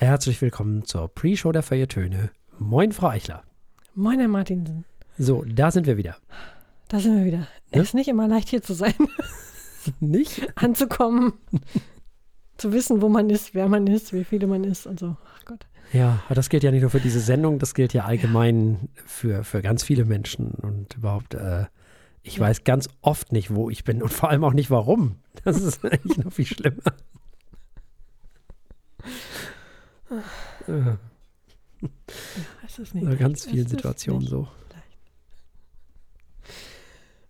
[0.00, 2.30] Herzlich willkommen zur Pre-Show der Feuilletöne.
[2.58, 3.42] Moin, Frau Eichler.
[3.94, 4.86] Moin, Herr Martinsen.
[5.18, 6.16] So, da sind wir wieder.
[6.88, 7.48] Da sind wir wieder.
[7.70, 8.94] Es ist nicht immer leicht, hier zu sein.
[10.00, 10.54] Nicht?
[10.54, 11.34] Anzukommen,
[12.56, 15.18] zu wissen, wo man ist, wer man ist, wie viele man ist und so.
[15.36, 15.66] Ach Gott.
[15.92, 19.44] Ja, aber das gilt ja nicht nur für diese Sendung, das gilt ja allgemein für,
[19.44, 21.66] für ganz viele Menschen und überhaupt, äh,
[22.22, 25.16] ich weiß ganz oft nicht, wo ich bin und vor allem auch nicht warum.
[25.44, 26.94] Das ist eigentlich noch viel schlimmer.
[30.66, 30.96] Äh,
[32.66, 34.40] Es ist in nicht ganz vielen Situationen so.
[34.40, 34.50] leicht.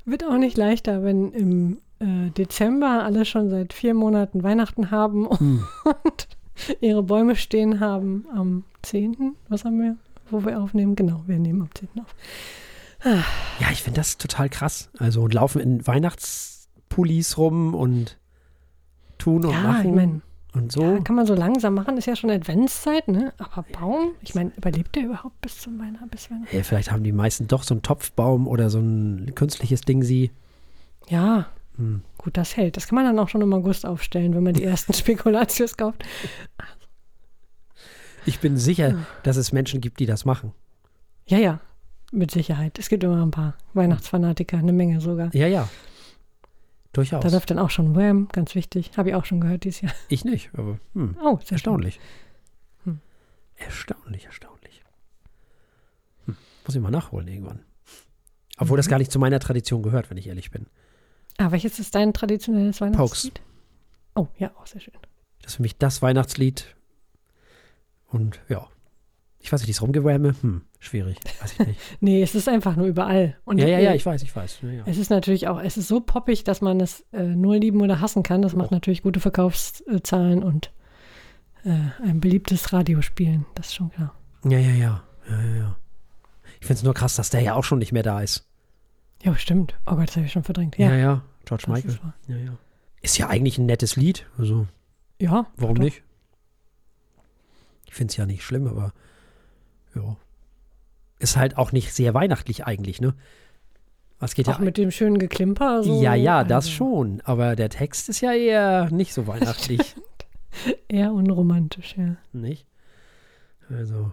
[0.07, 5.29] Wird auch nicht leichter, wenn im äh, Dezember alle schon seit vier Monaten Weihnachten haben
[5.31, 5.65] Hm.
[6.05, 6.29] und
[6.81, 9.37] ihre Bäume stehen haben am 10.
[9.49, 9.97] Was haben wir,
[10.31, 10.97] wo wir aufnehmen?
[10.97, 11.89] Genau, wir nehmen am 10.
[12.01, 12.15] auf.
[13.05, 14.91] Ja, ich finde das total krass.
[14.99, 18.19] Also und laufen in Weihnachtspullis rum und
[19.17, 20.21] tun und ja, machen ich meine,
[20.55, 20.83] und so.
[20.83, 23.33] ja, kann man so langsam machen, ist ja schon Adventszeit, ne?
[23.39, 26.09] Aber Baum, ich meine, überlebt der überhaupt bis zum Weihnachten?
[26.09, 26.49] Bis Weihnachten?
[26.51, 30.31] Hey, vielleicht haben die meisten doch so einen Topfbaum oder so ein künstliches Ding sie.
[31.09, 32.03] Ja, Hm.
[32.19, 32.77] gut, das hält.
[32.77, 36.05] Das kann man dann auch schon im August aufstellen, wenn man die ersten Spekulatius kauft.
[38.27, 39.07] Ich bin sicher, Ja.
[39.23, 40.53] dass es Menschen gibt, die das machen.
[41.27, 41.61] Ja, ja,
[42.13, 42.79] mit Sicherheit.
[42.79, 45.35] Es gibt immer ein paar Weihnachtsfanatiker, eine Menge sogar.
[45.35, 45.69] Ja, ja.
[46.93, 47.23] Durchaus.
[47.23, 48.91] Da läuft dann auch schon Wham, ganz wichtig.
[48.97, 49.93] Habe ich auch schon gehört dieses Jahr.
[50.09, 52.01] ich nicht, aber hm, Oh, sehr erstaunlich.
[52.85, 53.01] Hm.
[53.57, 54.83] Erstaunlich, erstaunlich.
[56.27, 56.37] Hm.
[56.67, 57.61] Muss ich mal nachholen irgendwann.
[58.59, 60.67] Obwohl das gar nicht zu meiner Tradition gehört, wenn ich ehrlich bin.
[61.39, 63.41] Ah, welches ist dein traditionelles Weihnachtslied?
[64.15, 64.95] Oh, ja, auch sehr schön.
[65.41, 66.77] Das ist für mich das Weihnachtslied.
[68.09, 68.69] Und ja.
[69.43, 71.17] Ich weiß nicht, dieses Rumgewärme, hm, schwierig.
[71.41, 71.81] Weiß ich nicht.
[72.01, 73.37] Nee, es ist einfach nur überall.
[73.45, 74.59] Und ja, ja, ja, äh, ich weiß, ich weiß.
[74.63, 74.83] Ja, ja.
[74.87, 78.01] Es ist natürlich auch, es ist so poppig, dass man es äh, nur lieben oder
[78.01, 78.43] hassen kann.
[78.43, 78.75] Das macht Oh.
[78.75, 80.71] natürlich gute Verkaufszahlen und
[81.65, 81.71] äh,
[82.05, 83.47] ein beliebtes Radiospielen.
[83.55, 84.15] Das ist schon klar.
[84.45, 85.03] Ja, ja, ja.
[85.29, 85.77] ja, ja, ja.
[86.61, 88.47] Ich finde es nur krass, dass der ja auch schon nicht mehr da ist.
[89.23, 89.75] Ja, stimmt.
[89.87, 90.77] Oh Gott, das habe ich schon verdrängt.
[90.79, 91.23] Ja, Ja, ja.
[91.47, 91.91] George das Michael.
[91.95, 92.01] ist.
[92.29, 92.59] Ja, ja.
[93.01, 94.27] Ist ja eigentlich ein nettes Lied.
[94.37, 94.67] Also,
[95.19, 95.85] Ja, warum doch.
[95.85, 96.03] nicht?
[97.87, 98.93] Ich finde es ja nicht schlimm, aber
[99.95, 100.17] ja.
[101.19, 103.15] Ist halt auch nicht sehr weihnachtlich eigentlich, ne?
[104.19, 104.65] Was geht Auch ja.
[104.65, 105.83] mit dem schönen Geklimper.
[105.83, 107.23] So, ja, ja, das also schon.
[107.25, 109.97] Aber der Text ist ja eher nicht so weihnachtlich.
[110.89, 112.17] Eher unromantisch, ja.
[112.33, 112.67] nicht?
[113.69, 114.13] Also.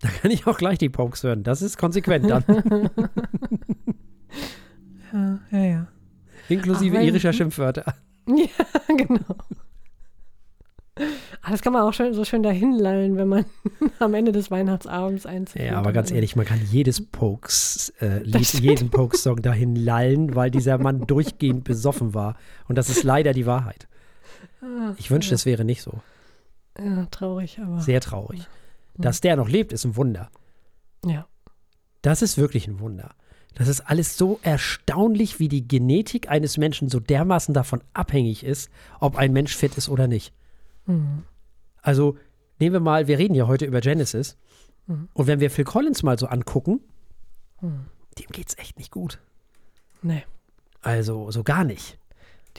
[0.00, 1.42] Da kann ich auch gleich die Pokes hören.
[1.42, 2.44] Das ist konsequent dann.
[5.12, 5.86] Ja, ja, ja.
[6.48, 7.94] Inklusive Ach, irischer Schimpfwörter.
[8.28, 9.36] Ja, genau.
[11.42, 13.44] Ah, das kann man auch schön, so schön dahin lallen, wenn man
[13.98, 15.62] am Ende des Weihnachtsabends einzieht.
[15.62, 18.64] Ja, aber ganz ehrlich, man kann jedes Pokes-Lied, Das stimmt.
[18.64, 22.36] jeden Pokes-Song dahin lallen, weil dieser Mann durchgehend besoffen war.
[22.66, 23.86] Und das ist leider die Wahrheit.
[24.96, 26.00] Ich wünschte, es wäre nicht so.
[26.82, 27.80] Ja, traurig, aber.
[27.80, 28.46] Sehr traurig.
[28.96, 30.30] Dass der noch lebt, ist ein Wunder.
[31.04, 31.26] Ja.
[32.02, 33.10] Das ist wirklich ein Wunder.
[33.54, 38.70] Das ist alles so erstaunlich, wie die Genetik eines Menschen so dermaßen davon abhängig ist,
[39.00, 40.32] ob ein Mensch fit ist oder nicht.
[40.86, 41.22] Mhm.
[41.82, 42.16] Also
[42.58, 44.36] nehmen wir mal, wir reden ja heute über Genesis.
[44.86, 45.08] Mhm.
[45.12, 46.80] Und wenn wir Phil Collins mal so angucken,
[47.60, 47.86] Mhm.
[48.18, 49.18] dem geht's echt nicht gut.
[50.02, 50.24] Nee.
[50.82, 51.98] Also so gar nicht.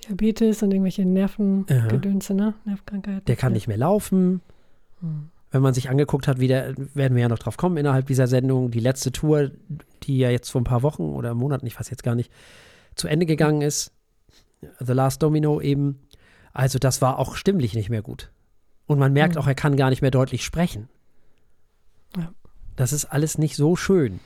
[0.03, 2.53] Diabetes und irgendwelche Nervengedönse, ne?
[2.65, 3.25] Nervenkrankheiten.
[3.25, 4.41] Der kann nicht mehr laufen.
[5.01, 5.29] Mhm.
[5.49, 8.27] Wenn man sich angeguckt hat, wie der, werden wir ja noch drauf kommen innerhalb dieser
[8.27, 9.51] Sendung, die letzte Tour,
[10.03, 12.31] die ja jetzt vor ein paar Wochen oder Monaten, ich weiß jetzt gar nicht,
[12.95, 13.91] zu Ende gegangen ist.
[14.79, 15.99] The Last Domino eben.
[16.57, 18.31] Also das war auch stimmlich nicht mehr gut.
[18.87, 19.41] Und man merkt Mhm.
[19.41, 20.89] auch, er kann gar nicht mehr deutlich sprechen.
[22.17, 22.33] Ja.
[22.75, 24.19] Das ist alles nicht so schön.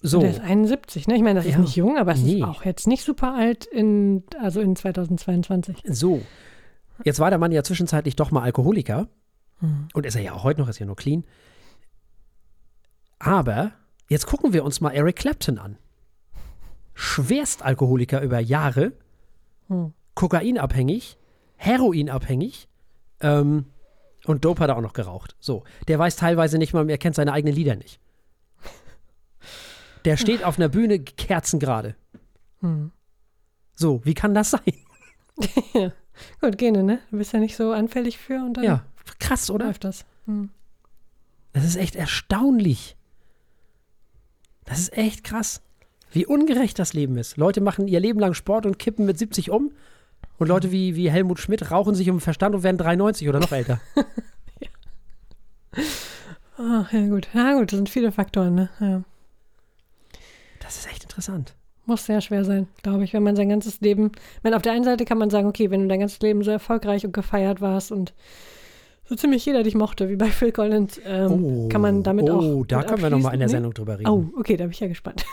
[0.00, 1.16] So, Der ist 71, ne?
[1.16, 1.58] Ich meine, das ist Ja.
[1.58, 2.36] nicht jung, aber es Nee.
[2.36, 5.82] ist auch jetzt nicht super alt in, also in 2022.
[5.86, 6.22] so.
[7.04, 9.08] Jetzt war der Mann ja zwischenzeitlich doch mal Alkoholiker.
[9.60, 9.88] Mhm.
[9.94, 11.24] Und ist er ja auch heute noch, ist ja nur clean.
[13.18, 13.72] Aber
[14.08, 15.78] jetzt gucken wir uns mal Eric Clapton an.
[16.94, 18.92] Schwerstalkoholiker über Jahre,
[19.68, 19.92] Mhm.
[20.18, 21.16] Kokainabhängig,
[21.56, 22.68] heroinabhängig
[23.20, 23.66] ähm,
[24.26, 25.36] und Dope hat er auch noch geraucht.
[25.38, 28.00] So, der weiß teilweise nicht mal mehr, er kennt seine eigenen Lieder nicht.
[30.04, 31.94] Der steht auf einer Bühne kerzengerade.
[32.60, 32.90] Mhm.
[33.76, 34.72] So, wie kann das sein?
[36.40, 36.98] Gut, Gene, ne?
[37.12, 38.84] Du bist ja nicht so anfällig für und dann Ja,
[39.20, 39.66] krass, oder?
[39.66, 40.04] läuft das.
[40.26, 40.50] Mhm.
[41.52, 42.96] Das ist echt erstaunlich.
[44.64, 45.62] Das ist echt krass.
[46.10, 47.36] Wie ungerecht das Leben ist.
[47.36, 49.70] Leute machen ihr Leben lang Sport und kippen mit 70 um.
[50.38, 53.52] Und Leute wie, wie Helmut Schmidt rauchen sich um Verstand und werden 93 oder noch
[53.52, 53.80] älter.
[56.60, 57.28] Ah, ja gut.
[57.34, 58.68] Ja gut, das sind viele Faktoren, ne?
[58.80, 59.02] Ja.
[60.60, 61.54] Das ist echt interessant.
[61.86, 64.10] Muss sehr schwer sein, glaube ich, wenn man sein ganzes Leben.
[64.36, 66.42] Ich meine, auf der einen Seite kann man sagen, okay, wenn du dein ganzes Leben
[66.42, 68.12] so erfolgreich und gefeiert warst und
[69.04, 72.42] so ziemlich jeder dich mochte, wie bei Phil Collins, ähm, Oh, kann man damit auch.
[72.42, 74.10] Oh, da können wir noch mal in der Sendung drüber reden.
[74.10, 75.24] Oh, okay, da bin ich ja gespannt.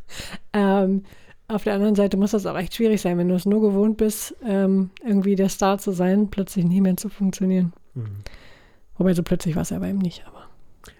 [0.52, 1.04] ähm,
[1.50, 3.96] auf der anderen Seite muss das auch echt schwierig sein, wenn du es nur gewohnt
[3.96, 7.72] bist, ähm, irgendwie der Star zu sein, plötzlich nicht mehr zu funktionieren.
[7.94, 8.06] Mhm.
[8.96, 10.40] Wobei so plötzlich war es ja bei ihm nicht, aber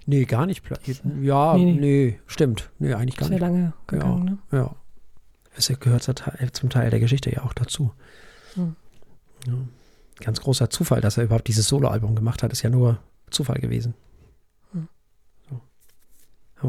[0.06, 0.62] Nee, gar nicht.
[0.62, 0.78] pla-
[1.22, 2.20] Ja, Nee, nee, nee.
[2.26, 2.70] stimmt.
[2.78, 3.40] Nee, eigentlich gar sehr nicht.
[3.42, 4.24] lange gegangen.
[4.24, 4.38] Ne?
[4.58, 4.74] Ja.
[5.56, 6.02] Es gehört
[6.52, 7.92] zum Teil der Geschichte ja auch dazu.
[8.54, 8.76] Hm.
[9.46, 9.52] Ja.
[10.20, 12.98] Ganz großer Zufall, dass er überhaupt dieses Soloalbum gemacht hat, ist ja nur
[13.30, 13.94] Zufall gewesen.
[14.72, 14.88] Hm.
[15.48, 15.60] So.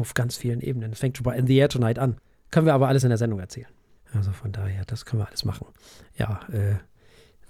[0.00, 0.92] Auf ganz vielen Ebenen.
[0.92, 2.16] Es fängt schon bei In the Air Tonight an.
[2.52, 3.66] Können wir aber alles in der Sendung erzählen.
[4.14, 5.66] Also von daher, das können wir alles machen.
[6.16, 6.76] Ja, äh,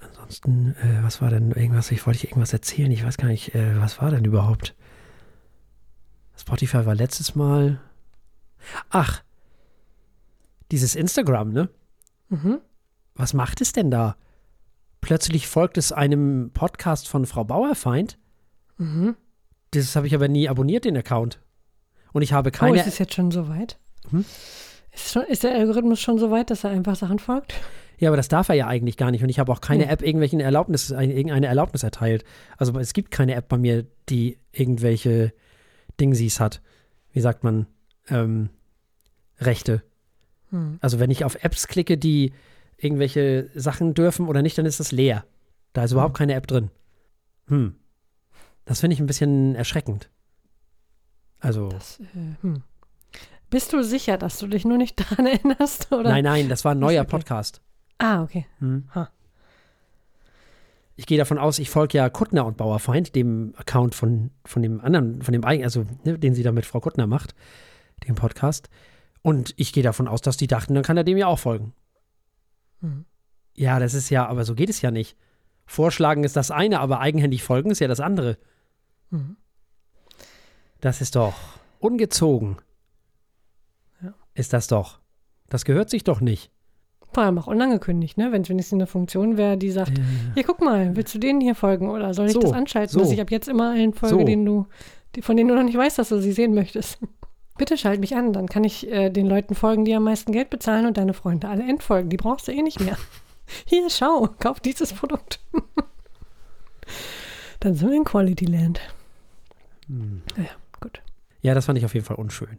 [0.01, 1.91] ansonsten, äh, was war denn irgendwas?
[1.91, 2.91] Ich wollte ich irgendwas erzählen.
[2.91, 4.75] Ich weiß gar nicht, äh, was war denn überhaupt?
[6.37, 7.81] Spotify war letztes Mal.
[8.91, 9.23] Ach,
[10.71, 11.69] dieses Instagram, ne?
[12.29, 12.61] Mhm.
[13.15, 14.17] Was macht es denn da?
[15.01, 18.19] Plötzlich folgt es einem Podcast von Frau Bauerfeind.
[18.79, 19.17] Mhm.
[19.73, 21.41] Das habe ich aber nie abonniert, den Account.
[22.13, 22.79] Und ich habe Oh, keine.
[22.81, 23.79] ist es jetzt schon so weit?
[24.11, 24.25] Hm?
[24.93, 27.55] Ist, schon, ist der Algorithmus schon so weit, dass er einfach Sachen folgt?
[27.99, 29.23] ja, aber das darf er ja eigentlich gar nicht.
[29.23, 29.91] Und ich habe auch keine Hm.
[29.91, 32.25] App irgendwelchen Erlaubnis, eine- irgendeine Erlaubnis erteilt.
[32.57, 35.33] Also es gibt keine App bei mir, die irgendwelche
[36.01, 36.61] Dingsies hat.
[37.13, 37.67] Wie sagt man?
[38.09, 38.49] Ähm,
[39.39, 39.83] Rechte.
[40.51, 40.79] Hm.
[40.81, 42.33] Also wenn ich auf Apps klicke, die
[42.77, 45.25] irgendwelche Sachen dürfen oder nicht, dann ist das leer.
[45.73, 46.71] Da ist überhaupt keine App drin.
[47.47, 47.77] Hm.
[48.65, 50.11] Das finde ich ein bisschen erschreckend.
[51.39, 52.05] Also, Das, äh,
[52.43, 52.63] hm.
[53.53, 55.93] Bist du sicher, dass du dich nur nicht daran erinnerst?
[55.93, 56.09] Oder?
[56.09, 57.05] nein, nein, das war ein neuer.
[57.05, 57.61] Podcast.
[57.99, 58.47] Ah, okay.
[58.61, 58.89] Hm.
[60.97, 64.81] Ich gehe davon aus, ich folge ja Kuttner und Bauerfeind, dem Account von, von dem
[64.81, 67.35] anderen, von dem eigenen, also ne, den sie da mit Frau Kuttner macht,
[68.09, 68.71] dem Podcast.
[69.21, 71.75] Und ich gehe davon aus, dass die dachten, dann kann er dem ja auch folgen.
[72.81, 73.05] Hm.
[73.55, 75.15] Ja, das ist ja, aber so geht es ja nicht.
[75.67, 78.39] Vorschlagen ist das eine, aber eigenhändig folgen ist ja das andere.
[79.11, 79.37] Mhm.
[80.81, 81.35] Das ist doch
[81.81, 82.57] ungezogen.
[84.35, 84.41] Ja.
[84.41, 84.99] Ist das doch.
[85.49, 86.51] Das gehört sich doch nicht.
[87.13, 88.33] Vor allem auch unangekündigt, ne?
[88.33, 89.93] Wenn es wenigstens eine Funktion wäre, die sagt,
[90.35, 93.01] hier guck mal, willst du denen hier folgen oder soll ich So, das anschalten, so.
[93.01, 94.25] dass ich ab jetzt immer allen folge, So.
[94.25, 94.67] denen du,
[95.15, 96.99] die, von denen du noch nicht weißt, dass du sie sehen möchtest?
[97.59, 100.49] Bitte schalt mich an, dann kann ich äh, den Leuten folgen, die am meisten Geld
[100.49, 102.09] bezahlen und deine Freunde alle entfolgen.
[102.09, 102.97] Die brauchst du eh nicht mehr.
[103.67, 105.41] Hier, schau, kauf dieses Produkt.
[107.61, 108.81] dann sind wir in Quality Land.
[109.87, 110.23] Hm.
[110.37, 110.51] Naja,
[110.81, 111.03] gut.
[111.43, 112.59] Ja, das fand ich auf jeden Fall unschön.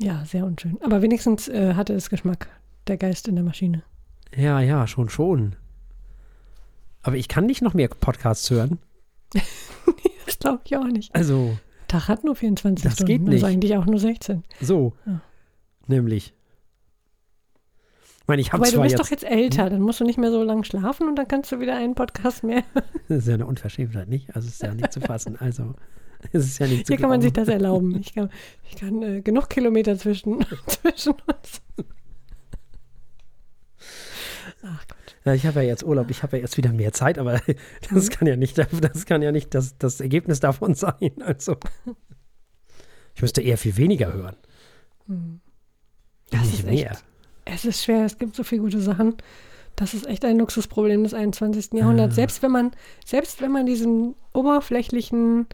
[0.00, 0.78] Ja, sehr unschön.
[0.82, 2.48] Aber wenigstens äh, hatte es Geschmack,
[2.86, 3.82] der Geist in der Maschine.
[4.34, 5.56] Ja, ja, schon, schon.
[7.02, 8.78] Aber ich kann nicht noch mehr Podcasts hören.
[10.26, 11.14] Das glaube ich auch nicht.
[11.14, 11.58] Also,
[11.88, 13.06] Tag hat nur 24 Das Stunden.
[13.12, 13.42] geht nicht.
[13.44, 14.42] Also eigentlich auch nur 16.
[14.60, 14.94] so.
[15.04, 15.20] Ja.
[15.88, 16.32] Nämlich.
[18.20, 19.04] Ich meine, ich habe Aber du zwar bist jetzt.
[19.04, 21.58] doch jetzt älter, dann musst du nicht mehr so lange schlafen und dann kannst du
[21.60, 22.62] wieder einen Podcast mehr.
[23.08, 24.34] Das ist ja eine Unverschämtheit, nicht?
[24.36, 25.36] Also, es ist ja nicht zu fassen.
[25.36, 25.74] Also,
[26.32, 27.96] es ist ja nicht zu Hier kann man sich das erlauben.
[28.00, 28.30] Ich kann,
[28.68, 31.62] ich kann äh, genug Kilometer zwischen, zwischen uns.
[34.62, 34.96] Ach Gott.
[35.24, 37.40] Ja, ich habe ja jetzt Urlaub, ich habe ja jetzt wieder mehr Zeit, aber
[37.92, 38.10] das Mhm.
[38.10, 41.12] kann ja nicht, das kann ja nicht das, das Ergebnis davon sein.
[41.20, 41.56] Also,
[43.14, 44.36] ich müsste eher viel weniger hören.
[45.06, 45.40] Hm.
[46.30, 46.98] Das nicht ist echt- mehr.
[47.46, 49.16] Es ist schwer, es gibt so viele gute Sachen.
[49.76, 51.70] Das ist echt ein Luxusproblem des 21.
[51.72, 52.12] Jahrhunderts.
[52.12, 52.16] Ah.
[52.16, 52.70] Selbst wenn man,
[53.04, 55.46] selbst wenn man diesen oberflächlichen,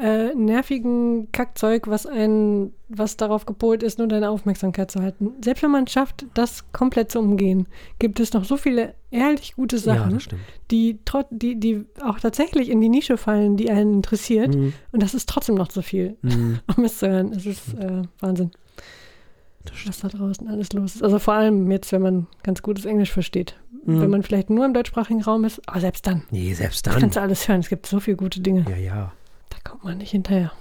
[0.00, 5.62] äh, nervigen Kackzeug, was einen, was darauf gepolt ist, nur deine Aufmerksamkeit zu halten, selbst
[5.62, 7.66] wenn man es schafft, das komplett zu umgehen,
[7.98, 10.42] gibt es noch so viele ehrlich gute Ja, Sachen, stimmt.
[10.70, 10.98] die,
[11.30, 14.54] die, die auch tatsächlich in die Nische fallen, die einen interessiert.
[14.54, 14.72] Mhm.
[14.92, 16.60] Und das ist trotzdem noch zu viel, Mhm.
[16.76, 17.32] um es zu hören.
[17.32, 18.50] Es ist äh, Wahnsinn
[19.86, 21.02] was da draußen alles los ist.
[21.04, 23.56] Also vor allem jetzt, wenn man ganz gutes Englisch versteht.
[23.84, 24.00] Mhm.
[24.00, 26.98] Wenn man vielleicht nur im deutschsprachigen Raum ist, aber selbst dann Nee, selbst dann.
[26.98, 27.60] kannst du alles hören.
[27.60, 28.64] Es gibt so viele gute Dinge.
[28.68, 29.12] Ja, ja.
[29.80, 30.52] Kommt man nicht hinterher.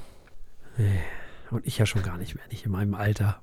[1.51, 3.41] Und ich ja schon gar nicht mehr, nicht in meinem Alter.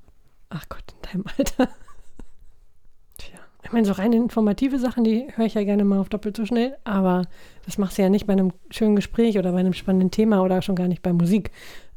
[0.48, 1.68] Ach Gott, in deinem Alter.
[3.18, 3.38] Tja.
[3.62, 6.46] Ich meine, so rein informative Sachen, die höre ich ja gerne mal auf doppelt so
[6.46, 7.26] schnell, aber
[7.66, 10.62] das machst du ja nicht bei einem schönen Gespräch oder bei einem spannenden Thema oder
[10.62, 11.50] schon gar nicht bei Musik.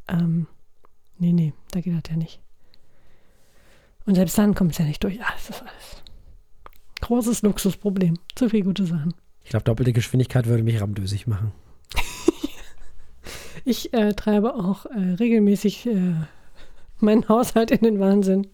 [0.08, 0.46] Ähm,
[1.16, 2.38] nee, nee, da geht das ja nicht.
[4.04, 5.22] Und selbst dann kommt es ja nicht durch.
[5.22, 6.02] Ah, das ist alles.
[7.00, 8.18] Großes Luxusproblem.
[8.34, 9.14] Zu viele gute Sachen.
[9.42, 11.52] Ich glaube, doppelte Geschwindigkeit würde mich ramdösig machen.
[13.64, 16.14] Ich äh, treibe auch äh, regelmäßig äh,
[16.98, 18.46] meinen Haushalt in den Wahnsinn,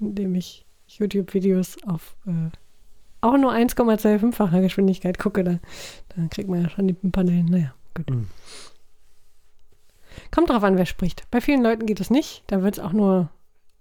[0.00, 2.50] indem ich YouTube-Videos auf äh,
[3.20, 5.44] auch nur 1,25-facher Geschwindigkeit gucke.
[5.44, 5.58] Da,
[6.16, 7.46] dann kriegt man ja schon die Panelen.
[7.46, 8.10] Naja, gut.
[8.10, 8.28] Mhm.
[10.30, 11.30] Kommt drauf an, wer spricht.
[11.30, 12.42] Bei vielen Leuten geht es nicht.
[12.48, 13.30] Da wird es auch nur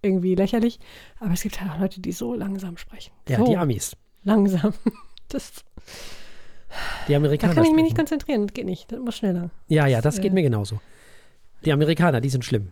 [0.02, 0.80] irgendwie lächerlich.
[1.20, 3.12] Aber es gibt halt auch Leute, die so langsam sprechen.
[3.28, 3.96] Ja, so die Amis.
[4.24, 4.74] langsam.
[5.28, 5.64] Das
[7.08, 7.54] Die Da Amerikaner.
[7.54, 8.48] kann ich mich nicht konzentrieren.
[8.48, 8.92] Das geht nicht.
[8.92, 9.50] Das muss schneller.
[9.68, 10.80] Ja, ja, das äh, geht mir genauso.
[11.66, 12.70] Die Amerikaner, die sind schlimm.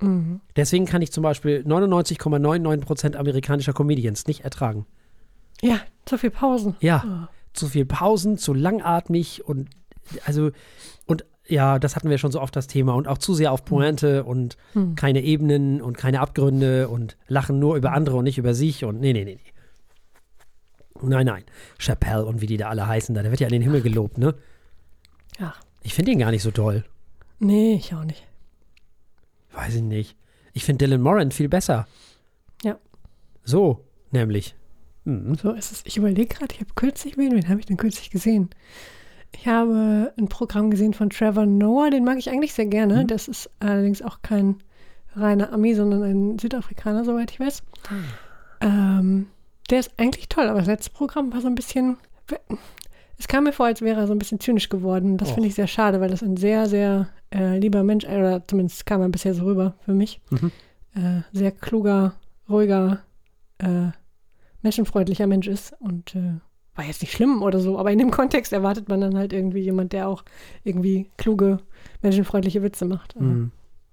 [0.00, 0.40] Mhm.
[0.56, 4.86] Deswegen kann ich zum Beispiel 99,99% amerikanischer Comedians nicht ertragen.
[5.60, 6.74] Ja, zu viel Pausen.
[6.80, 9.68] Ja, zu viel Pausen, zu langatmig und
[10.26, 10.50] also
[11.06, 13.64] und ja, das hatten wir schon so oft das Thema und auch zu sehr auf
[13.64, 14.94] Pointe und Hm.
[14.96, 19.00] keine Ebenen und keine Abgründe und lachen nur über andere und nicht über sich und
[19.00, 19.52] nee, nee, nee, nee.
[21.08, 21.44] Nein, nein.
[21.78, 24.18] Chappelle und wie die da alle heißen, da, der wird ja in den Himmel gelobt,
[24.18, 24.34] ne?
[25.40, 26.84] Ach, Ich finde ihn gar nicht so toll.
[27.38, 28.26] nee, ich auch nicht.
[29.52, 30.16] Weiß ich nicht.
[30.52, 31.86] Ich finde Dylan Moran viel besser.
[32.62, 32.76] Ja.
[33.44, 34.54] So, nämlich.
[35.04, 35.34] Mhm.
[35.34, 35.82] So ist es.
[35.84, 38.50] Ich überlege gerade, ich habe kürzlich, wen, wen habe ich denn kürzlich gesehen?
[39.34, 43.02] Ich habe ein Programm gesehen von Trevor Noah, den mag ich eigentlich sehr gerne.
[43.02, 43.06] Mhm.
[43.08, 44.56] Das ist allerdings auch kein
[45.16, 47.62] reiner Ami, sondern ein Südafrikaner, soweit ich weiß.
[48.60, 49.26] Ähm,
[49.72, 51.96] der ist eigentlich toll, aber das letzte Programm war so ein bisschen.
[53.18, 55.16] Es kam mir vor, als wäre er so ein bisschen zynisch geworden.
[55.16, 55.34] Das Och.
[55.34, 58.84] finde ich sehr schade, weil das ein sehr, sehr äh, lieber Mensch, äh, oder zumindest
[58.84, 60.20] kam er bisher so rüber für mich.
[60.30, 60.52] Mhm.
[60.94, 62.14] Äh, sehr kluger,
[62.50, 63.00] ruhiger,
[63.58, 63.92] äh,
[64.60, 66.34] menschenfreundlicher Mensch ist und äh,
[66.74, 69.60] war jetzt nicht schlimm oder so, aber in dem Kontext erwartet man dann halt irgendwie
[69.60, 70.22] jemand, der auch
[70.64, 71.60] irgendwie kluge,
[72.02, 73.18] menschenfreundliche Witze macht.
[73.18, 73.52] Mhm.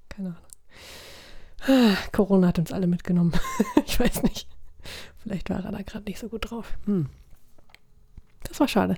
[0.09, 0.41] Keine Ahnung.
[1.67, 3.33] Ah, Corona hat uns alle mitgenommen.
[3.85, 4.47] ich weiß nicht.
[5.19, 6.77] Vielleicht war er da gerade nicht so gut drauf.
[6.85, 7.07] Hm.
[8.43, 8.95] Das war schade.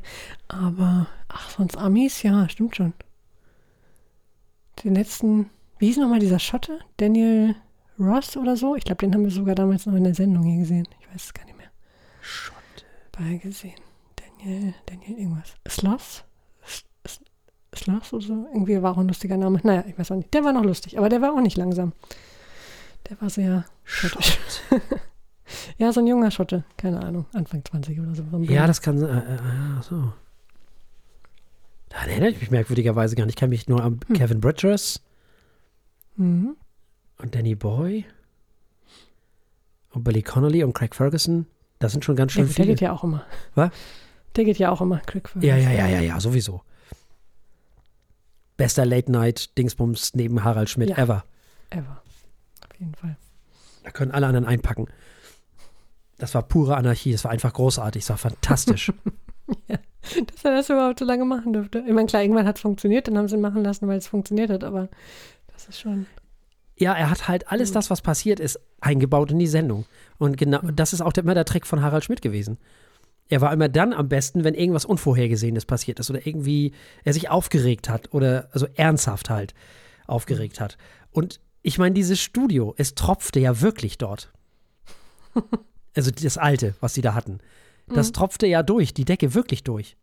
[0.47, 2.93] Aber, ach, sonst Amis, ja, stimmt schon.
[4.83, 5.49] Den letzten,
[5.79, 6.79] wie hieß nochmal dieser Schotte?
[6.97, 7.55] Daniel
[7.99, 8.75] Ross oder so?
[8.75, 10.87] Ich glaube, den haben wir sogar damals noch in der Sendung hier gesehen.
[10.99, 11.69] Ich weiß es gar nicht mehr.
[12.21, 12.85] Schotte.
[13.11, 13.79] Bei gesehen.
[14.15, 15.55] Daniel, Daniel irgendwas.
[15.67, 16.23] Sloss?
[17.75, 18.47] Sloss oder so?
[18.53, 19.59] Irgendwie war auch ein lustiger Name.
[19.63, 20.33] Naja, ich weiß auch nicht.
[20.33, 21.93] Der war noch lustig, aber der war auch nicht langsam.
[23.09, 24.37] Der war sehr schottisch.
[25.77, 26.63] Ja, so ein junger Schotte.
[26.77, 27.25] Keine Ahnung.
[27.33, 28.23] Anfang 20 oder so.
[28.43, 29.01] Ja, das kann.
[29.01, 30.13] Äh, äh, äh, so.
[31.89, 33.35] Daran erinnere ich mich merkwürdigerweise gar nicht.
[33.35, 34.15] Ich kann mich nur an Hm.
[34.15, 35.01] Kevin Bridgers
[36.15, 36.55] Mhm.
[37.17, 38.05] und Danny Boy
[39.91, 41.47] und Billy Connolly und Craig Ferguson.
[41.79, 42.75] Das sind schon ganz schön gut, der viele.
[42.75, 43.25] geht ja auch immer.
[43.55, 43.71] Was?
[44.35, 44.99] Der geht ja auch immer.
[44.99, 46.61] Crick für Ja, ja, ja, ja, ja, sowieso.
[48.55, 50.97] Bester Late-Night-Dingsbums neben Harald Schmidt Ja.
[50.97, 51.25] ever.
[51.71, 52.01] Ever.
[52.69, 53.17] Auf jeden Fall.
[53.83, 54.87] Da können alle anderen einpacken.
[56.21, 57.11] Das war pure Anarchie.
[57.11, 58.03] Das war einfach großartig.
[58.03, 58.93] Das war fantastisch.
[59.67, 61.79] Dass er das überhaupt so lange machen dürfte.
[61.79, 64.07] Ich meine, klar, irgendwann hat es funktioniert, dann haben sie ihn machen lassen, weil es
[64.07, 64.87] funktioniert hat, aber
[65.51, 66.05] das ist schon.
[66.77, 69.85] ja, er hat halt alles das, was passiert ist, eingebaut in die Sendung.
[70.19, 72.59] Und genau, das ist auch immer der Trick von Harald Schmidt gewesen.
[73.29, 76.73] Er war immer dann am besten, wenn irgendwas Unvorhergesehenes passiert ist oder irgendwie
[77.03, 79.55] er sich aufgeregt hat oder also ernsthaft halt
[80.05, 80.77] aufgeregt hat.
[81.11, 84.31] Und ich meine, dieses Studio, es tropfte ja wirklich dort.
[85.95, 87.39] Also das alte, was sie da hatten.
[87.87, 88.13] Das Mhm.
[88.13, 89.97] tropfte ja durch, die Decke wirklich durch.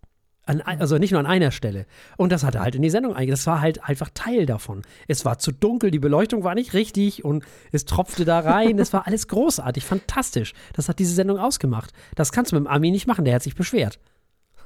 [0.45, 1.85] An, ein- also nicht nur an einer Stelle.
[2.17, 3.33] Und das hat er halt in die Sendung eingegangen.
[3.33, 4.83] Das war halt einfach Teil davon.
[5.07, 8.79] Es war zu dunkel, die Beleuchtung war nicht richtig und es tropfte da rein.
[8.79, 10.55] es war alles großartig, fantastisch.
[10.73, 11.93] Das hat diese Sendung ausgemacht.
[12.15, 13.99] Das kannst du mit dem Ami nicht machen, der hat sich beschwert.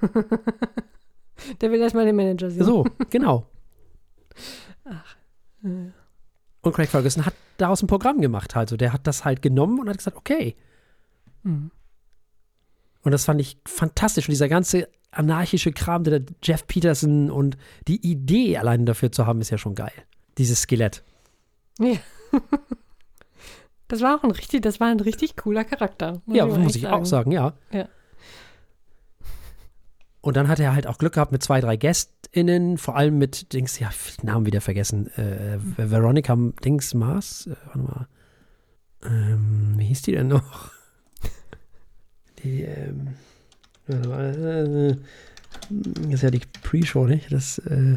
[1.60, 2.64] Der will erstmal den Manager sehen.
[2.64, 3.46] So, genau.
[4.84, 5.02] Ja.
[6.60, 8.56] Und Craig Ferguson hat daraus ein Programm gemacht.
[8.56, 10.54] Also der hat das halt genommen und hat gesagt, okay.
[11.42, 11.70] Mhm.
[13.02, 14.28] Und das fand ich fantastisch.
[14.28, 17.56] Und dieser ganze anarchische Kram, der Jeff Peterson und
[17.88, 19.92] die Idee allein dafür zu haben, ist ja schon geil.
[20.38, 21.02] Dieses Skelett.
[21.78, 21.96] Ja.
[23.88, 26.22] Das war auch ein richtig, das war ein richtig cooler Charakter.
[26.26, 27.52] ja, mal muss ich auch sagen, ja.
[27.72, 27.90] Ja.
[30.22, 33.52] Und dann hat er halt auch Glück gehabt mit zwei, drei GästInnen, vor allem mit
[33.52, 33.90] Dings, ja,
[34.22, 35.08] den Namen wieder vergessen.
[35.18, 36.34] Äh, Veronica
[36.64, 38.08] Dings Mars, äh, warte mal.
[39.04, 40.70] Ähm, wie hieß die denn noch?
[42.44, 43.08] Ähm,
[43.88, 44.96] äh,
[45.70, 47.32] das ist ja die Pre-Show, nicht?
[47.32, 47.96] Das, äh,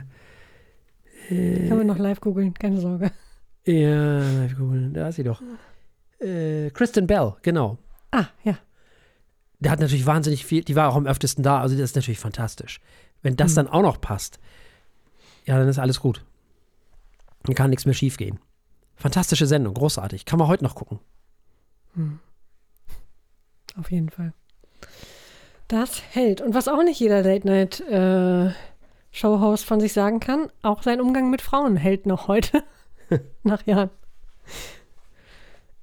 [1.30, 3.12] äh, Kann man noch live googeln, keine Sorge.
[3.66, 5.42] ja, live googeln, da ist sie doch.
[6.20, 7.78] Äh, Kristen Bell, genau.
[8.12, 8.58] Ah, ja.
[9.60, 12.20] Der hat natürlich wahnsinnig viel, die war auch am öftesten da, also das ist natürlich
[12.20, 12.80] fantastisch.
[13.22, 13.56] Wenn das Mhm.
[13.56, 14.40] dann auch noch passt,
[15.46, 16.24] ja, dann ist alles gut.
[17.44, 18.40] Dann kann nichts mehr schiefgehen.
[18.96, 20.26] Fantastische Sendung, großartig.
[20.26, 21.00] Kann man heute noch gucken.
[21.96, 22.20] Hm.
[23.78, 24.34] Auf jeden Fall.
[25.68, 26.42] Das hält.
[26.42, 31.76] Und was auch nicht jeder Late-Night-Showhost von sich sagen kann, auch sein Umgang mit Frauen
[31.76, 32.64] hält noch heute,
[33.44, 33.90] nach Jahren.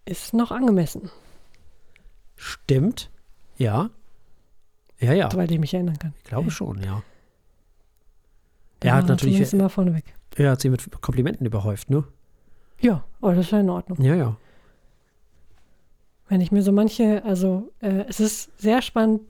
[0.04, 1.10] Ist noch angemessen,
[2.36, 3.08] Stimmt.
[3.56, 3.90] Ja.
[4.98, 5.30] Ja, ja.
[5.30, 6.12] soweit ich mich erinnern kann.
[6.18, 6.50] Ich glaube Ja.
[6.50, 7.02] schon, ja.
[8.82, 10.04] Der Er hat natürlich, immer vorneweg.
[10.36, 12.02] er hat sie mit Komplimenten überhäuft, ne?
[12.80, 14.00] Ja, aber das ist ja in Ordnung.
[14.02, 14.36] Ja, ja.
[16.32, 19.20] Wenn ich mir so manche, also äh, es ist sehr spannend,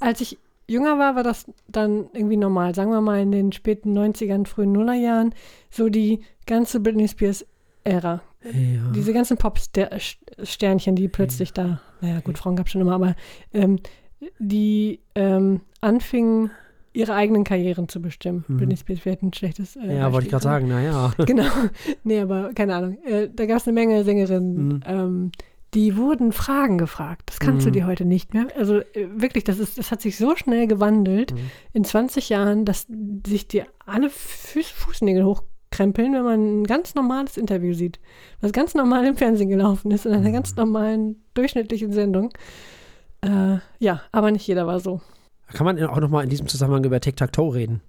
[0.00, 2.74] als ich jünger war, war das dann irgendwie normal.
[2.74, 5.32] Sagen wir mal in den späten 90ern, frühen Nullerjahren,
[5.70, 8.22] so die ganze Britney Spears-Ära.
[8.42, 8.90] Ja.
[8.92, 13.14] Diese ganzen Pop-Sternchen, die plötzlich da, naja, gut, Frauen gab es schon immer, aber
[13.54, 13.78] ähm,
[14.40, 16.50] die ähm, anfingen,
[16.92, 18.44] ihre eigenen Karrieren zu bestimmen.
[18.48, 18.56] Mhm.
[18.56, 19.76] Britney Spears wäre ein schlechtes.
[19.76, 20.68] Äh, ja, wollte ich gerade Beispiel.
[20.68, 21.12] sagen, naja.
[21.24, 21.44] Genau.
[22.02, 22.98] Nee, aber keine Ahnung.
[23.04, 24.80] Äh, da gab es eine Menge Sängerinnen, Mhm.
[24.86, 25.32] ähm,
[25.74, 27.22] die wurden Fragen gefragt.
[27.26, 27.74] Das kannst du Mhm.
[27.74, 28.46] dir heute nicht mehr.
[28.56, 31.50] Also äh, wirklich, das, ist, das hat sich so schnell gewandelt Mhm.
[31.72, 32.86] in 20 Jahren, dass
[33.26, 38.00] sich dir alle Fuß, Fußnägel hochkrempeln, wenn man ein ganz normales Interview sieht.
[38.40, 40.32] Was ganz normal im Fernsehen gelaufen ist, in einer Mhm.
[40.34, 42.30] ganz normalen, durchschnittlichen Sendung.
[43.22, 45.00] Äh, ja, aber nicht jeder war so.
[45.52, 47.80] Kann man auch nochmal in diesem Zusammenhang über Tic-Tac-Toe reden?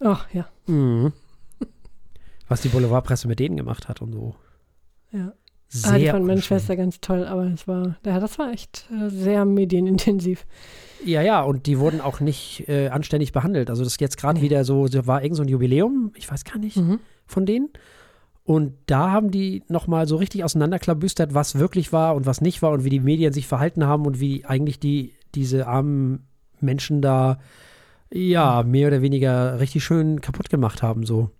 [0.00, 0.48] Ach ja.
[0.66, 1.12] Mhm.
[2.48, 4.34] Was die Boulevardpresse mit denen gemacht hat und so.
[5.12, 5.32] Ja.
[5.72, 6.42] Sehr ah, die fand meine.
[6.42, 10.44] Schwester ganz toll, aber das war, ja, das war echt äh, sehr medienintensiv.
[11.04, 13.70] Ja, ja, und die wurden auch nicht äh, anständig behandelt.
[13.70, 14.46] Also das ist jetzt gerade Nee.
[14.46, 16.98] wieder so, da war irgend so ein Jubiläum, ich weiß gar nicht, Mhm.
[17.26, 17.68] von denen.
[18.42, 22.72] Und da haben die nochmal so richtig auseinanderklabüstert, was wirklich war und was nicht war
[22.72, 26.26] und wie die Medien sich verhalten haben und wie eigentlich die, diese armen
[26.58, 27.38] Menschen da,
[28.12, 31.30] ja, mehr oder weniger richtig schön kaputt gemacht haben, so.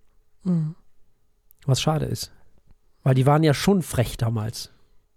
[0.44, 0.76] Mhm.
[1.66, 2.30] Was schade ist.
[3.02, 4.70] Weil die waren ja schon frech damals.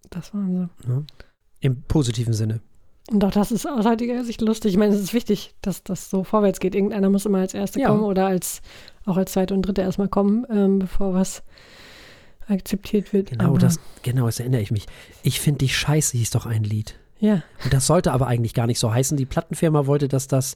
[0.10, 1.06] Das waren sie.
[1.60, 2.62] Im positiven Sinne.
[3.12, 4.72] Und auch das ist aus heutiger Sicht lustig.
[4.74, 6.74] Ich meine, es ist wichtig, dass das so vorwärts geht.
[6.75, 7.90] Irgendeiner muss immer als Erster Ja.
[7.90, 8.62] kommen oder als
[9.06, 11.44] auch als Zweite und Dritte erstmal kommen, ähm, bevor was
[12.48, 13.30] akzeptiert wird.
[13.32, 14.86] Genau, Aber, das, genau, das erinnere ich mich.
[15.22, 16.98] Ich finde dich scheiße, hieß doch ein Lied.
[17.20, 19.16] Ja, Und das sollte aber eigentlich gar nicht so heißen.
[19.18, 20.56] Die Plattenfirma wollte, dass das,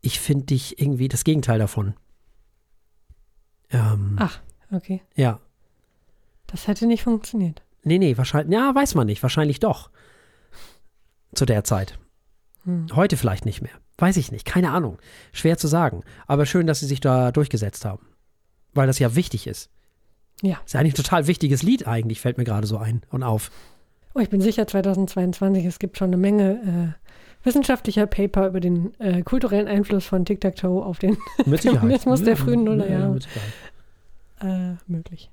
[0.00, 1.94] ich finde dich irgendwie das Gegenteil davon.
[3.70, 4.40] Ähm, Ach.
[4.72, 5.02] okay.
[5.16, 5.40] Ja.
[6.56, 7.62] Das hätte nicht funktioniert.
[7.84, 9.22] Nee, nee, wahrscheinlich, ja, weiß man nicht.
[9.22, 9.90] Wahrscheinlich doch.
[11.34, 11.98] Zu der Zeit.
[12.64, 12.86] Hm.
[12.94, 13.74] Heute vielleicht nicht mehr.
[13.98, 14.46] Weiß ich nicht.
[14.46, 14.96] Keine Ahnung.
[15.32, 16.02] Schwer zu sagen.
[16.26, 18.06] Aber schön, dass sie sich da durchgesetzt haben.
[18.72, 19.68] Weil das ja wichtig ist.
[20.40, 20.56] Ja.
[20.64, 23.50] Ist ja eigentlich ein total wichtiges Lied eigentlich, fällt mir gerade so ein und auf.
[24.14, 26.94] Oh, ich bin sicher, 2022, es gibt schon eine Menge
[27.42, 31.18] äh, wissenschaftlicher Paper über den äh, kulturellen Einfluss von Tic-Tac-Toe auf den.
[31.44, 33.20] Feminismus der frühen Ja, Nullerjahre.
[33.20, 33.52] Sicherheit.
[34.40, 35.30] äh, möglich.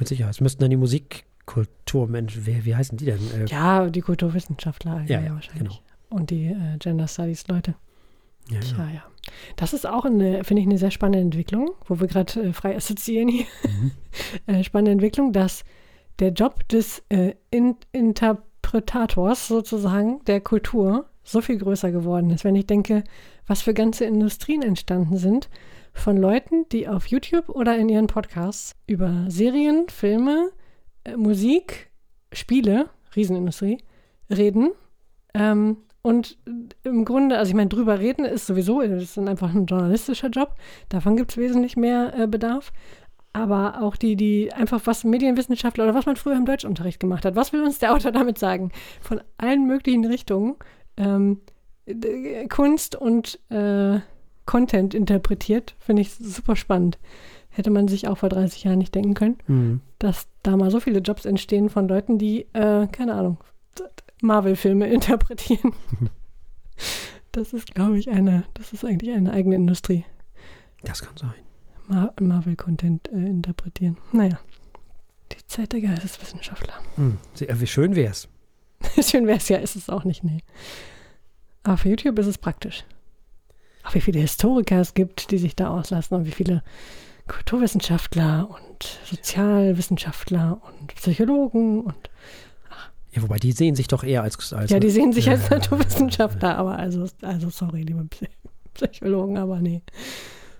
[0.00, 0.34] Mit Sicherheit.
[0.34, 3.20] Es müssten dann die Musikkulturmenschen, wer, wie heißen die denn?
[3.34, 5.68] Äh, Ja, die Kulturwissenschaftler Ja, ja, ja, wahrscheinlich.
[5.68, 5.78] genau.
[6.08, 7.74] Und die äh, Gender Studies Leute.
[8.48, 8.60] ja, ja.
[8.60, 9.02] Tja, ja.
[9.56, 12.74] Das ist auch eine, finde ich, eine sehr spannende Entwicklung, wo wir gerade äh, frei
[12.76, 13.46] assoziieren hier.
[13.64, 13.92] Mhm.
[14.46, 15.64] äh, spannende Entwicklung, dass
[16.18, 22.44] der Job des äh, In Interpretators sozusagen der Kultur so viel größer geworden ist.
[22.44, 23.04] Wenn ich denke,
[23.46, 25.48] was für ganze Industrien entstanden sind
[25.92, 30.50] von Leuten, die auf YouTube oder in ihren Podcasts über Serien, Filme,
[31.04, 31.90] äh, Musik,
[32.32, 33.78] Spiele, Riesenindustrie,
[34.30, 34.70] reden.
[35.34, 36.38] Ähm, und
[36.82, 40.54] im Grunde, also ich meine, drüber reden ist sowieso, das ist einfach ein journalistischer Job.
[40.88, 42.72] Davon gibt es wesentlich mehr äh, Bedarf.
[43.32, 47.36] Aber auch die, die einfach was Medienwissenschaftler oder was man früher im Deutschunterricht gemacht hat.
[47.36, 48.72] Was will uns der Autor damit sagen?
[49.00, 50.56] Von allen möglichen Richtungen
[50.96, 51.40] ähm,
[52.48, 54.00] Kunst und äh,
[54.50, 56.98] Content interpretiert, finde ich super spannend.
[57.50, 59.80] Hätte man sich auch vor 30 Jahren nicht denken können, Mhm.
[60.00, 63.38] dass da mal so viele Jobs entstehen von Leuten, die, äh, keine Ahnung,
[64.22, 65.72] Marvel-Filme interpretieren.
[67.32, 70.04] Das ist, glaube ich, eine, das ist eigentlich eine eigene Industrie.
[70.82, 71.34] Das kann sein.
[71.86, 73.98] Mar Marvel-Content äh, interpretieren.
[74.12, 74.38] Naja,
[75.32, 76.74] die Zeit der Geisteswissenschaftler.
[76.96, 77.18] Mhm.
[77.34, 78.28] Sehr- Wie schön wär's.
[79.02, 80.38] Schön wäre es ja, ist es auch nicht, nee.
[81.62, 82.84] Aber für YouTube ist es praktisch.
[83.84, 86.62] Auch wie viele Historiker es gibt, die sich da auslassen und wie viele
[87.28, 92.10] Kulturwissenschaftler und Sozialwissenschaftler und Psychologen und
[93.12, 94.52] Ja, wobei die sehen sich doch eher als.
[94.52, 98.04] als ja, die sehen sich Ja, als ja, ja, Naturwissenschaftler, aber also, also sorry, liebe
[98.04, 98.28] Psy
[98.74, 99.82] Psychologen, aber nee.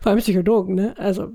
[0.01, 0.95] Vor allem Psychologen, ne?
[0.99, 1.29] Also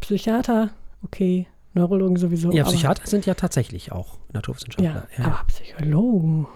[0.00, 0.70] Psychiater,
[1.02, 2.50] okay, Neurologen sowieso.
[2.52, 5.06] Ja, Psychiater sind ja tatsächlich auch Ja, Naturwissenschaftler.
[5.18, 6.46] aber Psychologen,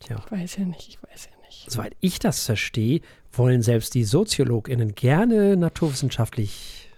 [0.00, 0.16] Tja.
[0.24, 1.35] ich weiß ja nicht, ich weiß ja nicht.
[1.68, 3.00] Soweit ich das verstehe,
[3.32, 6.88] wollen selbst die SoziologInnen gerne naturwissenschaftlich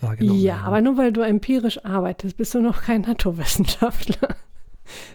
[0.00, 0.64] wahrgenommen Ja, werden.
[0.66, 4.36] aber nur weil du empirisch arbeitest, bist du noch kein Naturwissenschaftler.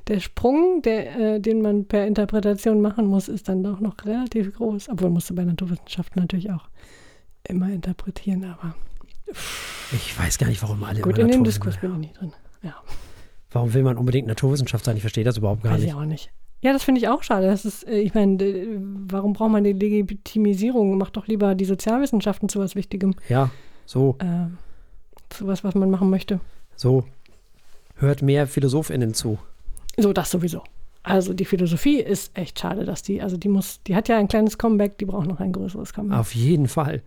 [0.08, 4.54] Der Sprung, der, äh, den man per Interpretation machen muss, ist dann doch noch relativ
[4.56, 4.90] groß.
[4.90, 6.68] Obwohl musst du bei Naturwissenschaften natürlich auch
[7.48, 8.76] immer interpretieren, aber
[9.94, 12.34] Ich weiß gar nicht, warum alle gut, in dem Diskurs bin ich nie drin.
[12.64, 12.76] Ja,
[13.52, 14.96] Warum will man unbedingt Naturwissenschaft sein?
[14.98, 15.90] Ich verstehe das überhaupt gar weiß nicht.
[15.90, 16.32] ich auch nicht.
[16.62, 17.48] Ja, das finde ich auch schade.
[17.48, 18.38] Das ist, äh, ich meine,
[19.08, 20.98] warum braucht man die Legitimisierung?
[20.98, 23.16] Macht doch lieber die Sozialwissenschaften zu was Wichtigem.
[23.30, 23.50] Ja,
[23.86, 24.48] so, Äh,
[25.30, 26.40] zu was, was man machen möchte.
[26.76, 27.04] so.
[27.96, 29.38] Hört mehr PhilosophInnen zu.
[29.96, 30.64] So, das sowieso.
[31.04, 34.28] Also die Philosophie ist echt schade, dass die, also die muss, die hat ja ein
[34.28, 36.18] kleines Comeback, die braucht noch ein größeres Comeback.
[36.18, 37.04] Auf jeden Fall.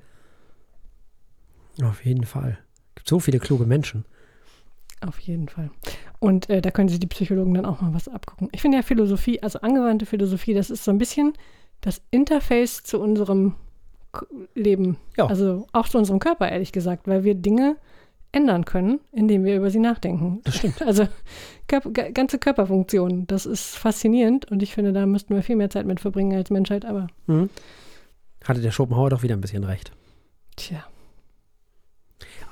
[1.82, 2.58] Auf jeden Fall.
[2.90, 4.04] Es gibt so viele kluge Menschen.
[5.06, 5.70] Auf jeden Fall.
[6.18, 8.48] Und äh, da können sich die Psychologen dann auch mal was abgucken.
[8.52, 11.34] Ich finde ja Philosophie, also angewandte Philosophie, das ist so ein bisschen
[11.82, 13.54] das Interface zu unserem
[14.54, 14.96] Leben.
[15.16, 15.26] Ja.
[15.26, 17.76] Also auch zu unserem Körper, ehrlich gesagt, weil wir Dinge
[18.32, 20.40] ändern können, indem wir über sie nachdenken.
[20.44, 20.80] Das stimmt.
[20.86, 21.06] Also
[21.68, 25.70] Körper, ga- ganze Körperfunktionen, das ist faszinierend und ich finde, da müssten wir viel mehr
[25.70, 27.50] Zeit mit verbringen als Menschheit, aber Mhm.
[28.44, 29.92] Hatte der Schopenhauer doch wieder ein bisschen recht.
[30.56, 30.84] tja.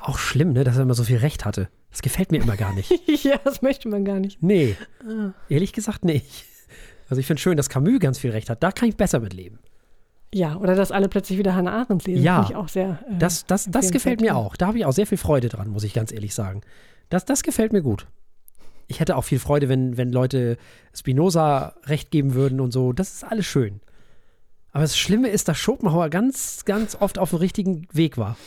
[0.00, 1.68] Auch schlimm, ne, dass er immer so viel Recht hatte.
[1.92, 2.90] Das gefällt mir immer gar nicht.
[3.24, 4.42] ja, das möchte man gar nicht.
[4.42, 4.76] Nee,
[5.08, 5.30] Ah.
[5.48, 6.44] ehrlich gesagt nicht.
[7.08, 8.62] Also ich finde schön, dass Camus ganz viel Recht hat.
[8.62, 9.58] Da kann ich besser mit leben.
[10.34, 12.46] Ja, oder dass alle plötzlich wieder Hannah Arendt lesen, Ja.
[12.48, 13.04] ich auch sehr.
[13.10, 14.56] äh, Das, das, das gefällt mir auch.
[14.56, 16.62] Da habe ich auch sehr viel Freude dran, muss ich ganz ehrlich sagen.
[17.10, 18.06] Das, das gefällt mir gut.
[18.88, 20.56] Ich hätte auch viel Freude, wenn, wenn Leute
[20.94, 22.94] Spinoza recht geben würden und so.
[22.94, 23.80] Das ist alles schön.
[24.72, 28.38] Aber das Schlimme ist, dass Schopenhauer ganz, ganz oft auf dem richtigen Weg war.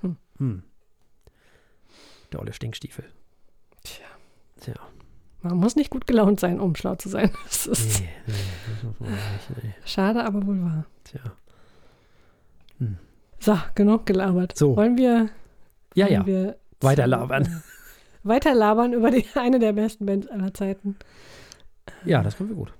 [0.00, 0.16] Hm.
[0.38, 0.62] Hm.
[2.32, 3.04] Der olle Stinkstiefel.
[3.84, 4.06] Tja.
[4.60, 4.74] Tja.
[5.42, 7.30] Man muss nicht gut gelaunt sein, um schlau zu sein.
[7.44, 8.34] Das ist Nee, nee,
[8.98, 9.74] das nicht, nee.
[9.84, 10.84] schade, aber wohl wahr.
[11.04, 11.20] Tja.
[13.40, 14.56] So, genug gelabert.
[14.56, 14.76] So.
[14.76, 15.30] Wollen wir,
[15.94, 16.26] Ja, wollen ja.
[16.26, 17.44] wir Weiter zu- labern.
[17.44, 17.48] äh,
[18.28, 20.96] Weiter labern über die, eine der besten Bands aller Zeiten.
[22.04, 22.72] Ja, das können wir gut.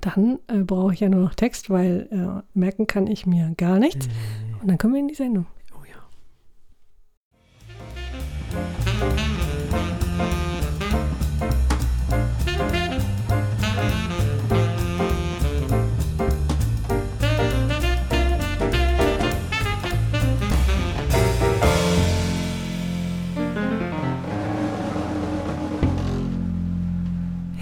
[0.00, 3.80] Dann äh, brauche ich ja nur noch Text, weil äh, merken kann ich mir gar
[3.80, 4.06] nichts.
[4.62, 5.46] Und dann kommen wir in die Sendung.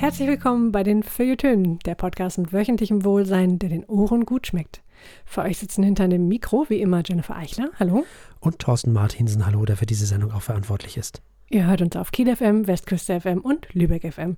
[0.07, 4.81] Herzlich willkommen bei den Feuilletönen, der Podcast mit wöchentlichem Wohlsein, der den Ohren gut schmeckt.
[5.25, 7.71] Für euch sitzen hinter dem Mikro wie immer Jennifer Eichler.
[7.81, 8.05] Hallo.
[8.39, 11.23] Und Thorsten Martinsen, hallo, der für diese Sendung auch verantwortlich ist.
[11.51, 14.37] Ihr hört uns auf Kiel FM, Westküste FM und Lübeck FM.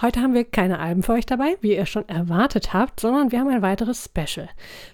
[0.00, 3.40] Heute haben wir keine Alben für euch dabei, wie ihr schon erwartet habt, sondern wir
[3.40, 4.48] haben ein weiteres Special.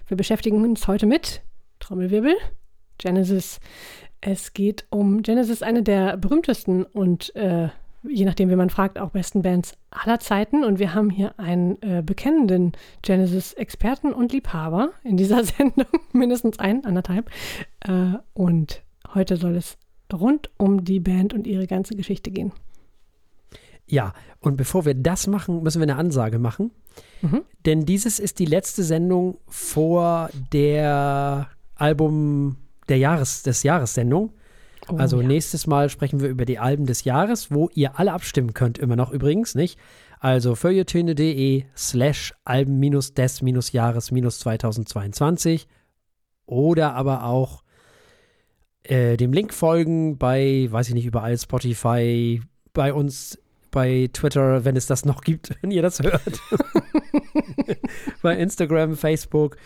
[0.07, 1.43] Wir beschäftigen uns heute mit
[1.79, 2.33] Trommelwirbel,
[2.97, 3.59] Genesis.
[4.19, 7.69] Es geht um Genesis, eine der berühmtesten und äh,
[8.09, 10.63] je nachdem, wie man fragt, auch besten Bands aller Zeiten.
[10.63, 16.85] Und wir haben hier einen äh, bekennenden Genesis-Experten und Liebhaber in dieser Sendung, mindestens einen,
[16.85, 17.29] anderthalb.
[17.81, 19.77] Äh, und heute soll es
[20.13, 22.51] rund um die Band und ihre ganze Geschichte gehen.
[23.87, 26.71] Ja, und bevor wir das machen, müssen wir eine Ansage machen.
[27.21, 27.41] Mhm.
[27.65, 32.57] Denn dieses ist die letzte Sendung vor der Album
[32.89, 34.31] der Jahres, des Jahressendung.
[34.87, 35.27] Oh, also ja.
[35.27, 38.95] nächstes Mal sprechen wir über die Alben des Jahres, wo ihr alle abstimmen könnt, immer
[38.95, 39.79] noch übrigens, nicht?
[40.19, 45.67] Also feuilletöne.de slash Alben-des-Jahres 2022
[46.45, 47.63] oder aber auch
[48.83, 52.41] äh, dem Link folgen bei, weiß ich nicht, überall Spotify,
[52.73, 53.39] bei uns,
[53.71, 56.39] bei Twitter, wenn es das noch gibt, wenn ihr das hört.
[58.21, 59.57] bei Instagram, Facebook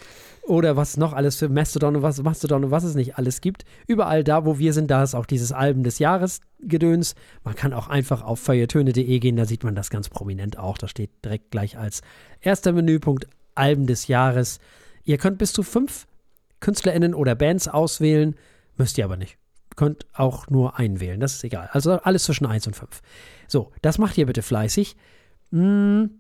[0.50, 3.66] oder was noch alles für Mastodon und was Mastodon und was es nicht alles gibt.
[3.88, 7.14] Überall da, wo wir sind, da ist auch dieses Alben des Jahres Gedöns.
[7.44, 10.80] Man kann auch einfach auf feuilletöne.de gehen, da sieht man das ganz prominent auch.
[10.80, 12.02] Da steht direkt gleich als
[12.42, 14.60] erster Menüpunkt Alben des Jahres.
[15.04, 16.08] Ihr könnt bis zu fünf
[16.62, 18.36] KünstlerInnen oder Bands auswählen,
[18.76, 19.38] müsst ihr aber nicht.
[19.76, 21.70] Könnt auch nur einen wählen, das ist egal.
[21.74, 23.02] Also alles zwischen 1 und 5.
[23.48, 24.96] So, das macht ihr bitte fleißig.
[25.52, 26.19] Hm,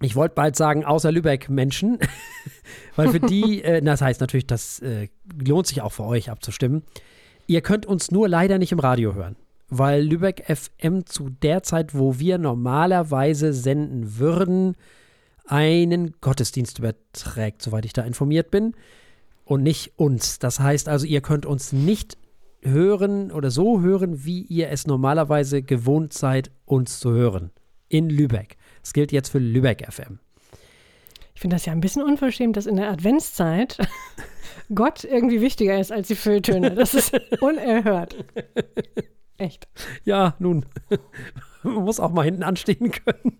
[0.00, 1.98] ich wollte bald sagen, außer Lübeck Menschen,
[2.96, 5.08] weil für die, äh, das heißt natürlich, das äh,
[5.44, 6.82] lohnt sich auch für euch abzustimmen.
[7.46, 9.36] Ihr könnt uns nur leider nicht im Radio hören,
[9.68, 14.76] weil Lübeck FM zu der Zeit, wo wir normalerweise senden würden,
[15.46, 18.74] einen Gottesdienst überträgt, soweit ich da informiert bin,
[19.46, 20.38] und nicht uns.
[20.38, 22.18] Das heißt also, ihr könnt uns nicht
[22.60, 27.50] hören oder so hören, wie ihr es normalerweise gewohnt seid, uns zu hören.
[27.88, 28.57] In Lübeck.
[28.82, 30.18] Das gilt jetzt für Lübeck FM.
[31.34, 33.78] Ich finde das ja ein bisschen unverschämt, dass in der Adventszeit
[34.74, 36.74] Gott irgendwie wichtiger ist als die Fülltöne.
[36.74, 38.16] Das ist unerhört.
[39.36, 39.68] Echt.
[40.04, 40.66] Ja, nun,
[41.62, 43.38] man muss auch mal hinten anstehen können.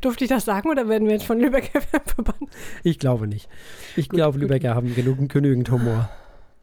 [0.00, 2.50] Durfte ich das sagen oder werden wir jetzt von Lübeck FM verbannt?
[2.82, 3.48] Ich glaube nicht.
[3.94, 6.08] Ich glaube, Lübecker haben genug, genügend Humor.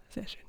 [0.10, 0.42] Sehr schön.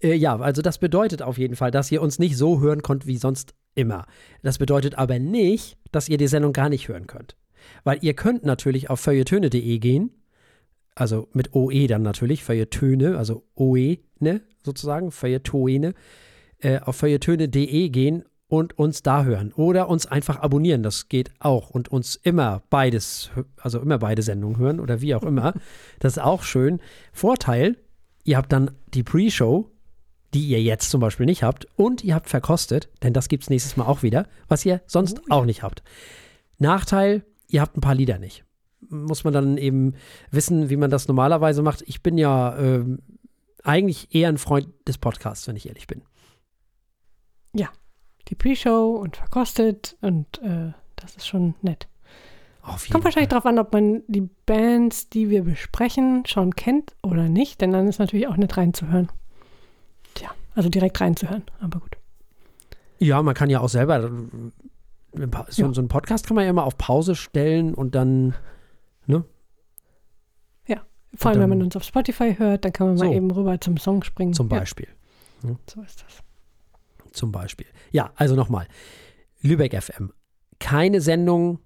[0.00, 3.06] Äh, ja, also das bedeutet auf jeden Fall, dass ihr uns nicht so hören könnt
[3.06, 4.06] wie sonst immer.
[4.42, 7.36] Das bedeutet aber nicht, dass ihr die Sendung gar nicht hören könnt.
[7.84, 10.10] Weil ihr könnt natürlich auf feuilletöne.de gehen,
[10.94, 15.94] also mit OE dann natürlich, Feuilletöne, also OE, ne, sozusagen, Feuilletöne,
[16.58, 21.70] äh, auf feuilletöne.de gehen und uns da hören oder uns einfach abonnieren, das geht auch
[21.70, 25.54] und uns immer beides, also immer beide Sendungen hören oder wie auch immer,
[26.00, 26.80] das ist auch schön.
[27.12, 27.76] Vorteil,
[28.24, 29.70] ihr habt dann die Pre-Show,
[30.34, 33.50] die ihr jetzt zum Beispiel nicht habt und ihr habt verkostet, denn das gibt es
[33.50, 35.82] nächstes Mal auch wieder, was ihr sonst auch nicht habt.
[36.58, 38.44] Nachteil, ihr habt ein paar Lieder nicht.
[38.88, 39.94] Muss man dann eben
[40.30, 41.82] wissen, wie man das normalerweise macht.
[41.86, 42.84] Ich bin ja äh,
[43.64, 46.02] eigentlich eher ein Freund des Podcasts, wenn ich ehrlich bin.
[47.54, 47.68] Ja,
[48.28, 51.88] die Pre-Show und verkostet und äh, das ist schon nett.
[52.90, 57.60] Kommt wahrscheinlich darauf an, ob man die Bands, die wir besprechen, schon kennt oder nicht,
[57.62, 59.08] denn dann ist natürlich auch nett reinzuhören.
[60.58, 61.96] Also direkt reinzuhören, aber gut.
[62.98, 65.72] Ja, man kann ja auch selber, äh, so, ja.
[65.72, 68.34] so einen Podcast kann man ja immer auf Pause stellen und dann,
[69.06, 69.24] ne?
[70.66, 70.82] Ja,
[71.14, 73.30] vor allem, dann, wenn man uns auf Spotify hört, dann kann man so, mal eben
[73.30, 74.32] rüber zum Song springen.
[74.32, 74.88] Zum Beispiel.
[75.44, 75.54] Ja.
[75.68, 76.24] So ist das
[77.12, 77.66] zum Beispiel.
[77.92, 78.66] Ja, also nochmal.
[79.40, 80.12] Lübeck FM.
[80.58, 81.60] Keine Sendung.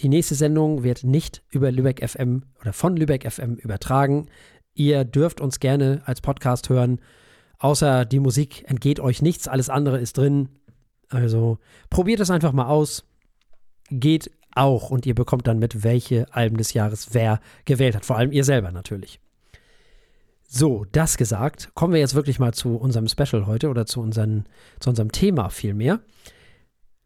[0.00, 4.28] Die nächste Sendung wird nicht über Lübeck FM oder von Lübeck FM übertragen.
[4.74, 7.00] Ihr dürft uns gerne als Podcast hören.
[7.64, 9.48] Außer die Musik entgeht euch nichts.
[9.48, 10.50] Alles andere ist drin.
[11.08, 11.56] Also
[11.88, 13.06] probiert es einfach mal aus.
[13.88, 18.04] Geht auch und ihr bekommt dann mit, welche Alben des Jahres wer gewählt hat.
[18.04, 19.18] Vor allem ihr selber natürlich.
[20.46, 24.44] So, das gesagt, kommen wir jetzt wirklich mal zu unserem Special heute oder zu, unseren,
[24.78, 26.00] zu unserem Thema vielmehr.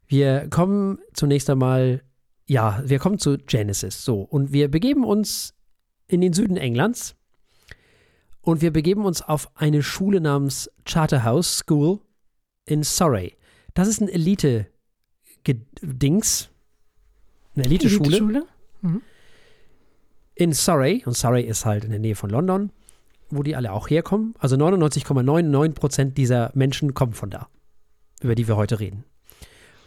[0.09, 2.03] Wir kommen zunächst einmal,
[2.47, 4.05] ja, wir kommen zu Genesis.
[4.05, 5.55] So, und wir begeben uns
[6.09, 7.15] in den Süden Englands
[8.49, 12.01] und wir begeben uns auf eine Schule namens Charterhouse School
[12.65, 13.37] in Surrey.
[13.75, 14.71] Das ist ein Elite-Dings,
[17.55, 18.17] eine Elite-Schule.
[18.17, 18.47] Elite
[18.81, 19.03] mhm.
[20.35, 22.71] In Surrey, und Surrey ist halt in der Nähe von London
[23.31, 24.35] wo die alle auch herkommen.
[24.39, 27.49] Also 99,99 Prozent dieser Menschen kommen von da,
[28.23, 29.05] über die wir heute reden.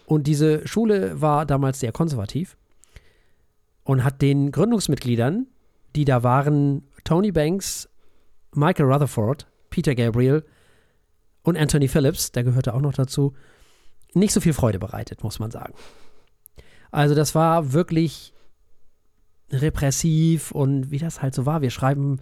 [0.05, 2.55] Und diese Schule war damals sehr konservativ
[3.83, 5.47] und hat den Gründungsmitgliedern,
[5.95, 7.89] die da waren, Tony Banks,
[8.53, 10.45] Michael Rutherford, Peter Gabriel
[11.43, 13.33] und Anthony Phillips, der gehörte auch noch dazu,
[14.13, 15.73] nicht so viel Freude bereitet, muss man sagen.
[16.91, 18.33] Also das war wirklich
[19.49, 21.61] repressiv und wie das halt so war.
[21.61, 22.19] Wir schreiben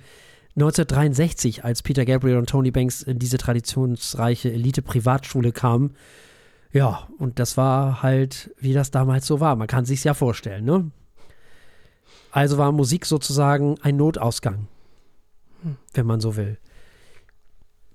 [0.56, 5.96] 1963, als Peter Gabriel und Tony Banks in diese traditionsreiche Elite-Privatschule kamen.
[6.72, 9.56] Ja, und das war halt, wie das damals so war.
[9.56, 10.92] Man kann sich's ja vorstellen, ne?
[12.32, 14.68] Also war Musik sozusagen ein Notausgang,
[15.93, 16.58] wenn man so will.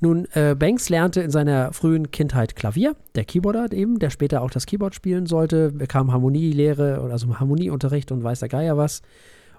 [0.00, 4.50] Nun, äh, Banks lernte in seiner frühen Kindheit Klavier, der Keyboarder eben, der später auch
[4.50, 9.02] das Keyboard spielen sollte, bekam Harmonielehre, also Harmonieunterricht und weiß der Geier was.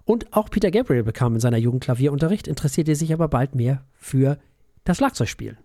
[0.03, 4.37] Und auch Peter Gabriel bekam in seiner Jugend Klavierunterricht, interessierte sich aber bald mehr für
[4.83, 5.57] das Schlagzeugspielen.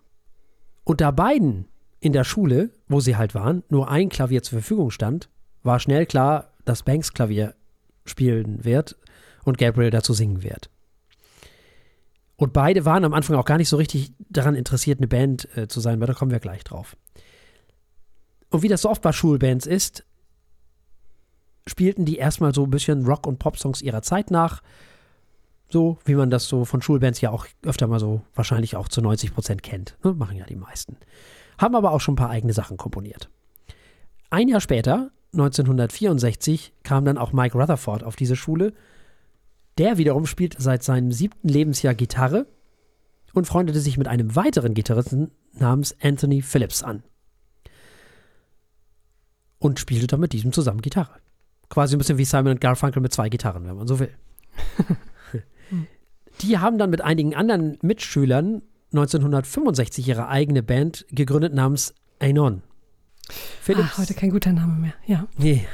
[0.85, 1.67] Und da beiden
[2.01, 5.29] in der Schule, wo sie halt waren, nur ein Klavier zur Verfügung stand,
[5.63, 7.55] war schnell klar, dass Banks Klavier
[8.07, 8.97] spielen wird
[9.45, 10.71] und Gabriel dazu singen wird.
[12.41, 15.69] Und beide waren am Anfang auch gar nicht so richtig daran interessiert, eine Band äh,
[15.69, 16.97] zu sein, weil da kommen wir gleich drauf.
[18.49, 20.07] Und wie das so oft bei Schulbands ist,
[21.67, 24.63] spielten die erstmal so ein bisschen Rock- und Pop-Songs ihrer Zeit nach.
[25.69, 29.03] So, wie man das so von Schulbands ja auch öfter mal so wahrscheinlich auch zu
[29.03, 29.99] 90 Prozent kennt.
[30.03, 30.15] Ne?
[30.15, 30.97] Machen ja die meisten.
[31.59, 33.29] Haben aber auch schon ein paar eigene Sachen komponiert.
[34.31, 38.73] Ein Jahr später, 1964, kam dann auch Mike Rutherford auf diese Schule.
[39.79, 42.47] Der wiederum spielt seit seinem siebten Lebensjahr Gitarre
[43.33, 47.03] und freundete sich mit einem weiteren Gitarristen namens Anthony Phillips an.
[49.59, 51.15] Und spielte dann mit diesem zusammen Gitarre.
[51.69, 54.11] Quasi ein bisschen wie Simon und Garfunkel mit zwei Gitarren, wenn man so will.
[56.41, 62.63] Die haben dann mit einigen anderen Mitschülern 1965 ihre eigene Band gegründet namens Anon.
[63.63, 65.29] Philips, Ach, heute kein guter Name mehr, ja.
[65.39, 65.67] Nee.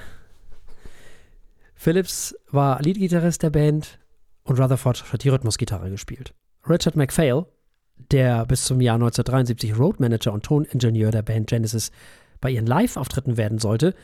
[1.76, 4.00] Phillips war Leadgitarrist der Band
[4.42, 6.34] und Rutherford hat die Rhythmusgitarre gespielt.
[6.68, 7.44] Richard MacPhail,
[8.10, 11.92] der bis zum Jahr 1973 Roadmanager und Toningenieur der Band Genesis
[12.40, 13.94] bei ihren Live-Auftritten werden sollte,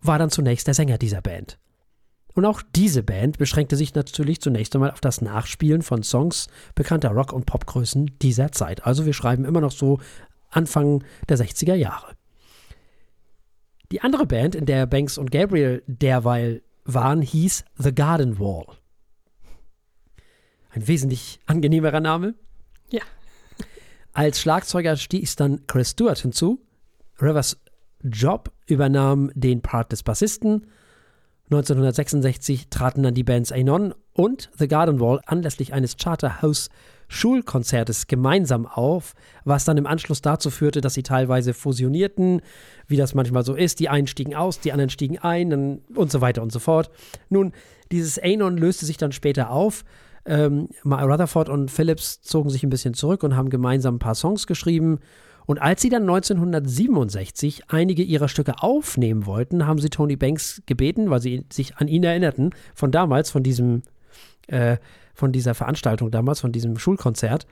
[0.00, 1.58] war dann zunächst der Sänger dieser Band.
[2.34, 7.10] Und auch diese Band beschränkte sich natürlich zunächst einmal auf das Nachspielen von Songs bekannter
[7.10, 8.86] Rock- und Popgrößen dieser Zeit.
[8.86, 9.98] Also wir schreiben immer noch so
[10.48, 12.14] Anfang der 60er Jahre.
[13.90, 18.66] Die andere Band, in der Banks und Gabriel derweil waren, hieß The Garden Wall.
[20.70, 22.34] Ein wesentlich angenehmerer Name.
[22.90, 23.02] Ja.
[24.12, 26.64] Als Schlagzeuger stieß dann Chris Stewart hinzu.
[27.20, 27.58] Rivers
[28.02, 30.66] Job übernahm den Part des Bassisten.
[31.50, 36.70] 1966 traten dann die Bands Anon und The Garden Wall anlässlich eines Charterhouse
[37.12, 42.40] Schulkonzertes gemeinsam auf, was dann im Anschluss dazu führte, dass sie teilweise fusionierten,
[42.86, 43.80] wie das manchmal so ist.
[43.80, 46.90] Die einen stiegen aus, die anderen stiegen ein und so weiter und so fort.
[47.28, 47.52] Nun,
[47.90, 49.84] dieses Anon löste sich dann später auf.
[50.24, 54.46] Ähm, Rutherford und Phillips zogen sich ein bisschen zurück und haben gemeinsam ein paar Songs
[54.46, 55.00] geschrieben.
[55.46, 61.10] Und als sie dann 1967 einige ihrer Stücke aufnehmen wollten, haben sie Tony Banks gebeten,
[61.10, 63.82] weil sie sich an ihn erinnerten, von damals, von diesem,
[64.46, 64.76] äh,
[65.20, 67.46] von dieser Veranstaltung damals, von diesem Schulkonzert.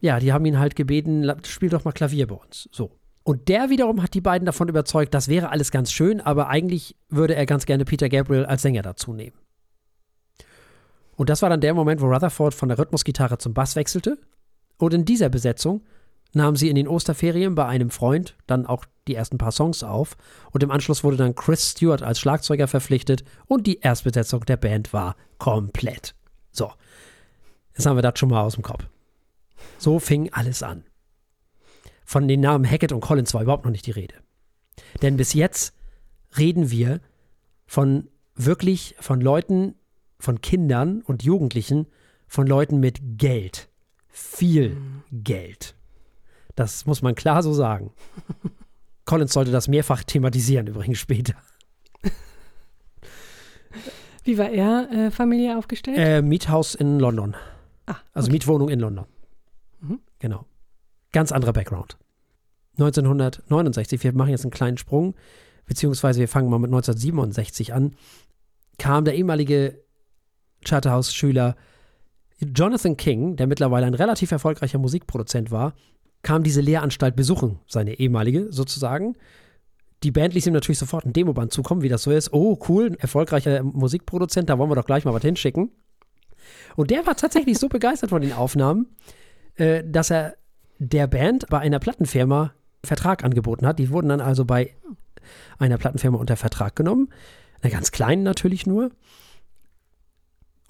[0.00, 2.70] Ja, die haben ihn halt gebeten, spiel doch mal Klavier bei uns.
[2.72, 2.92] So.
[3.22, 6.96] Und der wiederum hat die beiden davon überzeugt, das wäre alles ganz schön, aber eigentlich
[7.10, 9.36] würde er ganz gerne Peter Gabriel als Sänger dazu nehmen.
[11.16, 14.16] Und das war dann der Moment, wo Rutherford von der Rhythmusgitarre zum Bass wechselte.
[14.78, 15.82] Und in dieser Besetzung
[16.32, 20.16] nahm sie in den Osterferien bei einem Freund dann auch die ersten paar Songs auf
[20.52, 24.92] und im Anschluss wurde dann Chris Stewart als Schlagzeuger verpflichtet und die Erstbesetzung der Band
[24.92, 26.14] war komplett.
[26.52, 26.72] So,
[27.74, 28.86] jetzt haben wir das schon mal aus dem Kopf.
[29.78, 30.84] So fing alles an.
[32.04, 34.14] Von den Namen Hackett und Collins war überhaupt noch nicht die Rede.
[35.02, 35.74] Denn bis jetzt
[36.36, 37.00] reden wir
[37.66, 39.74] von wirklich von Leuten,
[40.18, 41.86] von Kindern und Jugendlichen,
[42.26, 43.68] von Leuten mit Geld.
[44.08, 45.02] Viel mhm.
[45.12, 45.74] Geld.
[46.56, 47.92] Das muss man klar so sagen.
[49.04, 51.34] Collins sollte das mehrfach thematisieren, übrigens später.
[54.24, 55.98] Wie war er äh, familiär aufgestellt?
[55.98, 57.34] Äh, Miethaus in London.
[57.86, 58.08] Ah, also okay.
[58.12, 59.06] Also Mietwohnung in London.
[59.80, 60.00] Mhm.
[60.18, 60.46] Genau.
[61.12, 61.96] Ganz anderer Background.
[62.78, 65.14] 1969, wir machen jetzt einen kleinen Sprung,
[65.66, 67.94] beziehungsweise wir fangen mal mit 1967 an,
[68.78, 69.82] kam der ehemalige
[70.64, 71.56] Charterhouse-Schüler
[72.38, 75.74] Jonathan King, der mittlerweile ein relativ erfolgreicher Musikproduzent war,
[76.22, 79.16] kam diese Lehranstalt besuchen, seine ehemalige sozusagen.
[80.02, 82.32] Die Band ließ ihm natürlich sofort ein Demoband zukommen, wie das so ist.
[82.32, 85.70] Oh, cool, erfolgreicher Musikproduzent, da wollen wir doch gleich mal was hinschicken.
[86.76, 88.96] Und der war tatsächlich so begeistert von den Aufnahmen,
[89.56, 90.36] äh, dass er
[90.78, 93.78] der Band bei einer Plattenfirma Vertrag angeboten hat.
[93.78, 94.74] Die wurden dann also bei
[95.58, 97.10] einer Plattenfirma unter Vertrag genommen.
[97.60, 98.90] Einer ganz kleinen natürlich nur.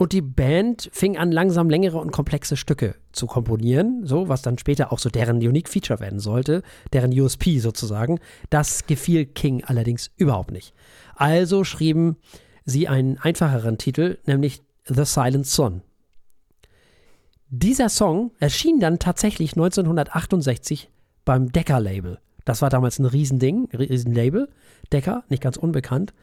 [0.01, 4.57] Und die Band fing an, langsam längere und komplexe Stücke zu komponieren, so was dann
[4.57, 6.63] später auch so deren Unique Feature werden sollte,
[6.95, 8.19] deren USP sozusagen.
[8.49, 10.73] Das gefiel King allerdings überhaupt nicht.
[11.17, 12.17] Also schrieben
[12.65, 15.83] sie einen einfacheren Titel, nämlich The Silent Son.
[17.51, 20.89] Dieser Song erschien dann tatsächlich 1968
[21.27, 22.21] beim Decca-Label.
[22.47, 24.49] Das war damals ein Riesending, Riesenlabel.
[24.95, 26.15] Decca, nicht ganz unbekannt.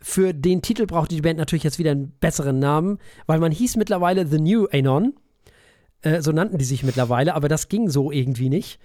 [0.00, 3.76] Für den Titel brauchte die Band natürlich jetzt wieder einen besseren Namen, weil man hieß
[3.76, 5.14] mittlerweile The New Anon.
[6.02, 8.78] Äh, so nannten die sich mittlerweile, aber das ging so irgendwie nicht.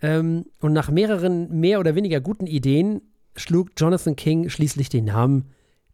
[0.00, 3.02] Ähm, und nach mehreren mehr oder weniger guten Ideen
[3.36, 5.50] schlug Jonathan King schließlich den Namen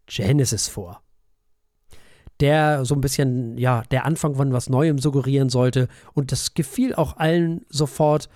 [0.06, 1.02] Genesis vor.
[2.40, 5.88] Der so ein bisschen, ja, der Anfang von was Neuem suggerieren sollte.
[6.12, 8.28] Und das gefiel auch allen sofort.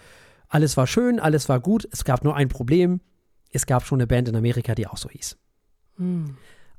[0.48, 1.86] Alles war schön, alles war gut.
[1.92, 3.00] Es gab nur ein Problem.
[3.52, 5.36] Es gab schon eine Band in Amerika, die auch so hieß.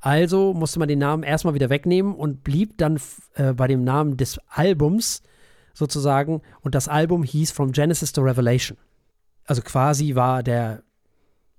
[0.01, 2.99] Also musste man den Namen erstmal wieder wegnehmen und blieb dann
[3.35, 5.21] äh, bei dem Namen des Albums
[5.73, 6.41] sozusagen.
[6.61, 8.77] Und das Album hieß From Genesis to Revelation.
[9.45, 10.81] Also quasi war der,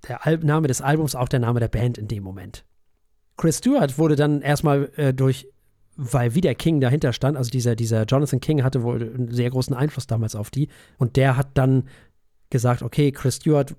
[0.08, 2.64] der Name des Albums auch der Name der Band in dem Moment.
[3.36, 5.48] Chris Stewart wurde dann erstmal äh, durch,
[5.96, 9.74] weil wieder King dahinter stand, also dieser, dieser Jonathan King hatte wohl einen sehr großen
[9.74, 10.68] Einfluss damals auf die.
[10.98, 11.84] Und der hat dann
[12.50, 13.76] gesagt, okay, Chris Stewart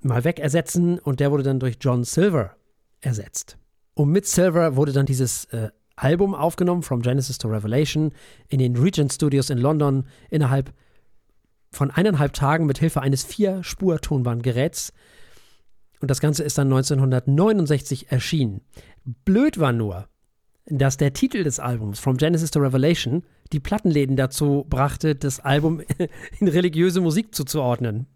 [0.00, 2.56] mal weg ersetzen und der wurde dann durch John Silver
[3.04, 3.58] ersetzt.
[3.94, 8.12] Und mit Silver wurde dann dieses äh, Album aufgenommen, From Genesis to Revelation,
[8.48, 10.72] in den Regent Studios in London innerhalb
[11.70, 14.92] von eineinhalb Tagen mit Hilfe eines Vier-Spur-Tonbandgeräts.
[16.00, 18.60] Und das Ganze ist dann 1969 erschienen.
[19.24, 20.08] Blöd war nur,
[20.66, 25.82] dass der Titel des Albums, From Genesis to Revelation, die Plattenläden dazu brachte, das Album
[26.40, 28.06] in religiöse Musik zuzuordnen.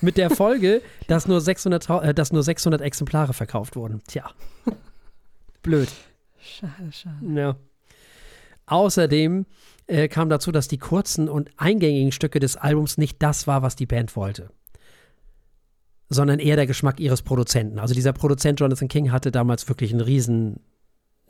[0.00, 4.02] Mit der Folge, dass nur 600, äh, dass nur 600 Exemplare verkauft wurden.
[4.06, 4.30] Tja.
[5.62, 5.88] Blöd.
[6.38, 7.16] Schade, schade.
[7.34, 7.56] Ja.
[8.66, 9.46] Außerdem
[9.86, 13.76] äh, kam dazu, dass die kurzen und eingängigen Stücke des Albums nicht das war, was
[13.76, 14.50] die Band wollte.
[16.08, 17.78] Sondern eher der Geschmack ihres Produzenten.
[17.78, 20.60] Also dieser Produzent Jonathan King hatte damals wirklich einen riesen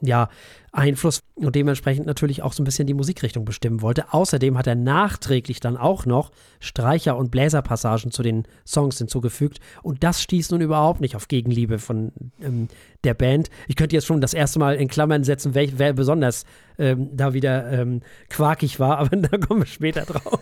[0.05, 0.29] ja,
[0.73, 4.13] Einfluss und dementsprechend natürlich auch so ein bisschen die Musikrichtung bestimmen wollte.
[4.13, 10.03] Außerdem hat er nachträglich dann auch noch Streicher- und Bläserpassagen zu den Songs hinzugefügt und
[10.03, 12.69] das stieß nun überhaupt nicht auf Gegenliebe von ähm,
[13.05, 13.51] der Band.
[13.69, 16.45] Ich könnte jetzt schon das erste Mal in Klammern setzen, wer, wer besonders
[16.79, 20.41] ähm, da wieder ähm, quakig war, aber da kommen wir später drauf.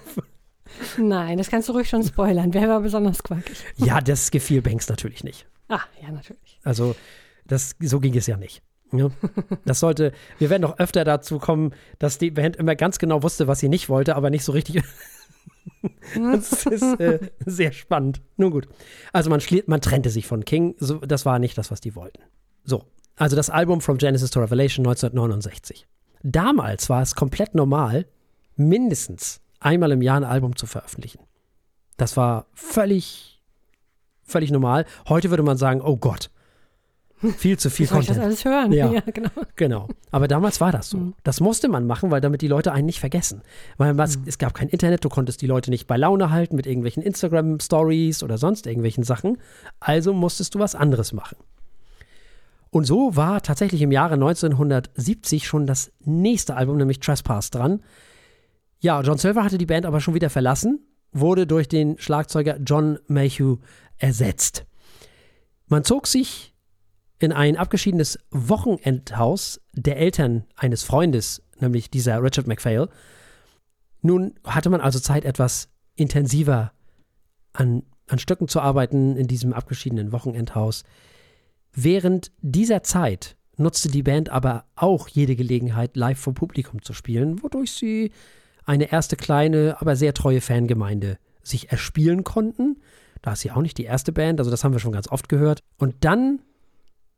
[0.97, 2.55] Nein, das kannst du ruhig schon spoilern.
[2.55, 3.63] Wer war besonders quakig?
[3.77, 5.47] Ja, das gefiel Banks natürlich nicht.
[5.69, 6.59] Ah, ja, natürlich.
[6.65, 6.97] Also,
[7.47, 8.63] das, so ging es ja nicht.
[8.93, 9.11] Ja,
[9.65, 13.49] das sollte, wir werden noch öfter dazu kommen, dass die Band immer ganz genau wusste,
[13.49, 14.83] was sie nicht wollte, aber nicht so richtig.
[16.15, 18.21] das ist äh, sehr spannend.
[18.37, 18.69] Nun gut.
[19.13, 20.75] Also man, man trennte sich von King.
[20.79, 22.23] So, das war nicht das, was die wollten.
[22.65, 22.85] So,
[23.17, 25.87] also das Album From Genesis to Revelation 1969.
[26.23, 28.07] Damals war es komplett normal,
[28.57, 31.21] mindestens einmal im Jahr ein Album zu veröffentlichen.
[31.97, 33.43] Das war völlig,
[34.23, 34.87] völlig normal.
[35.09, 36.31] Heute würde man sagen, oh Gott,
[37.39, 38.17] viel zu viel Soll Content.
[38.17, 38.73] ich das alles hören?
[38.73, 38.91] Ja.
[38.93, 39.31] ja genau.
[39.57, 39.89] Genau.
[40.11, 40.99] Aber damals war das so.
[40.99, 41.15] Mhm.
[41.23, 43.43] Das musste man machen, weil damit die Leute einen nicht vergessen.
[43.79, 44.25] Weil was, Mhm.
[44.27, 48.23] es gab kein Internet, du konntest die Leute nicht bei Laune halten mit irgendwelchen Instagram-Stories
[48.23, 49.39] oder sonst irgendwelchen Sachen.
[49.81, 51.37] Also musstest du was anderes machen.
[52.71, 57.83] Und so war tatsächlich im Jahre 1970 schon das nächste Album, nämlich Trespass, dran.
[58.81, 60.81] Ja, John Silver hatte die Band aber schon wieder verlassen,
[61.13, 63.59] wurde durch den Schlagzeuger John Mayhew
[63.99, 64.65] ersetzt.
[65.69, 66.52] Man zog sich
[67.23, 72.89] in ein abgeschiedenes Wochenendhaus der Eltern eines Freundes, nämlich dieser Richard MacPhail.
[74.01, 76.73] Nun hatte man also Zeit, etwas intensiver
[77.53, 80.85] an, an Stücken zu arbeiten in diesem abgeschiedenen Wochenendhaus.
[81.73, 87.43] Während dieser Zeit nutzte die Band aber auch jede Gelegenheit, live vor Publikum zu spielen,
[87.43, 88.13] wodurch sie
[88.65, 92.81] eine erste kleine, aber sehr treue Fangemeinde sich erspielen konnten.
[93.23, 95.29] Da ist sie auch nicht die erste Band, also das haben wir schon ganz oft
[95.29, 95.63] gehört.
[95.79, 96.41] Und dann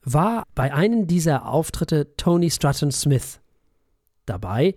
[0.05, 3.41] war bei einem dieser Auftritte Tony Stratton Smith
[4.27, 4.75] dabei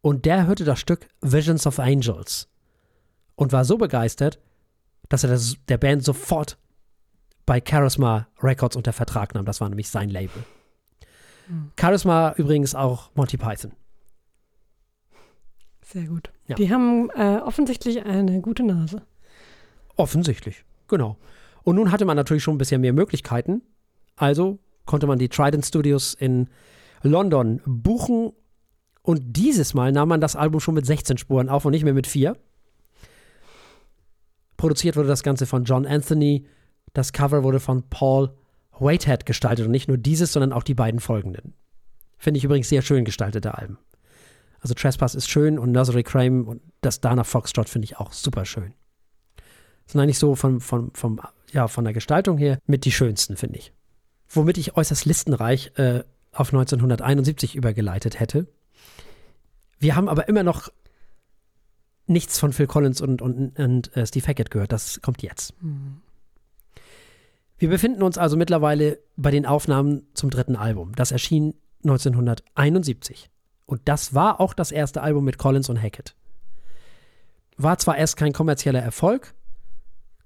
[0.00, 2.48] und der hörte das Stück Visions of Angels
[3.36, 4.38] und war so begeistert,
[5.08, 6.58] dass er das, der Band sofort
[7.44, 9.44] bei Charisma Records unter Vertrag nahm.
[9.44, 10.44] Das war nämlich sein Label.
[11.48, 11.70] Mhm.
[11.78, 13.72] Charisma übrigens auch Monty Python.
[15.82, 16.32] Sehr gut.
[16.48, 16.56] Ja.
[16.56, 19.02] Die haben äh, offensichtlich eine gute Nase.
[19.94, 21.16] Offensichtlich, genau.
[21.62, 23.62] Und nun hatte man natürlich schon ein bisschen mehr Möglichkeiten.
[24.16, 26.48] Also konnte man die Trident Studios in
[27.02, 28.32] London buchen.
[29.02, 31.94] Und dieses Mal nahm man das Album schon mit 16 Spuren auf und nicht mehr
[31.94, 32.36] mit vier.
[34.56, 36.46] Produziert wurde das Ganze von John Anthony.
[36.92, 38.30] Das Cover wurde von Paul
[38.78, 41.54] Whitehead gestaltet und nicht nur dieses, sondern auch die beiden folgenden.
[42.18, 43.78] Finde ich übrigens sehr schön gestaltete Alben.
[44.60, 48.44] Also Trespass ist schön und Nursery Crime und das Dana Foxtrot finde ich auch super
[48.44, 48.72] schön.
[49.86, 51.20] Sind eigentlich so von, von, vom,
[51.52, 53.72] ja, von der Gestaltung her mit die schönsten, finde ich.
[54.28, 56.02] Womit ich äußerst listenreich äh,
[56.32, 58.46] auf 1971 übergeleitet hätte.
[59.78, 60.70] Wir haben aber immer noch
[62.06, 64.72] nichts von Phil Collins und, und, und äh, Steve Hackett gehört.
[64.72, 65.60] Das kommt jetzt.
[65.62, 66.02] Mhm.
[67.58, 70.94] Wir befinden uns also mittlerweile bei den Aufnahmen zum dritten Album.
[70.94, 71.54] Das erschien
[71.84, 73.30] 1971.
[73.64, 76.14] Und das war auch das erste Album mit Collins und Hackett.
[77.56, 79.34] War zwar erst kein kommerzieller Erfolg,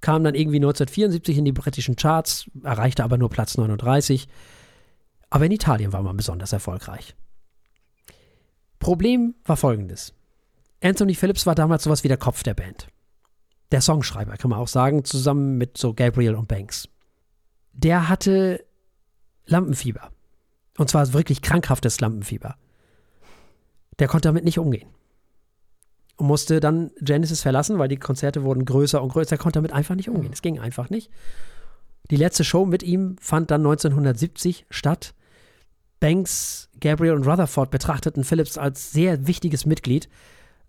[0.00, 4.28] kam dann irgendwie 1974 in die britischen Charts, erreichte aber nur Platz 39.
[5.28, 7.14] Aber in Italien war man besonders erfolgreich.
[8.78, 10.14] Problem war folgendes.
[10.82, 12.88] Anthony Phillips war damals sowas wie der Kopf der Band.
[13.70, 16.88] Der Songschreiber, kann man auch sagen, zusammen mit so Gabriel und Banks.
[17.72, 18.64] Der hatte
[19.44, 20.10] Lampenfieber.
[20.78, 22.56] Und zwar wirklich krankhaftes Lampenfieber.
[23.98, 24.88] Der konnte damit nicht umgehen.
[26.20, 29.32] Und musste dann Genesis verlassen, weil die Konzerte wurden größer und größer.
[29.32, 30.34] Er konnte damit einfach nicht umgehen.
[30.34, 31.10] Es ging einfach nicht.
[32.10, 35.14] Die letzte Show mit ihm fand dann 1970 statt.
[35.98, 40.10] Banks, Gabriel und Rutherford betrachteten Phillips als sehr wichtiges Mitglied,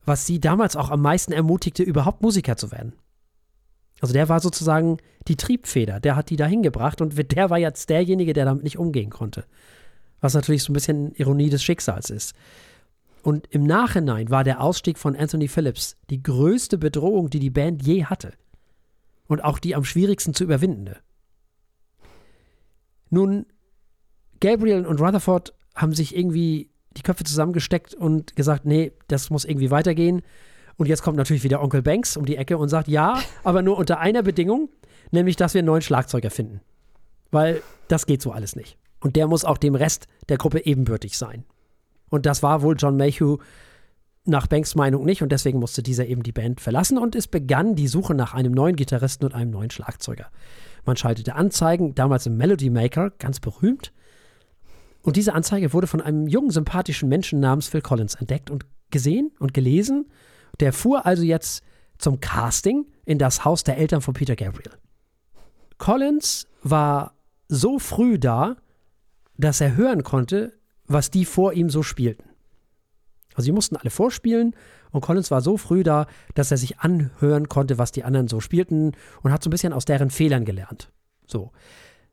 [0.06, 2.93] was sie damals auch am meisten ermutigte, überhaupt Musiker zu werden.
[3.99, 7.89] Also der war sozusagen die Triebfeder, der hat die dahin gebracht und der war jetzt
[7.89, 9.43] derjenige, der damit nicht umgehen konnte.
[10.22, 12.36] Was natürlich so ein bisschen Ironie des Schicksals ist.
[13.22, 17.84] Und im Nachhinein war der Ausstieg von Anthony Phillips die größte Bedrohung, die die Band
[17.84, 18.34] je hatte.
[19.28, 20.97] Und auch die am schwierigsten zu überwindende.
[23.09, 23.45] Nun,
[24.39, 29.72] Gabriel und Rutherford haben sich irgendwie die Köpfe zusammengesteckt und gesagt, nee, das muss irgendwie
[29.72, 30.22] weitergehen.
[30.78, 33.78] Und jetzt kommt natürlich wieder Onkel Banks um die Ecke und sagt, ja, aber nur
[33.78, 34.69] unter einer Bedingung,
[35.11, 36.61] nämlich, dass wir einen neuen Schlagzeuger finden.
[37.30, 38.78] Weil das geht so alles nicht.
[38.99, 41.45] Und der muss auch dem Rest der Gruppe ebenbürtig sein.
[42.12, 43.38] Und das war wohl John Mayhew
[44.26, 47.74] nach Banks Meinung nicht und deswegen musste dieser eben die Band verlassen und es begann
[47.76, 50.28] die Suche nach einem neuen Gitarristen und einem neuen Schlagzeuger.
[50.86, 53.91] Man schaltete Anzeigen, damals im Melody Maker, ganz berühmt.
[55.01, 59.32] Und diese Anzeige wurde von einem jungen, sympathischen Menschen namens Phil Collins entdeckt und gesehen
[59.39, 60.12] und gelesen.
[60.59, 61.64] Der fuhr also jetzt
[61.97, 64.72] zum Casting in das Haus der Eltern von Peter Gabriel.
[65.80, 67.16] Collins war
[67.47, 68.57] so früh da,
[69.38, 70.53] dass er hören konnte,
[70.93, 72.23] was die vor ihm so spielten.
[73.33, 74.55] Also sie mussten alle vorspielen
[74.91, 78.39] und Collins war so früh da, dass er sich anhören konnte, was die anderen so
[78.39, 80.91] spielten und hat so ein bisschen aus deren Fehlern gelernt.
[81.25, 81.51] So.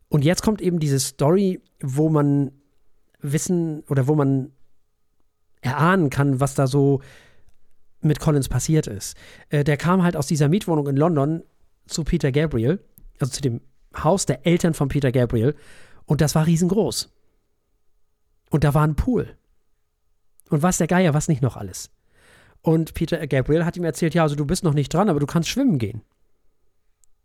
[0.08, 2.52] Und jetzt kommt eben diese Story, wo man
[3.20, 4.52] wissen oder wo man
[5.60, 7.00] erahnen kann, was da so
[8.00, 9.16] mit Collins passiert ist.
[9.50, 11.42] Äh, der kam halt aus dieser Mietwohnung in London
[11.86, 12.80] zu Peter Gabriel,
[13.18, 13.60] also zu dem
[13.96, 15.56] Haus der Eltern von Peter Gabriel,
[16.06, 17.12] und das war riesengroß.
[18.50, 19.36] Und da war ein Pool.
[20.50, 21.90] Und was der Geier, was nicht noch alles.
[22.62, 25.26] Und Peter Gabriel hat ihm erzählt, ja, also du bist noch nicht dran, aber du
[25.26, 26.02] kannst schwimmen gehen.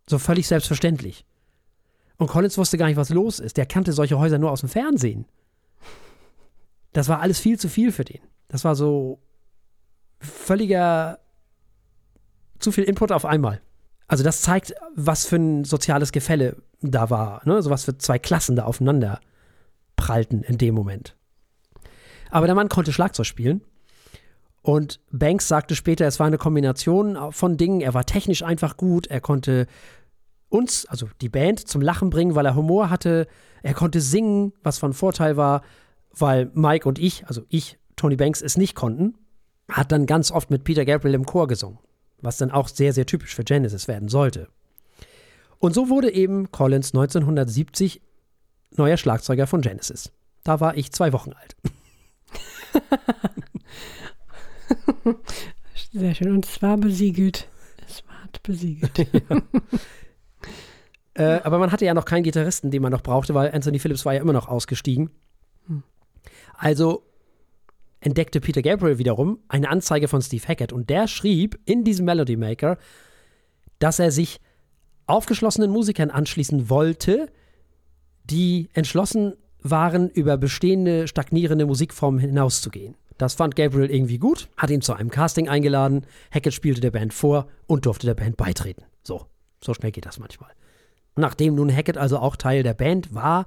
[0.08, 1.26] So völlig selbstverständlich.
[2.18, 3.58] Und Collins wusste gar nicht, was los ist.
[3.58, 5.26] Der kannte solche Häuser nur aus dem Fernsehen.
[6.92, 8.22] Das war alles viel zu viel für den.
[8.50, 9.20] Das war so
[10.20, 11.20] völliger
[12.60, 13.62] zu viel Input auf einmal.
[14.08, 17.62] Also das zeigt, was für ein soziales Gefälle da war, ne?
[17.62, 19.20] So was für zwei Klassen da aufeinander
[19.96, 21.16] prallten in dem Moment.
[22.30, 23.62] Aber der Mann konnte Schlagzeug spielen
[24.64, 27.82] und Banks sagte später, es war eine Kombination von Dingen.
[27.82, 29.68] Er war technisch einfach gut, er konnte
[30.48, 33.28] uns, also die Band, zum Lachen bringen, weil er Humor hatte.
[33.62, 35.64] Er konnte singen, was von Vorteil war,
[36.12, 39.16] weil Mike und ich, also ich, Tony Banks, es nicht konnten.
[39.70, 41.80] Hat dann ganz oft mit Peter Gabriel im Chor gesungen,
[42.22, 44.48] was dann auch sehr, sehr typisch für Genesis werden sollte.
[45.60, 48.02] Und so wurde eben Collins 1970
[48.78, 50.12] neuer Schlagzeuger von Genesis.
[50.44, 51.56] Da war ich zwei Wochen alt.
[55.94, 56.32] Sehr schön.
[56.32, 57.48] Und es war besiegelt.
[57.88, 58.98] Es war besiegelt.
[59.30, 59.42] ja.
[61.14, 64.06] äh, aber man hatte ja noch keinen Gitarristen, den man noch brauchte, weil Anthony Phillips
[64.06, 65.12] war ja immer noch ausgestiegen.
[65.68, 65.84] Hm.
[66.58, 67.04] Also
[68.00, 72.36] entdeckte Peter Gabriel wiederum eine Anzeige von Steve Hackett und der schrieb in diesem Melody
[72.36, 72.78] Maker,
[73.80, 74.42] dass er sich
[75.06, 77.32] aufgeschlossenen Musikern anschließen wollte,
[78.26, 82.96] die entschlossen waren, über bestehende stagnierende Musikformen hinauszugehen.
[83.18, 87.14] Das fand Gabriel irgendwie gut, hat ihn zu einem Casting eingeladen, Hackett spielte der Band
[87.14, 88.84] vor und durfte der Band beitreten.
[89.04, 89.28] So,
[89.64, 90.52] so schnell geht das manchmal.
[91.16, 93.46] Nachdem nun Hackett also auch Teil der Band war,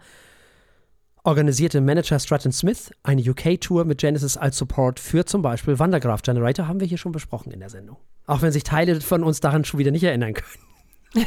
[1.24, 6.68] organisierte Manager Stratton Smith eine UK-Tour mit Genesis als Support für zum Beispiel Wandergraph Generator,
[6.68, 7.96] haben wir hier schon besprochen in der Sendung.
[8.26, 11.26] Auch wenn sich Teile von uns daran schon wieder nicht erinnern können.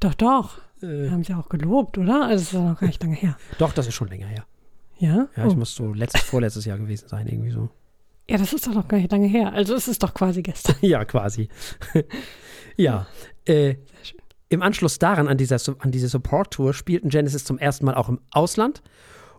[0.00, 0.60] doch, doch.
[0.82, 1.10] Äh.
[1.10, 2.26] Haben sie auch gelobt, oder?
[2.26, 3.36] Also, das ist noch gar nicht lange her.
[3.58, 4.44] Doch, das ist schon länger her.
[4.98, 5.28] Ja?
[5.36, 5.48] Ja, oh.
[5.48, 7.68] ich muss so letztes, vorletztes Jahr gewesen sein, irgendwie so.
[8.28, 9.52] Ja, das ist doch noch gar nicht lange her.
[9.52, 10.74] Also es ist doch quasi gestern.
[10.80, 11.48] ja, quasi.
[12.76, 13.06] ja.
[13.44, 13.76] Äh,
[14.48, 18.20] Im Anschluss daran, an dieser, an diese Support-Tour, spielten Genesis zum ersten Mal auch im
[18.32, 18.82] Ausland.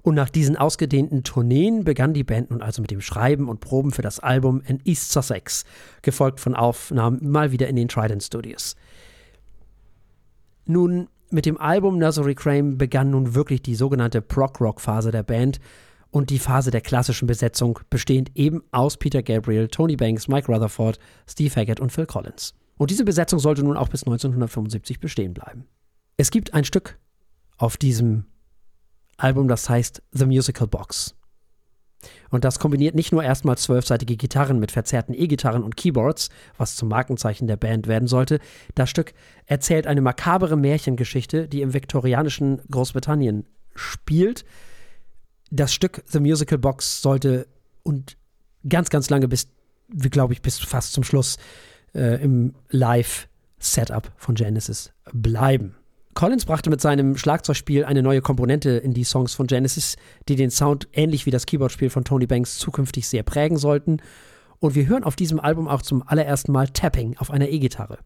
[0.04, 3.92] Und nach diesen ausgedehnten Tourneen begann die Band nun also mit dem Schreiben und Proben
[3.92, 5.66] für das Album in East Sussex,
[6.02, 8.78] gefolgt von Aufnahmen mal wieder in den Trident Studios.
[10.66, 15.60] Nun mit dem Album Nursery Crane begann nun wirklich die sogenannte Prog-Rock-Phase der Band
[16.10, 21.00] und die Phase der klassischen Besetzung, bestehend eben aus Peter Gabriel, Tony Banks, Mike Rutherford,
[21.28, 22.54] Steve Hackett und Phil Collins.
[22.78, 25.66] Und diese Besetzung sollte nun auch bis 1975 bestehen bleiben.
[26.16, 26.98] Es gibt ein Stück
[27.58, 28.26] auf diesem
[29.18, 31.17] Album, das heißt The Musical Box.
[32.30, 36.90] Und das kombiniert nicht nur erstmal zwölfseitige Gitarren mit verzerrten E-Gitarren und Keyboards, was zum
[36.90, 38.40] Markenzeichen der Band werden sollte.
[38.76, 39.14] Das Stück
[39.46, 43.46] erzählt eine makabere Märchengeschichte, die im viktorianischen Großbritannien
[43.76, 44.46] spielt.
[45.50, 47.48] Das Stück The Musical Box sollte
[47.84, 48.18] und
[48.68, 49.48] ganz, ganz lange bis,
[49.88, 51.38] glaube ich, bis fast zum Schluss
[51.94, 55.76] äh, im Live-Setup von Genesis bleiben.
[56.18, 59.98] Collins brachte mit seinem Schlagzeugspiel eine neue Komponente in die Songs von Genesis,
[60.28, 63.98] die den Sound ähnlich wie das Keyboardspiel von Tony Banks zukünftig sehr prägen sollten.
[64.58, 68.00] Und wir hören auf diesem Album auch zum allerersten Mal Tapping auf einer E-Gitarre.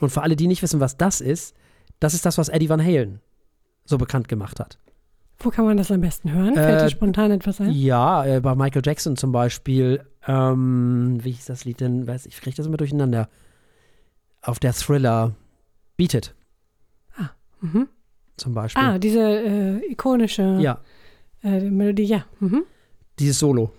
[0.00, 1.54] Und für alle, die nicht wissen, was das ist,
[2.00, 3.20] das ist das, was Eddie Van Halen
[3.84, 4.78] so bekannt gemacht hat.
[5.38, 6.54] Wo kann man das am besten hören?
[6.54, 7.70] Fällt dir äh, spontan etwas ein?
[7.70, 10.02] Ja, äh, bei Michael Jackson zum Beispiel.
[10.26, 12.06] Ähm, wie hieß das Lied denn?
[12.06, 13.28] Weiß ich, kriege das immer durcheinander.
[14.40, 15.34] Auf der Thriller
[15.98, 16.34] Beat It.
[17.62, 17.88] Mhm.
[18.36, 18.82] Zum Beispiel.
[18.82, 20.80] Ah, diese äh, ikonische ja.
[21.42, 22.24] äh, Melodie, ja.
[22.40, 22.64] Mhm.
[23.18, 23.72] Dieses Solo,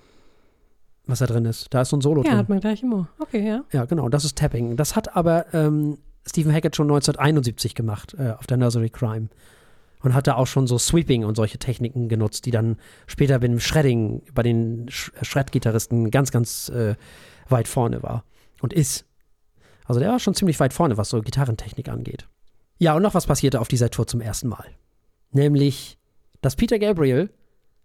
[1.06, 1.74] was da drin ist.
[1.74, 2.32] Da ist so ein Solo ja, drin.
[2.34, 3.10] Ja, hat man gleich immer.
[3.20, 3.64] Okay, ja.
[3.72, 4.78] Ja, genau, das ist Tapping.
[4.78, 9.30] Das hat aber ähm, Stephen Hackett schon 1971 gemacht äh, auf der Nursery Crime.
[10.02, 12.76] Und hat da auch schon so Sweeping und solche Techniken genutzt, die dann
[13.08, 16.96] später beim Shredding, bei den Shred-Gitarristen ganz, ganz äh,
[17.48, 18.26] weit vorne war.
[18.62, 19.06] Und ist.
[19.86, 22.28] Also der war schon ziemlich weit vorne, was so Gitarrentechnik angeht.
[22.84, 24.66] Ja, und noch was passierte auf dieser Tour zum ersten Mal.
[25.32, 25.98] Nämlich,
[26.42, 27.30] dass Peter Gabriel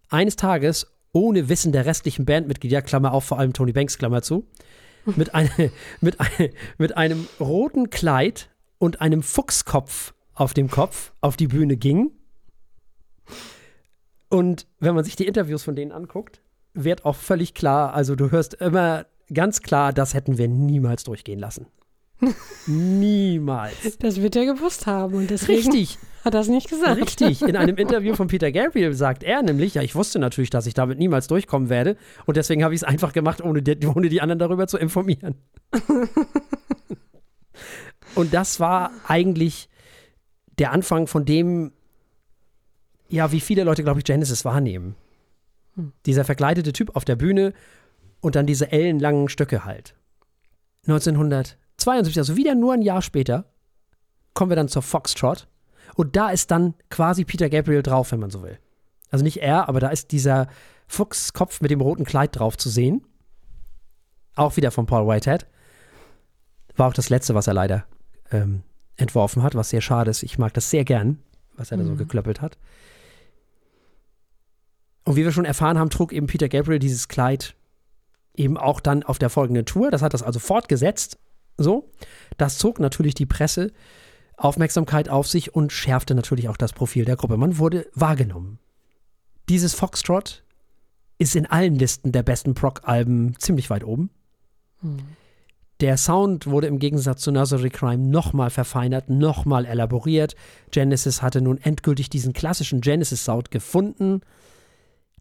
[0.09, 4.45] eines Tages ohne Wissen der restlichen Bandmitglieder, Klammer auf, vor allem Tony Banks, Klammer zu,
[5.15, 5.71] mit, eine,
[6.01, 11.77] mit, eine, mit einem roten Kleid und einem Fuchskopf auf dem Kopf auf die Bühne
[11.77, 12.11] ging.
[14.27, 16.41] Und wenn man sich die Interviews von denen anguckt,
[16.73, 21.39] wird auch völlig klar, also du hörst immer ganz klar, das hätten wir niemals durchgehen
[21.39, 21.67] lassen.
[22.67, 23.97] Niemals.
[23.99, 26.99] Das wird er gewusst haben und deswegen Richtig, hat er es nicht gesagt.
[26.99, 27.41] richtig.
[27.41, 30.73] In einem Interview von Peter Gabriel sagt er nämlich, ja, ich wusste natürlich, dass ich
[30.73, 31.95] damit niemals durchkommen werde
[32.25, 35.35] und deswegen habe ich es einfach gemacht, ohne die, ohne die anderen darüber zu informieren.
[38.15, 39.69] und das war eigentlich
[40.57, 41.71] der Anfang von dem,
[43.07, 44.95] ja, wie viele Leute, glaube ich, Genesis wahrnehmen.
[46.05, 47.53] Dieser verkleidete Typ auf der Bühne
[48.19, 49.95] und dann diese ellenlangen Stöcke halt.
[51.91, 53.45] 1972, also wieder nur ein Jahr später,
[54.33, 55.47] kommen wir dann zur Foxtrot.
[55.95, 58.57] Und da ist dann quasi Peter Gabriel drauf, wenn man so will.
[59.11, 60.47] Also nicht er, aber da ist dieser
[60.87, 63.05] Fuchskopf mit dem roten Kleid drauf zu sehen.
[64.35, 65.47] Auch wieder von Paul Whitehead.
[66.75, 67.85] War auch das letzte, was er leider
[68.31, 68.63] ähm,
[68.95, 70.23] entworfen hat, was sehr schade ist.
[70.23, 71.19] Ich mag das sehr gern,
[71.57, 71.97] was er da so Mhm.
[71.97, 72.57] geklöppelt hat.
[75.03, 77.55] Und wie wir schon erfahren haben, trug eben Peter Gabriel dieses Kleid
[78.35, 79.91] eben auch dann auf der folgenden Tour.
[79.91, 81.17] Das hat das also fortgesetzt.
[81.59, 81.89] So.
[82.37, 83.71] Das zog natürlich die Presse
[84.37, 87.37] Aufmerksamkeit auf sich und schärfte natürlich auch das Profil der Gruppe.
[87.37, 88.57] Man wurde wahrgenommen.
[89.49, 90.43] Dieses Foxtrot
[91.17, 94.09] ist in allen Listen der besten Proc-Alben ziemlich weit oben.
[95.81, 100.35] Der Sound wurde im Gegensatz zu Nursery Crime nochmal verfeinert, nochmal elaboriert.
[100.71, 104.21] Genesis hatte nun endgültig diesen klassischen Genesis-Sound gefunden.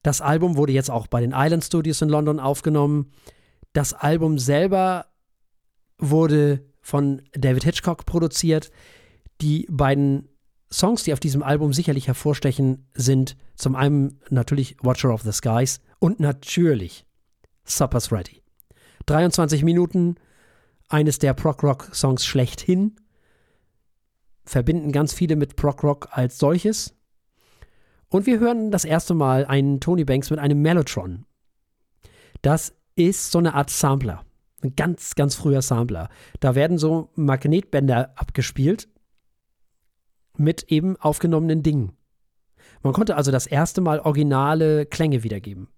[0.04, 3.10] Das Album wurde jetzt auch bei den Island Studios in London aufgenommen.
[3.72, 5.06] Das Album selber
[5.98, 8.70] wurde von David Hitchcock produziert.
[9.40, 10.28] Die beiden
[10.72, 15.80] Songs, die auf diesem Album sicherlich hervorstechen, sind zum einen natürlich Watcher of the Skies
[15.98, 17.06] und natürlich
[17.64, 18.42] Supper's Ready.
[19.06, 20.16] 23 Minuten,
[20.88, 22.96] eines der Prog-Rock-Songs schlechthin,
[24.44, 26.94] verbinden ganz viele mit Prog-Rock als solches.
[28.08, 31.26] Und wir hören das erste Mal einen Tony Banks mit einem Mellotron.
[32.42, 34.24] Das ist so eine Art Sampler.
[34.62, 36.08] Ein ganz, ganz früher Sampler.
[36.40, 38.88] Da werden so Magnetbänder abgespielt
[40.36, 41.92] mit eben aufgenommenen Dingen.
[42.82, 45.68] Man konnte also das erste Mal originale Klänge wiedergeben.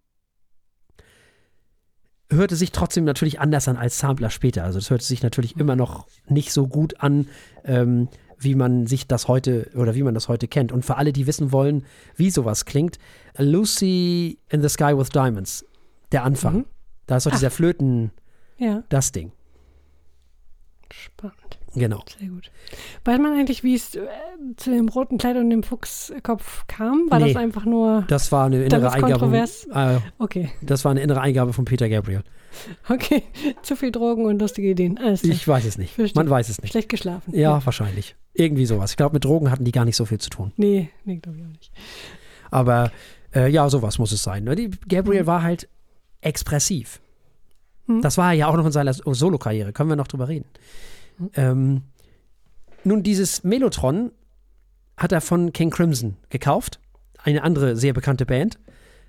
[2.30, 4.64] Hörte sich trotzdem natürlich anders an als Sampler später.
[4.64, 7.26] Also es hörte sich natürlich immer noch nicht so gut an,
[7.64, 8.08] ähm,
[8.38, 10.72] wie man sich das heute oder wie man das heute kennt.
[10.72, 11.84] Und für alle, die wissen wollen,
[12.16, 12.98] wie sowas klingt,
[13.36, 15.66] Lucy in the Sky with Diamonds,
[16.12, 16.58] der Anfang.
[16.58, 16.64] Mhm.
[17.06, 18.12] Da ist doch dieser Flöten,
[18.60, 19.32] Ja, das Ding.
[20.92, 21.36] spannend.
[21.74, 22.02] Genau.
[22.18, 22.50] Sehr gut.
[23.04, 24.00] Weiß man eigentlich, wie es äh,
[24.56, 27.06] zu dem roten Kleid und dem Fuchskopf kam?
[27.10, 27.32] War Nee.
[27.32, 28.04] das einfach nur.
[28.08, 29.12] Das war eine innere Eingabe.
[29.12, 29.66] kontrovers.
[29.72, 32.24] Äh, Okay, das war eine innere Eingabe von Peter Gabriel.
[32.88, 33.22] okay.
[33.62, 34.98] Zu viel Drogen und lustige Ideen.
[34.98, 35.22] Alles.
[35.22, 35.94] Ich weiß es nicht.
[35.94, 36.20] Verstehe.
[36.20, 36.72] Man weiß es nicht.
[36.72, 37.32] Schlecht geschlafen.
[37.36, 38.16] Ja, wahrscheinlich.
[38.34, 38.90] Irgendwie sowas.
[38.90, 40.52] Ich glaube, mit Drogen hatten die gar nicht so viel zu tun.
[40.56, 41.70] Nee, nee, glaube ich auch nicht.
[42.50, 42.90] Aber
[43.32, 44.42] äh, ja, sowas muss es sein.
[44.42, 44.56] ne?
[44.56, 45.68] Die Gabriel war halt
[46.20, 47.00] expressiv.
[47.90, 48.02] Mhm.
[48.02, 49.72] Das war er ja auch noch in seiner Solo-Karriere.
[49.72, 50.46] Können wir noch drüber reden.
[51.34, 51.82] Ähm,
[52.84, 54.12] nun, dieses Melotron
[54.96, 56.80] hat er von King Crimson gekauft.
[57.22, 58.58] Eine andere sehr bekannte Band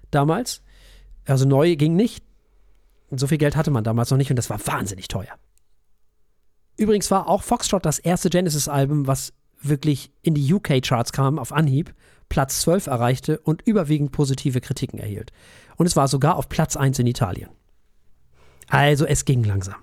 [0.10, 0.62] damals.
[1.26, 2.24] Also neu ging nicht.
[3.10, 5.38] Und so viel Geld hatte man damals noch nicht und das war wahnsinnig teuer.
[6.78, 11.94] Übrigens war auch Foxtrot das erste Genesis-Album, was wirklich in die UK-Charts kam auf Anhieb,
[12.30, 15.32] Platz 12 erreichte und überwiegend positive Kritiken erhielt.
[15.76, 17.50] Und es war sogar auf Platz 1 in Italien.
[18.70, 19.76] Also es ging langsam.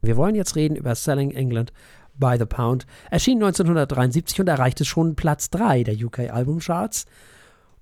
[0.00, 1.72] Wir wollen jetzt reden über Selling England
[2.14, 2.86] by the Pound.
[3.10, 7.06] Erschien 1973 und erreichte schon Platz 3 der UK-Albumcharts.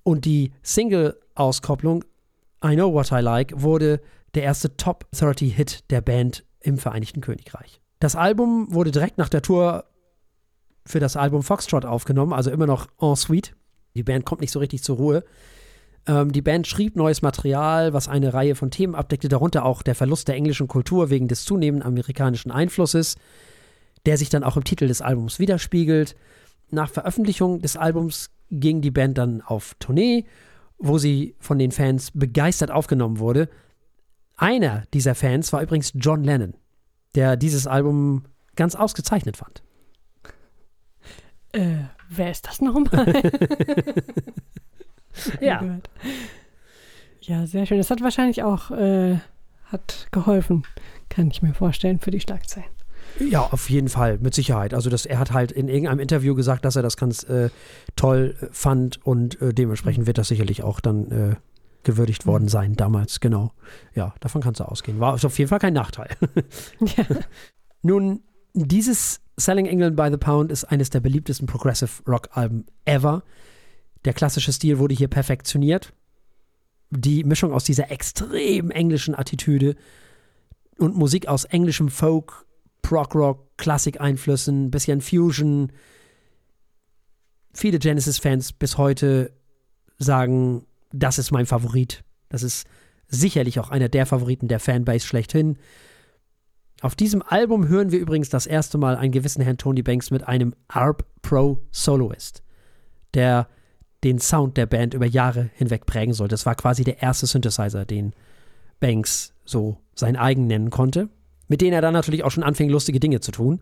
[0.02, 2.04] Und die Single-Auskopplung
[2.64, 4.00] I Know What I Like wurde
[4.34, 7.80] der erste Top 30-Hit der Band im Vereinigten Königreich.
[7.98, 9.84] Das Album wurde direkt nach der Tour
[10.86, 13.54] für das Album Foxtrot aufgenommen, also immer noch en suite.
[13.94, 15.24] Die Band kommt nicht so richtig zur Ruhe.
[16.06, 19.94] Ähm, die Band schrieb neues Material, was eine Reihe von Themen abdeckte, darunter auch der
[19.94, 23.16] Verlust der englischen Kultur wegen des zunehmenden amerikanischen Einflusses,
[24.06, 26.16] der sich dann auch im Titel des Albums widerspiegelt.
[26.70, 30.24] Nach Veröffentlichung des Albums ging die Band dann auf Tournee,
[30.78, 33.48] wo sie von den Fans begeistert aufgenommen wurde.
[34.36, 36.54] Einer dieser Fans war übrigens John Lennon,
[37.14, 38.24] der dieses Album
[38.56, 39.62] ganz ausgezeichnet fand.
[41.52, 43.12] Äh, wer ist das nochmal?
[45.40, 45.58] Ja.
[45.58, 45.90] Gehört.
[47.22, 47.78] Ja, sehr schön.
[47.78, 49.18] Das hat wahrscheinlich auch äh,
[49.66, 50.64] hat geholfen,
[51.08, 52.68] kann ich mir vorstellen, für die Schlagzeilen.
[53.18, 54.72] Ja, auf jeden Fall, mit Sicherheit.
[54.72, 57.50] Also das, er hat halt in irgendeinem Interview gesagt, dass er das ganz äh,
[57.96, 61.36] toll äh, fand und äh, dementsprechend wird das sicherlich auch dann äh,
[61.82, 63.52] gewürdigt worden sein damals, genau.
[63.94, 65.00] Ja, davon kannst du ausgehen.
[65.00, 66.08] War auf jeden Fall kein Nachteil.
[66.96, 67.04] Ja.
[67.82, 73.22] Nun, dieses Selling England by the Pound ist eines der beliebtesten Progressive Rock Alben ever.
[74.04, 75.92] Der klassische Stil wurde hier perfektioniert.
[76.90, 79.76] Die Mischung aus dieser extrem englischen Attitüde
[80.78, 82.46] und Musik aus englischem Folk,
[82.82, 85.72] Prog-Rock, Klassik-Einflüssen, bisschen Fusion.
[87.52, 89.32] Viele Genesis-Fans bis heute
[89.98, 92.02] sagen, das ist mein Favorit.
[92.28, 92.66] Das ist
[93.06, 95.58] sicherlich auch einer der Favoriten der Fanbase schlechthin.
[96.80, 100.26] Auf diesem Album hören wir übrigens das erste Mal einen gewissen Herrn Tony Banks mit
[100.26, 102.42] einem ARP Pro Soloist,
[103.12, 103.48] der
[104.04, 106.28] den Sound der Band über Jahre hinweg prägen soll.
[106.28, 108.14] Das war quasi der erste Synthesizer, den
[108.80, 111.08] Banks so sein eigen nennen konnte,
[111.48, 113.60] mit denen er dann natürlich auch schon anfing, lustige Dinge zu tun.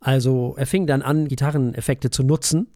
[0.00, 2.68] Also er fing dann an, Gitarreneffekte zu nutzen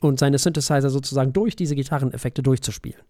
[0.00, 3.00] und seine Synthesizer sozusagen durch diese Gitarreneffekte durchzuspielen.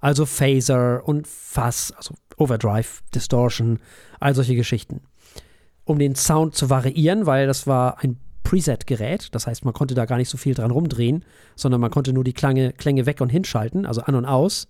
[0.00, 3.80] Also Phaser und Fuzz, also Overdrive, Distortion,
[4.20, 5.00] all solche Geschichten.
[5.84, 10.04] Um den Sound zu variieren, weil das war ein Preset-Gerät, das heißt, man konnte da
[10.04, 11.24] gar nicht so viel dran rumdrehen,
[11.56, 14.68] sondern man konnte nur die Klange, Klänge weg und hinschalten, also an und aus.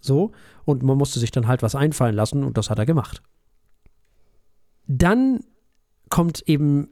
[0.00, 0.32] So.
[0.64, 3.22] Und man musste sich dann halt was einfallen lassen und das hat er gemacht.
[4.86, 5.40] Dann
[6.08, 6.90] kommt eben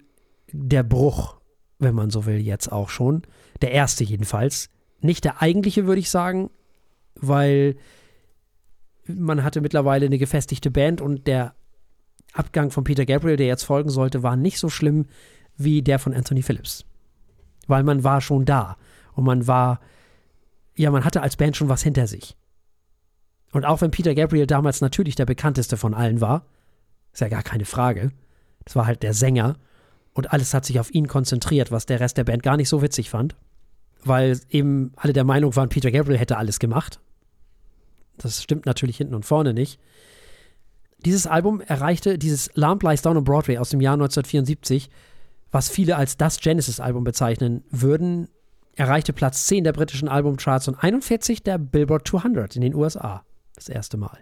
[0.53, 1.37] der Bruch,
[1.79, 3.23] wenn man so will, jetzt auch schon.
[3.63, 4.69] Der erste jedenfalls.
[5.01, 6.51] Nicht der eigentliche, würde ich sagen,
[7.15, 7.77] weil
[9.07, 11.55] man hatte mittlerweile eine gefestigte Band und der
[12.33, 15.07] Abgang von Peter Gabriel, der jetzt folgen sollte, war nicht so schlimm
[15.57, 16.85] wie der von Anthony Phillips.
[17.67, 18.77] Weil man war schon da
[19.15, 19.81] und man war,
[20.77, 22.37] ja, man hatte als Band schon was hinter sich.
[23.53, 26.47] Und auch wenn Peter Gabriel damals natürlich der bekannteste von allen war,
[27.13, 28.13] ist ja gar keine Frage,
[28.65, 29.57] das war halt der Sänger
[30.13, 32.83] und alles hat sich auf ihn konzentriert, was der Rest der Band gar nicht so
[32.83, 33.37] witzig fand,
[34.05, 37.01] weil eben alle der Meinung waren, Peter Gabriel hätte alles gemacht.
[38.19, 39.81] Das stimmt natürlich hinten und vorne nicht.
[40.99, 44.91] Dieses Album erreichte dieses Lamp Lies Down on Broadway aus dem Jahr 1974,
[45.57, 48.29] was viele als das Genesis-Album bezeichnen würden,
[48.75, 53.25] erreichte Platz 10 der britischen Albumcharts und 41 der Billboard 200 in den USA.
[53.55, 54.19] Das erste Mal.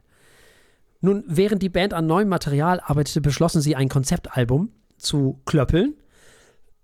[1.01, 5.97] Nun, während die Band an neuem Material arbeitete, beschlossen sie, ein Konzeptalbum zu klöppeln.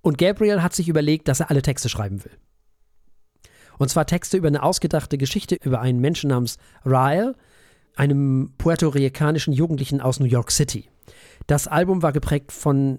[0.02, 2.36] Und Gabriel hat sich überlegt, dass er alle Texte schreiben will.
[3.78, 7.36] Und zwar Texte über eine ausgedachte Geschichte über einen Menschen namens Ryle,
[7.94, 10.88] einem puerto-ricanischen Jugendlichen aus New York City.
[11.46, 12.98] Das Album war geprägt von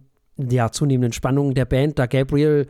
[0.50, 2.68] der zunehmenden Spannungen der Band, da Gabriel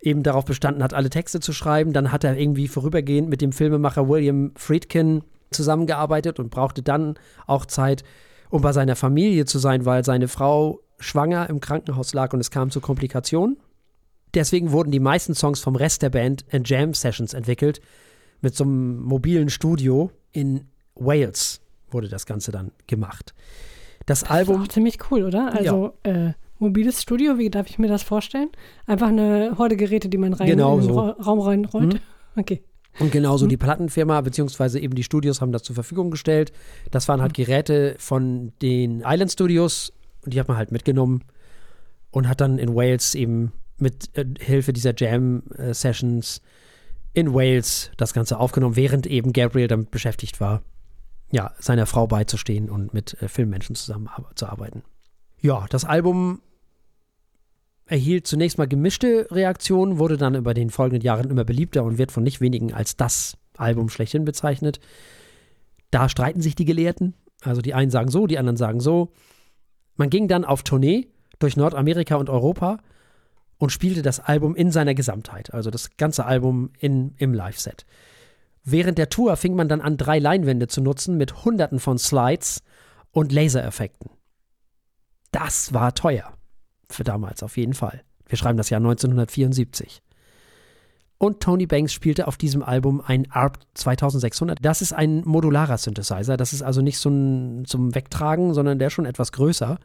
[0.00, 1.92] eben darauf bestanden hat, alle Texte zu schreiben.
[1.92, 7.14] Dann hat er irgendwie vorübergehend mit dem Filmemacher William Friedkin zusammengearbeitet und brauchte dann
[7.46, 8.04] auch Zeit,
[8.50, 12.50] um bei seiner Familie zu sein, weil seine Frau schwanger im Krankenhaus lag und es
[12.50, 13.56] kam zu Komplikationen.
[14.34, 17.80] Deswegen wurden die meisten Songs vom Rest der Band in Jam Sessions entwickelt,
[18.40, 20.66] mit so einem mobilen Studio in
[20.96, 21.60] Wales
[21.90, 23.34] wurde das Ganze dann gemacht.
[24.06, 24.62] Das, das Album.
[24.62, 25.54] Ist auch ziemlich cool, oder?
[25.54, 26.28] Also ja.
[26.28, 28.50] äh, mobiles Studio, wie darf ich mir das vorstellen?
[28.86, 31.00] Einfach eine Horde Geräte, die man rein genau in den so.
[31.00, 31.94] Ra Raum reinrollt.
[31.94, 32.00] Mhm.
[32.36, 32.62] Okay.
[33.00, 33.50] Und genauso mhm.
[33.50, 36.52] die Plattenfirma beziehungsweise eben die Studios haben das zur Verfügung gestellt.
[36.90, 37.44] Das waren halt mhm.
[37.44, 39.92] Geräte von den Island Studios
[40.24, 41.24] und die hat man halt mitgenommen
[42.10, 46.40] und hat dann in Wales eben mit äh, Hilfe dieser Jam-Sessions äh,
[47.14, 50.62] in Wales das Ganze aufgenommen, während eben Gabriel damit beschäftigt war,
[51.30, 54.82] ja, seiner Frau beizustehen und mit äh, Filmmenschen zusammenzuarbeiten.
[55.44, 56.40] Ja, das Album
[57.84, 62.12] erhielt zunächst mal gemischte Reaktionen, wurde dann über den folgenden Jahren immer beliebter und wird
[62.12, 64.80] von nicht wenigen als das Album schlechthin bezeichnet.
[65.90, 67.12] Da streiten sich die Gelehrten.
[67.42, 69.12] Also die einen sagen so, die anderen sagen so.
[69.96, 71.08] Man ging dann auf Tournee
[71.40, 72.78] durch Nordamerika und Europa
[73.58, 77.84] und spielte das Album in seiner Gesamtheit, also das ganze Album in, im Live-Set.
[78.64, 82.62] Während der Tour fing man dann an, drei Leinwände zu nutzen mit hunderten von Slides
[83.10, 84.08] und Lasereffekten.
[85.34, 86.32] Das war teuer.
[86.88, 88.04] Für damals auf jeden Fall.
[88.28, 90.00] Wir schreiben das Jahr 1974.
[91.18, 94.64] Und Tony Banks spielte auf diesem Album ein ARP 2600.
[94.64, 96.36] Das ist ein modularer Synthesizer.
[96.36, 99.78] Das ist also nicht so ein zum Wegtragen, sondern der schon etwas größer.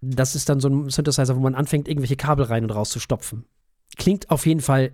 [0.00, 3.00] Das ist dann so ein Synthesizer, wo man anfängt, irgendwelche Kabel rein und raus zu
[3.00, 3.46] stopfen.
[3.96, 4.92] Klingt auf jeden Fall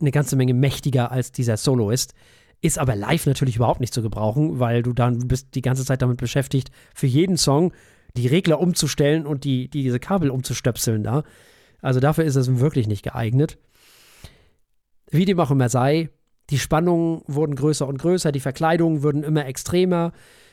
[0.00, 2.14] eine ganze Menge mächtiger als dieser Soloist.
[2.62, 6.00] Ist aber live natürlich überhaupt nicht zu gebrauchen, weil du dann bist die ganze Zeit
[6.00, 7.72] damit beschäftigt, für jeden Song
[8.16, 11.22] die Regler umzustellen und die, die, diese Kabel umzustöpseln da.
[11.80, 13.58] Also dafür ist es wirklich nicht geeignet.
[15.10, 16.10] Wie dem auch immer sei,
[16.50, 20.12] die Spannungen wurden größer und größer, die Verkleidungen wurden immer extremer.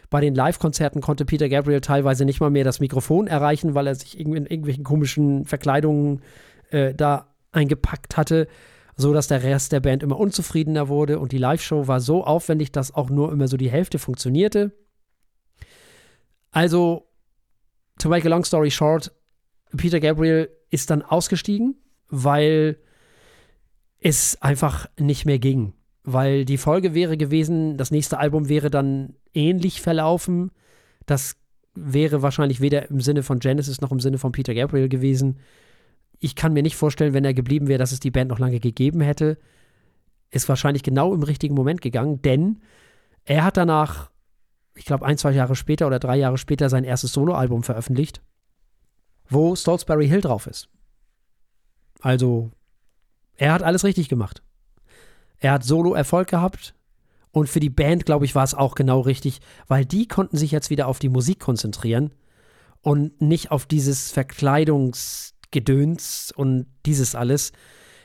[0.09, 3.95] Bei den Live-Konzerten konnte Peter Gabriel teilweise nicht mal mehr das Mikrofon erreichen, weil er
[3.95, 6.21] sich in irgendwelchen komischen Verkleidungen
[6.69, 8.47] äh, da eingepackt hatte
[8.95, 12.71] so dass der Rest der Band immer unzufriedener wurde und die Live-Show war so aufwendig,
[12.71, 14.71] dass auch nur immer so die Hälfte funktionierte.
[16.51, 17.07] Also,
[17.99, 19.11] to make a long story short,
[19.75, 21.75] Peter Gabriel ist dann ausgestiegen,
[22.09, 22.77] weil
[23.99, 25.73] es einfach nicht mehr ging.
[26.03, 30.51] Weil die Folge wäre gewesen, das nächste Album wäre dann ähnlich verlaufen.
[31.05, 31.37] Das
[31.75, 35.39] wäre wahrscheinlich weder im Sinne von Genesis noch im Sinne von Peter Gabriel gewesen.
[36.19, 38.59] Ich kann mir nicht vorstellen, wenn er geblieben wäre, dass es die Band noch lange
[38.59, 39.37] gegeben hätte.
[40.29, 42.59] Ist wahrscheinlich genau im richtigen Moment gegangen, denn
[43.25, 44.11] er hat danach,
[44.75, 48.21] ich glaube, ein, zwei Jahre später oder drei Jahre später sein erstes Soloalbum veröffentlicht,
[49.29, 50.69] wo Stolzberry Hill drauf ist.
[52.01, 52.51] Also,
[53.35, 54.43] er hat alles richtig gemacht.
[55.37, 56.75] Er hat Solo-Erfolg gehabt,
[57.33, 60.51] und für die Band, glaube ich, war es auch genau richtig, weil die konnten sich
[60.51, 62.13] jetzt wieder auf die Musik konzentrieren
[62.81, 67.53] und nicht auf dieses Verkleidungsgedöns und dieses alles,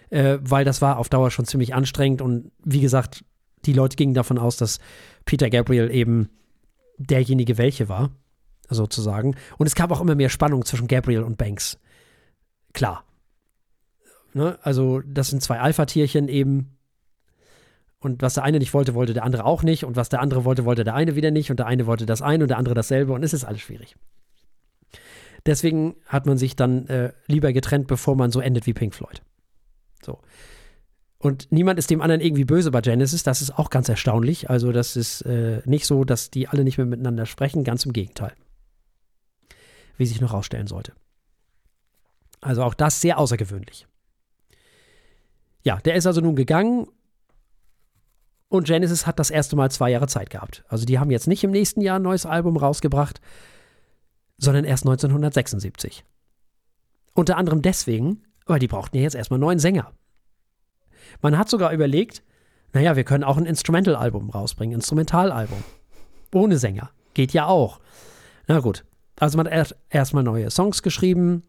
[0.08, 2.22] äh, weil das war auf Dauer schon ziemlich anstrengend.
[2.22, 3.22] Und wie gesagt,
[3.66, 4.78] die Leute gingen davon aus, dass
[5.26, 6.30] Peter Gabriel eben
[6.98, 8.10] derjenige welche war,
[8.68, 9.36] sozusagen.
[9.56, 11.78] Und es gab auch immer mehr Spannung zwischen Gabriel und Banks.
[12.72, 13.04] Klar.
[14.34, 14.58] Ne?
[14.62, 16.78] Also, das sind zwei Alpha-Tierchen eben,
[18.00, 19.84] und was der eine nicht wollte, wollte der andere auch nicht.
[19.84, 21.50] Und was der andere wollte, wollte der eine wieder nicht.
[21.50, 23.12] Und der eine wollte das eine und der andere dasselbe.
[23.12, 23.96] Und es ist alles schwierig.
[25.46, 29.22] Deswegen hat man sich dann äh, lieber getrennt, bevor man so endet wie Pink Floyd.
[30.02, 30.18] So.
[31.18, 33.24] Und niemand ist dem anderen irgendwie böse bei Genesis.
[33.24, 34.50] Das ist auch ganz erstaunlich.
[34.50, 37.64] Also, das ist äh, nicht so, dass die alle nicht mehr miteinander sprechen.
[37.64, 38.32] Ganz im Gegenteil.
[39.96, 40.92] Wie sich noch rausstellen sollte.
[42.40, 43.88] Also, auch das sehr außergewöhnlich.
[45.64, 46.86] Ja, der ist also nun gegangen
[48.48, 50.64] und Genesis hat das erste Mal zwei Jahre Zeit gehabt.
[50.68, 53.20] Also die haben jetzt nicht im nächsten Jahr ein neues Album rausgebracht,
[54.38, 56.04] sondern erst 1976.
[57.14, 59.92] Unter anderem deswegen, weil die brauchten ja jetzt erstmal einen neuen Sänger.
[61.20, 62.22] Man hat sogar überlegt,
[62.72, 65.64] naja, wir können auch ein Instrumental-Album rausbringen, Instrumentalalbum.
[66.34, 66.90] Ohne Sänger.
[67.14, 67.80] Geht ja auch.
[68.46, 68.84] Na gut.
[69.18, 71.42] Also man hat erstmal neue Songs geschrieben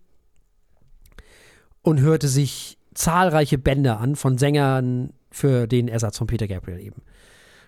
[1.81, 7.01] und hörte sich zahlreiche Bände an von Sängern, für den Ersatz von Peter Gabriel eben.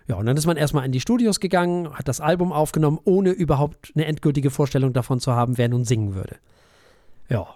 [0.08, 3.30] Ja, und dann ist man erstmal in die Studios gegangen, hat das Album aufgenommen, ohne
[3.32, 6.38] überhaupt eine endgültige Vorstellung davon zu haben, wer nun singen würde.
[7.30, 7.48] Ja.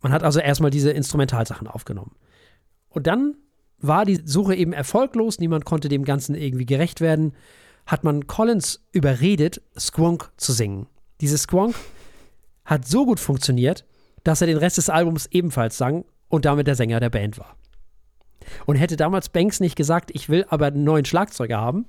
[0.00, 2.16] Man hat also erstmal diese Instrumentalsachen aufgenommen.
[2.92, 3.36] Und dann
[3.78, 7.34] war die Suche eben erfolglos, niemand konnte dem Ganzen irgendwie gerecht werden,
[7.86, 10.86] hat man Collins überredet, Squonk zu singen.
[11.20, 11.74] Dieses Squonk
[12.64, 13.84] hat so gut funktioniert,
[14.24, 17.56] dass er den Rest des Albums ebenfalls sang und damit der Sänger der Band war.
[18.66, 21.86] Und hätte damals Banks nicht gesagt, ich will aber einen neuen Schlagzeuger haben,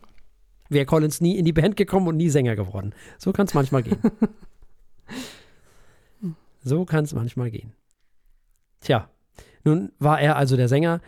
[0.69, 2.93] wäre Collins nie in die Band gekommen und nie Sänger geworden.
[3.19, 3.99] So kann es manchmal gehen.
[6.63, 7.73] so kann es manchmal gehen.
[8.81, 9.09] Tja,
[9.63, 11.01] nun war er also der Sänger.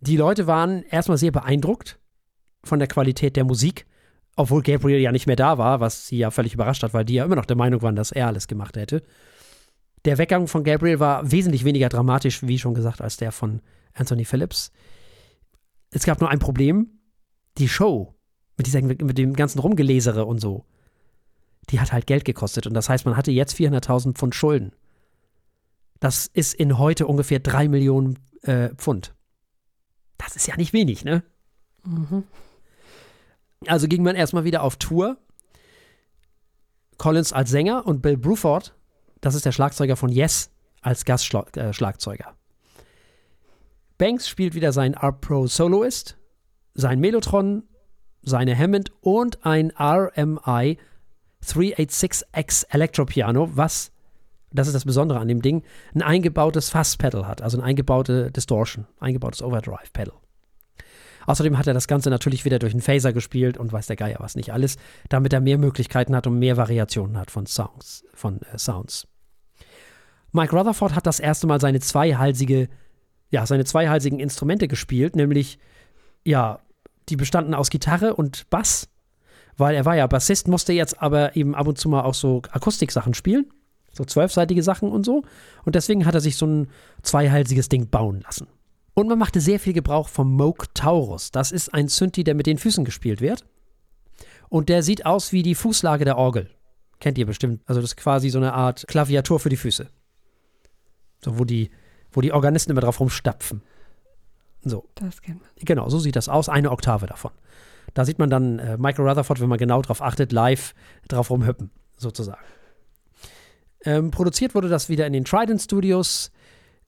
[0.00, 1.98] Die Leute waren erstmal sehr beeindruckt
[2.64, 3.86] von der Qualität der Musik,
[4.36, 7.14] obwohl Gabriel ja nicht mehr da war, was sie ja völlig überrascht hat, weil die
[7.14, 9.02] ja immer noch der Meinung waren, dass er alles gemacht hätte.
[10.04, 13.60] Der Weggang von Gabriel war wesentlich weniger dramatisch, wie schon gesagt, als der von
[13.94, 14.70] Anthony Phillips.
[15.90, 17.00] Es gab nur ein Problem.
[17.58, 18.14] Die Show
[18.56, 20.64] mit, dieser, mit dem ganzen Rumgelesere und so,
[21.70, 22.66] die hat halt Geld gekostet.
[22.66, 24.72] Und das heißt, man hatte jetzt 400.000 Pfund Schulden.
[26.00, 29.14] Das ist in heute ungefähr 3 Millionen äh, Pfund.
[30.16, 31.22] Das ist ja nicht wenig, ne?
[31.84, 32.24] Mhm.
[33.66, 35.18] Also ging man erstmal wieder auf Tour.
[36.98, 38.74] Collins als Sänger und Bill Bruford,
[39.20, 42.34] das ist der Schlagzeuger von Yes, als Gastschlagzeuger.
[43.98, 46.18] Banks spielt wieder sein Art Pro Soloist,
[46.74, 47.64] sein Melotron,
[48.22, 50.78] seine Hammond und ein RMI
[51.44, 53.92] 386X Electropiano, was,
[54.50, 55.62] das ist das Besondere an dem Ding,
[55.94, 60.14] ein eingebautes Fuzz-Pedal hat, also ein eingebaute Distortion, eingebautes Overdrive-Pedal.
[61.26, 64.16] Außerdem hat er das Ganze natürlich wieder durch einen Phaser gespielt und weiß der Geier
[64.20, 64.78] was nicht alles,
[65.10, 68.04] damit er mehr Möglichkeiten hat und mehr Variationen hat von Sounds.
[68.14, 69.06] Von, äh, Sounds.
[70.32, 72.68] Mike Rutherford hat das erste Mal seine zweihalsige
[73.30, 75.58] ja, seine zweihalsigen Instrumente gespielt, nämlich,
[76.24, 76.60] ja,
[77.08, 78.88] die bestanden aus Gitarre und Bass,
[79.56, 82.42] weil er war ja Bassist, musste jetzt aber eben ab und zu mal auch so
[82.50, 83.46] Akustiksachen spielen,
[83.98, 85.24] so zwölfseitige Sachen und so.
[85.64, 86.68] Und deswegen hat er sich so ein
[87.02, 88.46] zweihalsiges Ding bauen lassen.
[88.94, 91.30] Und man machte sehr viel Gebrauch vom Moog Taurus.
[91.30, 93.44] Das ist ein Synthi, der mit den Füßen gespielt wird.
[94.48, 96.50] Und der sieht aus wie die Fußlage der Orgel.
[97.00, 97.62] Kennt ihr bestimmt.
[97.66, 99.88] Also das ist quasi so eine Art Klaviatur für die Füße.
[101.22, 101.70] So, wo die
[102.10, 103.62] wo die Organisten immer drauf rumstapfen.
[104.64, 104.88] So.
[104.94, 105.50] Das kennt man.
[105.56, 106.48] Genau, so sieht das aus.
[106.48, 107.32] Eine Oktave davon.
[107.94, 110.74] Da sieht man dann äh, Michael Rutherford, wenn man genau drauf achtet, live
[111.08, 112.42] drauf rumhüppen, sozusagen.
[113.84, 116.30] Ähm, produziert wurde das wieder in den Trident Studios.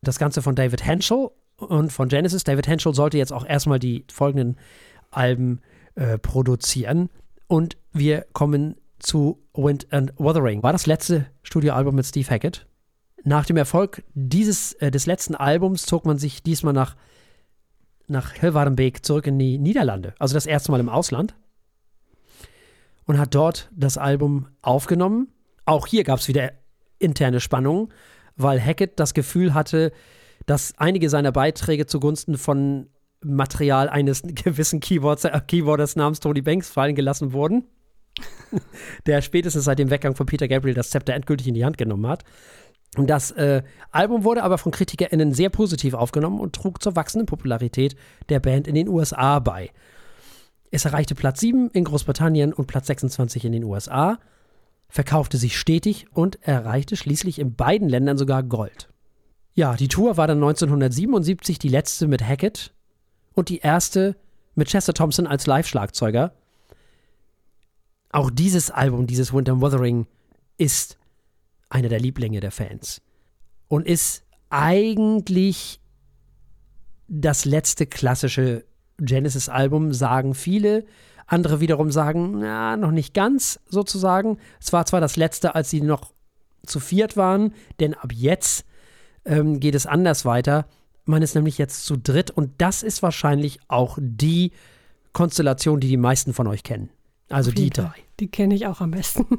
[0.03, 2.45] Das Ganze von David Henschel und von Genesis.
[2.45, 4.57] David Henschel sollte jetzt auch erstmal die folgenden
[5.11, 5.61] Alben
[5.95, 7.11] äh, produzieren.
[7.47, 10.63] Und wir kommen zu Wind and Wuthering.
[10.63, 12.67] War das letzte Studioalbum mit Steve Hackett?
[13.25, 16.97] Nach dem Erfolg dieses, äh, des letzten Albums zog man sich diesmal nach,
[18.07, 20.15] nach Hilvarenbeek zurück in die Niederlande.
[20.19, 21.35] Also das erste Mal im Ausland.
[23.05, 25.29] Und hat dort das Album aufgenommen.
[25.67, 26.53] Auch hier gab es wieder
[27.01, 27.93] interne Spannungen,
[28.37, 29.93] weil Hackett das Gefühl hatte,
[30.47, 32.89] dass einige seiner Beiträge zugunsten von
[33.23, 37.65] Material eines gewissen Keyboards, äh, Keyboarders namens Tony Banks fallen gelassen wurden,
[39.07, 42.07] der spätestens seit dem Weggang von Peter Gabriel das Zepter endgültig in die Hand genommen
[42.07, 42.25] hat.
[42.97, 47.95] Das äh, Album wurde aber von KritikerInnen sehr positiv aufgenommen und trug zur wachsenden Popularität
[48.29, 49.71] der Band in den USA bei.
[50.73, 54.19] Es erreichte Platz 7 in Großbritannien und Platz 26 in den USA,
[54.91, 58.89] verkaufte sich stetig und erreichte schließlich in beiden Ländern sogar Gold.
[59.55, 62.75] Ja, die Tour war dann 1977 die letzte mit Hackett
[63.35, 64.17] und die erste
[64.55, 66.35] mit Chester Thompson als Live-Schlagzeuger.
[68.11, 70.07] Auch dieses Album, dieses Winter Wuthering,
[70.59, 70.99] ist
[71.69, 73.01] einer der Lieblinge der Fans
[73.69, 75.81] und ist eigentlich
[77.09, 78.65] das letzte klassische
[78.99, 80.85] Genesis-Album, sagen viele.
[81.31, 84.39] Andere wiederum sagen, na, noch nicht ganz sozusagen.
[84.61, 86.13] Es war zwar das letzte, als sie noch
[86.67, 88.65] zu viert waren, denn ab jetzt
[89.25, 90.67] ähm, geht es anders weiter.
[91.05, 94.51] Man ist nämlich jetzt zu dritt und das ist wahrscheinlich auch die
[95.13, 96.91] Konstellation, die die meisten von euch kennen.
[97.29, 97.93] Also die drei.
[98.19, 99.27] Die kenne ich auch am besten.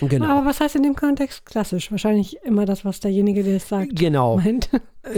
[0.00, 0.26] Genau.
[0.26, 1.90] Aber was heißt in dem Kontext klassisch?
[1.90, 4.36] Wahrscheinlich immer das, was derjenige, der es sagt, Genau.
[4.36, 4.70] meint.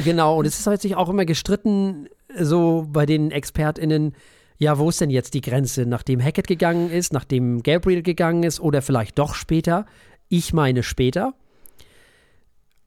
[0.03, 2.09] Genau, und es ist sich auch immer gestritten,
[2.41, 4.15] so bei den ExpertInnen,
[4.59, 8.61] ja, wo ist denn jetzt die Grenze, nachdem Hackett gegangen ist, nachdem Gabriel gegangen ist
[8.61, 9.87] oder vielleicht doch später?
[10.29, 11.35] Ich meine später.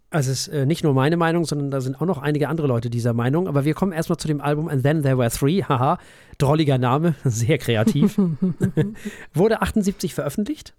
[0.10, 2.68] Also es ist äh, nicht nur meine Meinung, sondern da sind auch noch einige andere
[2.68, 3.48] Leute dieser Meinung.
[3.48, 5.64] Aber wir kommen erstmal zu dem Album And Then There Were Three.
[5.68, 6.00] Haha,
[6.38, 8.18] drolliger Name, sehr kreativ.
[9.34, 10.74] Wurde 78 veröffentlicht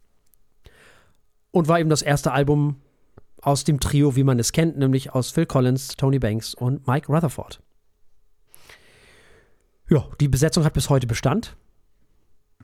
[1.51, 2.77] und war eben das erste Album
[3.43, 7.13] aus dem Trio, wie man es kennt, nämlich aus Phil Collins, Tony Banks und Mike
[7.13, 7.61] Rutherford.
[9.91, 11.57] Ja, die Besetzung hat bis heute Bestand,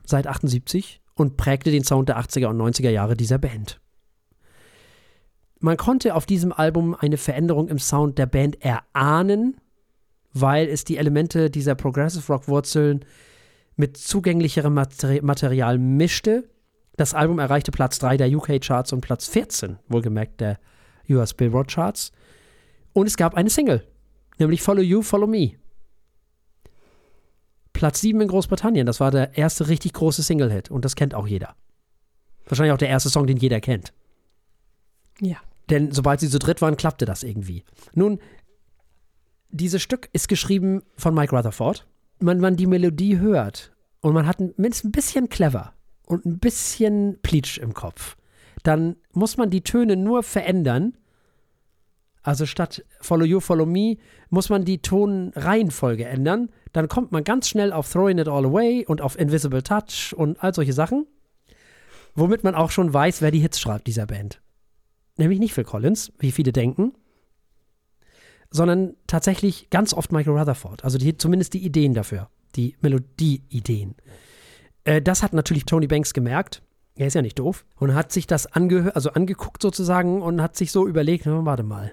[0.05, 3.81] seit 78 und prägte den Sound der 80er und 90er Jahre dieser Band.
[5.59, 9.57] Man konnte auf diesem Album eine Veränderung im Sound der Band erahnen,
[10.33, 13.05] weil es die Elemente dieser Progressive Rock Wurzeln
[13.75, 16.47] mit zugänglicherem Materi Material mischte.
[16.97, 20.59] Das Album erreichte Platz 3 der UK Charts und Platz 14, wohlgemerkt der
[21.09, 22.11] US Billboard Charts.
[22.93, 23.83] Und es gab eine Single,
[24.37, 25.53] nämlich Follow You, Follow Me.
[27.75, 31.27] Platz 7 in Großbritannien, das war der erste richtig große Single-Hit und das kennt auch
[31.27, 31.55] jeder.
[32.47, 33.91] Wahrscheinlich auch der erste Song, den jeder kennt.
[35.19, 35.35] Ja.
[35.69, 37.65] Denn sobald sie zu dritt waren, klappte das irgendwie.
[37.93, 38.19] Nun,
[39.49, 41.85] dieses Stück ist geschrieben von Mike Rutherford.
[42.19, 45.73] Wenn man die Melodie hört und man hat ein, ist ein bisschen clever
[46.05, 48.15] und ein bisschen Pleatsch im Kopf,
[48.63, 50.95] dann muss man die Töne nur verändern.
[52.25, 53.97] Also statt Follow You, Follow Me
[54.29, 56.49] muss man die Tonreihenfolge ändern.
[56.73, 60.43] Dann kommt man ganz schnell auf Throwing It All Away und auf Invisible Touch und
[60.43, 61.05] all solche Sachen.
[62.15, 64.41] Womit man auch schon weiß, wer die Hits schreibt dieser Band
[65.17, 66.93] nämlich nicht Phil Collins, wie viele denken,
[68.51, 70.83] sondern tatsächlich ganz oft Michael Rutherford.
[70.83, 73.95] Also die, zumindest die Ideen dafür, die Melodie-Ideen.
[74.83, 76.61] Äh, das hat natürlich Tony Banks gemerkt.
[76.95, 80.55] Er ist ja nicht doof und hat sich das angehört, also angeguckt sozusagen und hat
[80.55, 81.91] sich so überlegt, na, warte mal.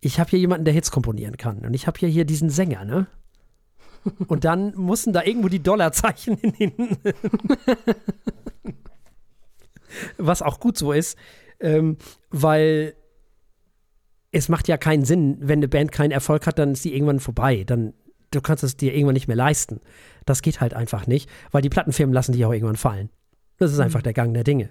[0.00, 2.84] Ich habe hier jemanden, der Hits komponieren kann und ich habe hier hier diesen Sänger,
[2.84, 3.06] ne?
[4.28, 6.72] Und dann mussten da irgendwo die Dollarzeichen in den
[10.18, 11.18] was auch gut so ist,
[11.60, 11.96] ähm,
[12.30, 12.94] weil
[14.32, 17.20] es macht ja keinen Sinn, wenn eine Band keinen Erfolg hat, dann ist die irgendwann
[17.20, 17.64] vorbei.
[17.64, 17.94] Dann
[18.30, 19.80] du kannst es dir irgendwann nicht mehr leisten.
[20.24, 23.10] Das geht halt einfach nicht, weil die Plattenfirmen lassen dich auch irgendwann fallen.
[23.58, 23.84] Das ist Mhm.
[23.84, 24.70] einfach der Gang der Dinge.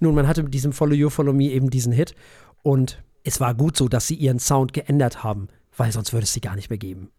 [0.00, 2.14] Nun, man hatte mit diesem Follow You, Follow Me eben diesen Hit
[2.62, 6.32] und es war gut so, dass sie ihren Sound geändert haben, weil sonst würde es
[6.32, 7.10] sie gar nicht mehr geben.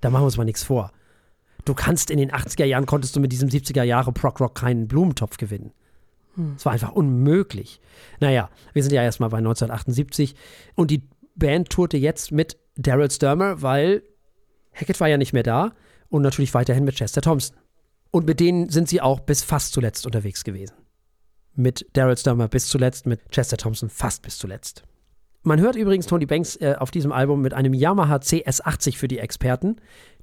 [0.00, 0.92] Da machen wir uns mal nichts vor.
[1.64, 4.88] Du kannst in den 80er Jahren, konntest du mit diesem 70er Jahre Prog Rock keinen
[4.88, 5.72] Blumentopf gewinnen.
[6.56, 7.80] Es war einfach unmöglich.
[8.20, 10.36] Naja, wir sind ja erstmal bei 1978
[10.76, 11.02] und die
[11.34, 14.02] Band tourte jetzt mit Daryl Sturmer, weil
[14.72, 15.72] Hackett war ja nicht mehr da
[16.08, 17.56] und natürlich weiterhin mit Chester Thompson.
[18.10, 20.74] Und mit denen sind sie auch bis fast zuletzt unterwegs gewesen.
[21.54, 24.84] Mit Daryl Sturmer bis zuletzt, mit Chester Thompson fast bis zuletzt.
[25.42, 29.18] Man hört übrigens Tony Banks äh, auf diesem Album mit einem Yamaha CS80 für die
[29.18, 29.76] Experten.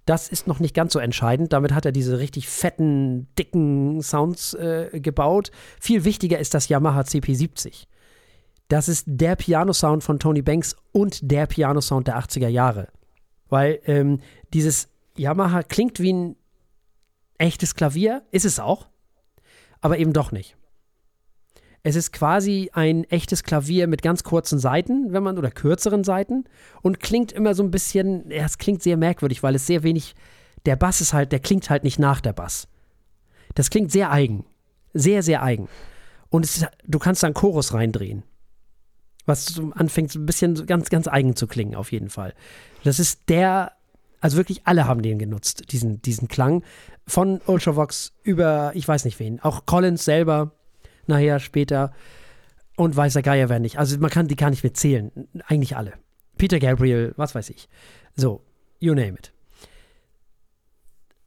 [0.05, 1.51] Das ist noch nicht ganz so entscheidend.
[1.51, 5.51] Damit hat er diese richtig fetten, dicken Sounds äh, gebaut.
[5.79, 7.85] Viel wichtiger ist das Yamaha CP70.
[8.67, 12.89] Das ist der Piano-Sound von Tony Banks und der Piano-Sound der 80er Jahre.
[13.49, 14.19] Weil ähm,
[14.53, 16.35] dieses Yamaha klingt wie ein
[17.37, 18.87] echtes Klavier, ist es auch,
[19.81, 20.55] aber eben doch nicht.
[21.87, 26.45] Es ist quasi ein echtes Klavier mit ganz kurzen Seiten, wenn man, oder kürzeren Seiten
[26.81, 30.15] und klingt immer so ein bisschen, ja, es klingt sehr merkwürdig, weil es sehr wenig,
[30.65, 32.67] der Bass ist halt, der klingt halt nicht nach der Bass.
[33.53, 34.45] Das klingt sehr eigen.
[34.95, 35.69] Sehr, sehr eigen.
[36.29, 38.23] Und es, du kannst da einen Chorus reindrehen.
[39.27, 42.33] Was anfängt, so ein bisschen ganz, ganz eigen zu klingen, auf jeden Fall.
[42.83, 43.73] Das ist der,
[44.21, 46.63] also wirklich alle haben den genutzt, diesen, diesen Klang.
[47.05, 50.51] Von Ultravox über, ich weiß nicht wen, auch Collins selber,
[51.07, 51.91] nachher später.
[52.77, 53.79] Und weißer Geier werden nicht.
[53.79, 55.11] Also man kann die gar nicht mitzählen.
[55.47, 55.93] Eigentlich alle.
[56.37, 57.69] Peter Gabriel, was weiß ich.
[58.15, 58.41] So,
[58.79, 59.31] you name it.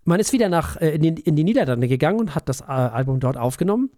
[0.05, 2.65] Man ist wieder nach, äh, in, die, in die Niederlande gegangen und hat das äh,
[2.65, 3.91] Album dort aufgenommen.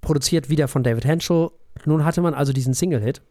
[0.00, 1.50] Produziert wieder von David Henschel.
[1.84, 3.22] Nun hatte man also diesen Single-Hit.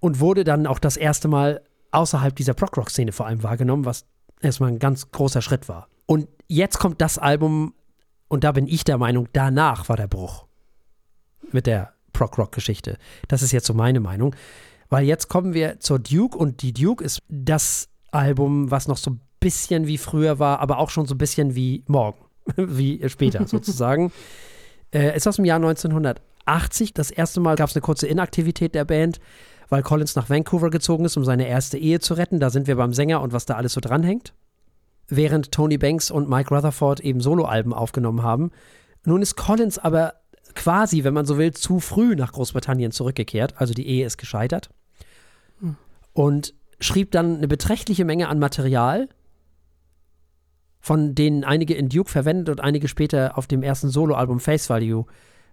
[0.00, 4.04] Und wurde dann auch das erste Mal außerhalb dieser Prog-Rock-Szene vor allem wahrgenommen, was
[4.40, 5.88] erstmal ein ganz großer Schritt war.
[6.06, 7.74] Und jetzt kommt das Album,
[8.28, 10.46] und da bin ich der Meinung, danach war der Bruch
[11.52, 12.98] mit der Prog-Rock-Geschichte.
[13.28, 14.34] Das ist jetzt so meine Meinung.
[14.88, 19.10] Weil jetzt kommen wir zur Duke und die Duke ist das Album, was noch so
[19.10, 22.24] ein bisschen wie früher war, aber auch schon so ein bisschen wie morgen,
[22.56, 24.12] wie später sozusagen.
[24.94, 26.94] äh, ist aus dem Jahr 1980.
[26.94, 29.18] Das erste Mal gab es eine kurze Inaktivität der Band,
[29.68, 32.38] weil Collins nach Vancouver gezogen ist, um seine erste Ehe zu retten.
[32.38, 34.32] Da sind wir beim Sänger und was da alles so dranhängt.
[35.08, 38.50] Während Tony Banks und Mike Rutherford eben Soloalben aufgenommen haben.
[39.04, 40.14] Nun ist Collins aber
[40.54, 43.54] quasi, wenn man so will, zu früh nach Großbritannien zurückgekehrt.
[43.58, 44.70] Also die Ehe ist gescheitert.
[45.60, 45.76] Hm.
[46.12, 49.08] Und schrieb dann eine beträchtliche Menge an Material,
[50.80, 55.06] von denen einige in Duke verwendet und einige später auf dem ersten Soloalbum Face Value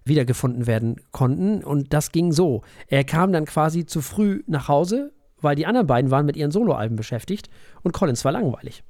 [0.06, 1.64] wiedergefunden werden konnten.
[1.64, 2.62] Und das ging so.
[2.88, 6.52] Er kam dann quasi zu früh nach Hause, weil die anderen beiden waren mit ihren
[6.52, 7.50] Soloalben beschäftigt
[7.82, 8.84] und Collins war langweilig.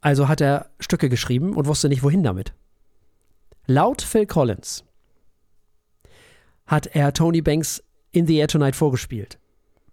[0.00, 2.52] Also hat er Stücke geschrieben und wusste nicht, wohin damit.
[3.66, 4.84] Laut Phil Collins
[6.66, 7.82] hat er Tony Banks
[8.12, 9.38] In the Air Tonight vorgespielt.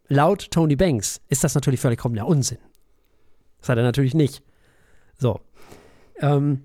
[0.08, 2.60] Laut Tony Banks ist das natürlich völlig kommender Unsinn.
[3.60, 4.43] Das hat er natürlich nicht.
[5.18, 5.39] So.
[6.20, 6.64] Ähm,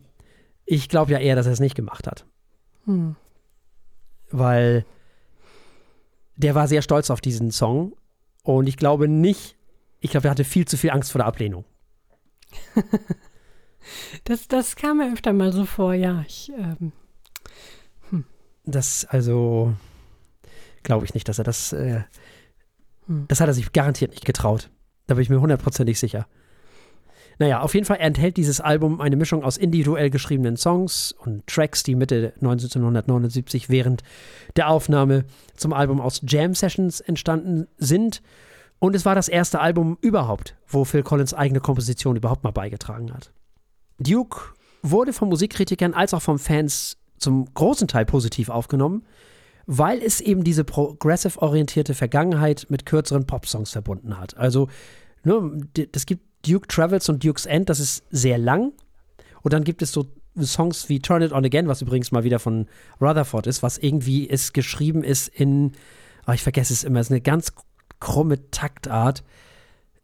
[0.64, 2.26] ich glaube ja eher, dass er es nicht gemacht hat.
[2.84, 3.16] Hm.
[4.30, 4.84] Weil
[6.36, 7.96] der war sehr stolz auf diesen Song
[8.42, 9.56] und ich glaube nicht,
[10.00, 11.64] ich glaube, er hatte viel zu viel Angst vor der Ablehnung.
[14.24, 16.24] das, das kam mir öfter mal so vor, ja.
[16.26, 16.92] Ich, ähm,
[18.10, 18.24] hm.
[18.64, 19.74] Das, also,
[20.82, 21.72] glaube ich nicht, dass er das.
[21.72, 22.02] Äh,
[23.06, 23.26] hm.
[23.28, 24.70] Das hat er sich garantiert nicht getraut.
[25.06, 26.26] Da bin ich mir hundertprozentig sicher.
[27.38, 31.84] Naja, auf jeden Fall enthält dieses Album eine Mischung aus individuell geschriebenen Songs und Tracks,
[31.84, 34.02] die Mitte 1979 während
[34.56, 35.24] der Aufnahme
[35.54, 38.22] zum Album aus Jam Sessions entstanden sind.
[38.80, 43.12] Und es war das erste Album überhaupt, wo Phil Collins eigene Komposition überhaupt mal beigetragen
[43.12, 43.32] hat.
[43.98, 44.40] Duke
[44.82, 49.04] wurde von Musikkritikern als auch von Fans zum großen Teil positiv aufgenommen
[49.70, 54.34] weil es eben diese progressive-orientierte Vergangenheit mit kürzeren Popsongs verbunden hat.
[54.38, 54.68] Also,
[55.24, 55.60] ne,
[55.94, 58.72] es gibt Duke Travels und Duke's End, das ist sehr lang.
[59.42, 60.06] Und dann gibt es so
[60.40, 62.66] Songs wie Turn It On Again, was übrigens mal wieder von
[62.98, 65.72] Rutherford ist, was irgendwie ist geschrieben ist in,
[66.26, 67.52] oh, ich vergesse es immer, es ist eine ganz
[68.00, 69.22] krumme Taktart,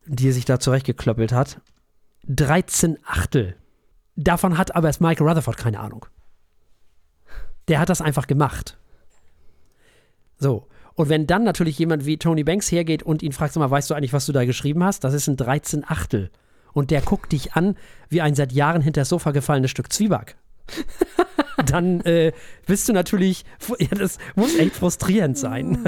[0.04, 1.62] die sich da zurechtgeklöppelt hat.
[2.28, 3.56] 13 Achtel.
[4.16, 6.06] Davon hat aber erst Michael Rutherford keine Ahnung.
[7.68, 8.78] Der hat das einfach gemacht.
[10.38, 10.68] So.
[10.94, 13.94] Und wenn dann natürlich jemand wie Tony Banks hergeht und ihn fragt, mal, weißt du
[13.94, 15.02] eigentlich, was du da geschrieben hast?
[15.02, 16.30] Das ist ein 13 Achtel.
[16.72, 17.76] Und der guckt dich an
[18.08, 20.36] wie ein seit Jahren hinter das Sofa gefallenes Stück Zwieback.
[21.66, 22.32] dann äh,
[22.66, 23.44] bist du natürlich,
[23.78, 25.84] ja, das muss echt frustrierend sein.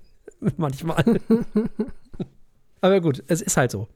[0.56, 1.20] Manchmal.
[2.80, 3.88] Aber gut, es ist halt so.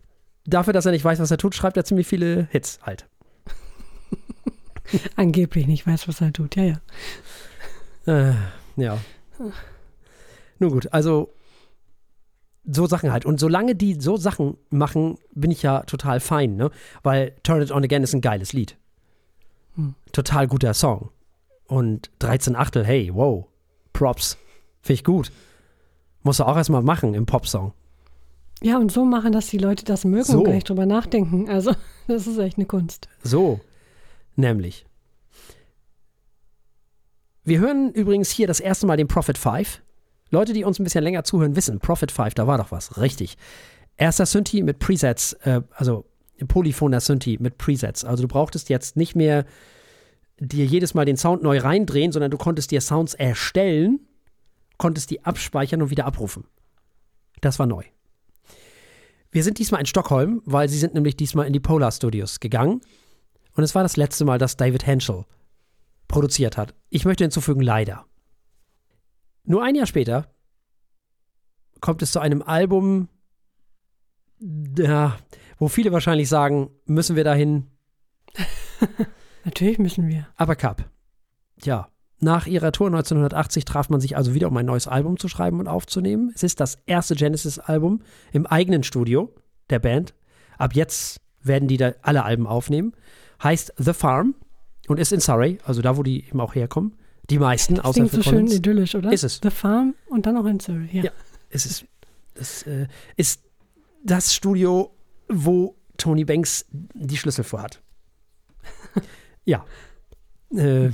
[0.46, 3.06] Dafür, dass er nicht weiß, was er tut, schreibt er ziemlich viele Hits halt.
[5.16, 6.80] Angeblich nicht weiß, was er tut, ja, ja.
[8.06, 8.34] Äh,
[8.76, 8.98] ja.
[10.58, 11.30] Nun gut, also
[12.64, 13.24] so Sachen halt.
[13.24, 16.70] Und solange die so Sachen machen, bin ich ja total fein, ne?
[17.02, 18.76] Weil Turn It On Again ist ein geiles Lied.
[19.76, 19.94] Hm.
[20.12, 21.10] Total guter Song.
[21.66, 23.46] Und 13 Achtel, hey, wow,
[23.92, 24.38] Props.
[24.80, 25.32] Finde ich gut.
[26.22, 27.72] Muss er auch erstmal machen im Popsong.
[28.62, 30.38] Ja, und so machen, dass die Leute das mögen so.
[30.38, 31.48] und gar nicht drüber nachdenken.
[31.50, 31.74] Also,
[32.06, 33.08] das ist echt eine Kunst.
[33.22, 33.60] So,
[34.36, 34.86] nämlich.
[37.44, 39.82] Wir hören übrigens hier das erste Mal den Prophet 5.
[40.30, 42.98] Leute, die uns ein bisschen länger zuhören, wissen, Prophet 5, da war doch was.
[42.98, 43.36] Richtig.
[43.96, 46.06] Erster Synthi mit Presets, äh, also
[46.48, 48.04] polyphoner Synthi mit Presets.
[48.04, 49.44] Also du brauchtest jetzt nicht mehr
[50.40, 54.00] dir jedes Mal den Sound neu reindrehen, sondern du konntest dir Sounds erstellen,
[54.78, 56.44] konntest die abspeichern und wieder abrufen.
[57.40, 57.84] Das war neu.
[59.30, 62.80] Wir sind diesmal in Stockholm, weil sie sind nämlich diesmal in die Polar Studios gegangen.
[63.54, 65.24] Und es war das letzte Mal, dass David Henschel
[66.08, 66.74] produziert hat.
[66.90, 68.06] Ich möchte hinzufügen, leider.
[69.44, 70.28] Nur ein Jahr später
[71.80, 73.08] kommt es zu einem Album,
[74.40, 75.16] ja,
[75.58, 77.70] wo viele wahrscheinlich sagen, müssen wir dahin?
[79.44, 80.28] Natürlich müssen wir.
[80.36, 80.90] Aber Cup.
[81.62, 81.88] Ja,
[82.20, 85.60] Nach ihrer Tour 1980 traf man sich also wieder, um ein neues Album zu schreiben
[85.60, 86.32] und aufzunehmen.
[86.34, 88.02] Es ist das erste Genesis-Album
[88.32, 89.34] im eigenen Studio
[89.68, 90.14] der Band.
[90.56, 92.94] Ab jetzt werden die da alle Alben aufnehmen.
[93.42, 94.34] Heißt The Farm
[94.88, 96.96] und ist in Surrey, also da, wo die eben auch herkommen.
[97.30, 98.54] Die meisten, Das außer klingt für so schön Collins.
[98.54, 99.12] idyllisch, oder?
[99.12, 99.40] Ist es.
[99.42, 100.88] The Farm und dann noch in Surrey.
[100.92, 101.04] Ja.
[101.04, 101.10] Ja.
[101.48, 101.86] Es ist,
[102.34, 102.86] es äh,
[103.16, 103.42] ist
[104.04, 104.94] das Studio,
[105.28, 107.80] wo Tony Banks die Schlüssel vorhat.
[109.44, 109.64] ja.
[110.54, 110.90] Äh,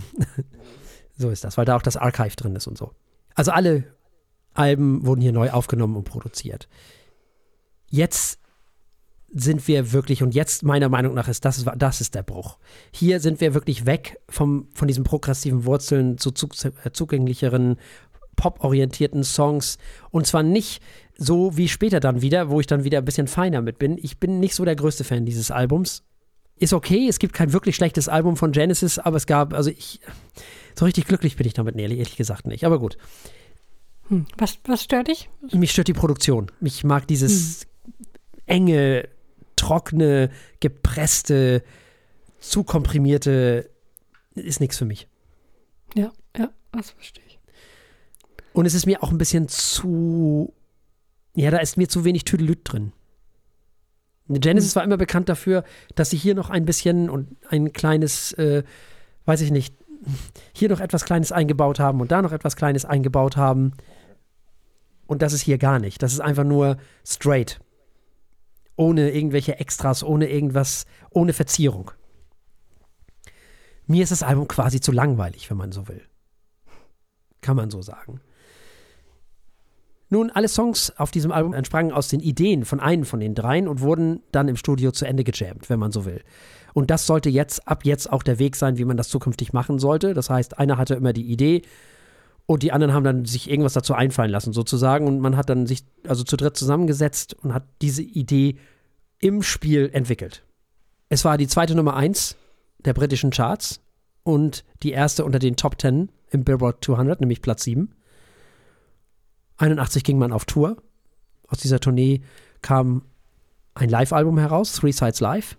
[1.16, 2.92] so ist das, weil da auch das Archive drin ist und so.
[3.34, 3.84] Also alle
[4.54, 6.68] Alben wurden hier neu aufgenommen und produziert.
[7.88, 8.38] Jetzt
[9.32, 12.58] sind wir wirklich, und jetzt meiner Meinung nach ist das, das ist der Bruch.
[12.92, 17.76] Hier sind wir wirklich weg vom, von diesen progressiven Wurzeln zu äh, zugänglicheren,
[18.36, 19.78] pop-orientierten Songs.
[20.10, 20.82] Und zwar nicht
[21.16, 23.98] so wie später dann wieder, wo ich dann wieder ein bisschen feiner mit bin.
[23.98, 26.02] Ich bin nicht so der größte Fan dieses Albums.
[26.56, 30.00] Ist okay, es gibt kein wirklich schlechtes Album von Genesis, aber es gab, also ich,
[30.78, 32.64] so richtig glücklich bin ich damit, ehrlich, ehrlich gesagt nicht.
[32.64, 32.98] Aber gut.
[34.08, 34.26] Hm.
[34.36, 35.30] Was, was stört dich?
[35.52, 36.50] Mich stört die Produktion.
[36.60, 37.66] Ich mag dieses
[38.46, 39.08] enge,
[39.60, 40.30] trockene,
[40.60, 41.62] gepresste,
[42.40, 43.70] zu komprimierte,
[44.34, 45.08] ist nichts für mich.
[45.94, 47.38] Ja, ja, das verstehe ich.
[48.52, 50.52] Und es ist mir auch ein bisschen zu,
[51.34, 52.92] ja, da ist mir zu wenig Tüdelüt drin.
[54.28, 55.64] Genesis war immer bekannt dafür,
[55.96, 58.62] dass sie hier noch ein bisschen und ein kleines, äh,
[59.24, 59.74] weiß ich nicht,
[60.52, 63.72] hier noch etwas Kleines eingebaut haben und da noch etwas Kleines eingebaut haben.
[65.06, 66.02] Und das ist hier gar nicht.
[66.02, 67.58] Das ist einfach nur straight.
[68.80, 71.90] Ohne irgendwelche Extras, ohne irgendwas, ohne Verzierung.
[73.86, 76.00] Mir ist das Album quasi zu langweilig, wenn man so will.
[77.42, 78.22] Kann man so sagen.
[80.08, 83.68] Nun, alle Songs auf diesem Album entsprangen aus den Ideen von einem von den dreien
[83.68, 86.22] und wurden dann im Studio zu Ende gejammt, wenn man so will.
[86.72, 89.78] Und das sollte jetzt, ab jetzt auch der Weg sein, wie man das zukünftig machen
[89.78, 90.14] sollte.
[90.14, 91.60] Das heißt, einer hatte immer die Idee
[92.50, 95.06] und die anderen haben dann sich irgendwas dazu einfallen lassen, sozusagen.
[95.06, 98.56] Und man hat dann sich also zu dritt zusammengesetzt und hat diese Idee
[99.20, 100.42] im Spiel entwickelt.
[101.08, 102.34] Es war die zweite Nummer eins
[102.84, 103.80] der britischen Charts
[104.24, 107.94] und die erste unter den Top 10 im Billboard 200, nämlich Platz 7.
[109.58, 110.82] 81 ging man auf Tour.
[111.46, 112.20] Aus dieser Tournee
[112.62, 113.02] kam
[113.74, 115.56] ein Live-Album heraus, Three Sides Live.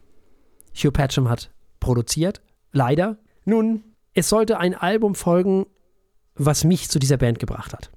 [0.76, 2.41] Hugh Patcham hat produziert,
[2.73, 3.18] leider.
[3.45, 3.81] Nun,
[4.13, 5.68] es sollte ein Album folgen,
[6.35, 7.91] was mich zu dieser Band gebracht hat.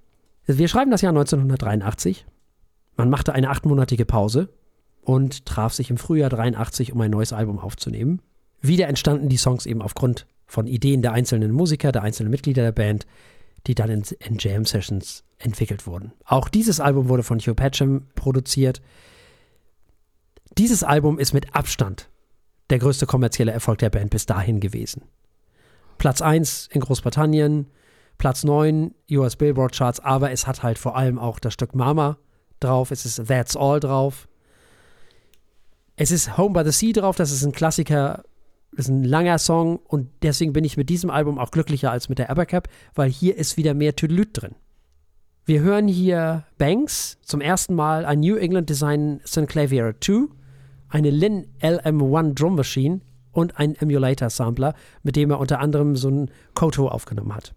[0.47, 2.27] Wir schreiben das Jahr 1983.
[2.97, 4.51] Man machte eine achtmonatige Pause
[5.03, 8.21] und traf sich im Frühjahr 83, um ein neues Album aufzunehmen.
[8.61, 12.73] Wieder entstanden die Songs eben aufgrund von Ideen der einzelnen Musiker, der einzelnen Mitglieder der
[12.73, 13.07] Band,
[13.67, 16.13] die dann in, in Jam-Sessions entwickelt wurden.
[16.25, 18.83] Auch dieses Album wurde von Hugh Patcham produziert.
[20.59, 22.09] Dieses Album ist mit Abstand
[22.71, 25.03] der größte kommerzielle Erfolg der Band bis dahin gewesen.
[25.99, 27.67] Platz 1 in Großbritannien,
[28.19, 32.19] Platz 9 US Billboard Charts, aber es hat halt vor allem auch das Stück Mama
[32.61, 34.29] drauf, es ist That's All drauf.
[35.97, 38.25] Es ist Home by the Sea drauf, das ist ein Klassiker,
[38.73, 42.09] das ist ein langer Song und deswegen bin ich mit diesem Album auch glücklicher als
[42.09, 44.57] mit der Abercap, weil hier ist wieder mehr Tüdelüt drin.
[45.45, 50.29] Wir hören hier Banks zum ersten Mal ein New England Design Synclavier 2,
[50.89, 53.01] eine Lin LM1 Drum Machine
[53.31, 57.55] und ein Emulator Sampler, mit dem er unter anderem so ein Koto aufgenommen hat.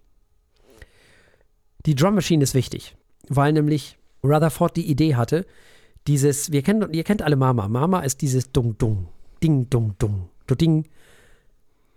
[1.88, 2.96] Die Drum Machine ist wichtig,
[3.28, 5.46] weil nämlich Rutherford die Idee hatte,
[6.06, 7.66] dieses, wir kennen, ihr kennt alle Mama.
[7.66, 9.08] Mama ist dieses Dung Dung,
[9.42, 10.84] Ding Dung Dung, du Ding,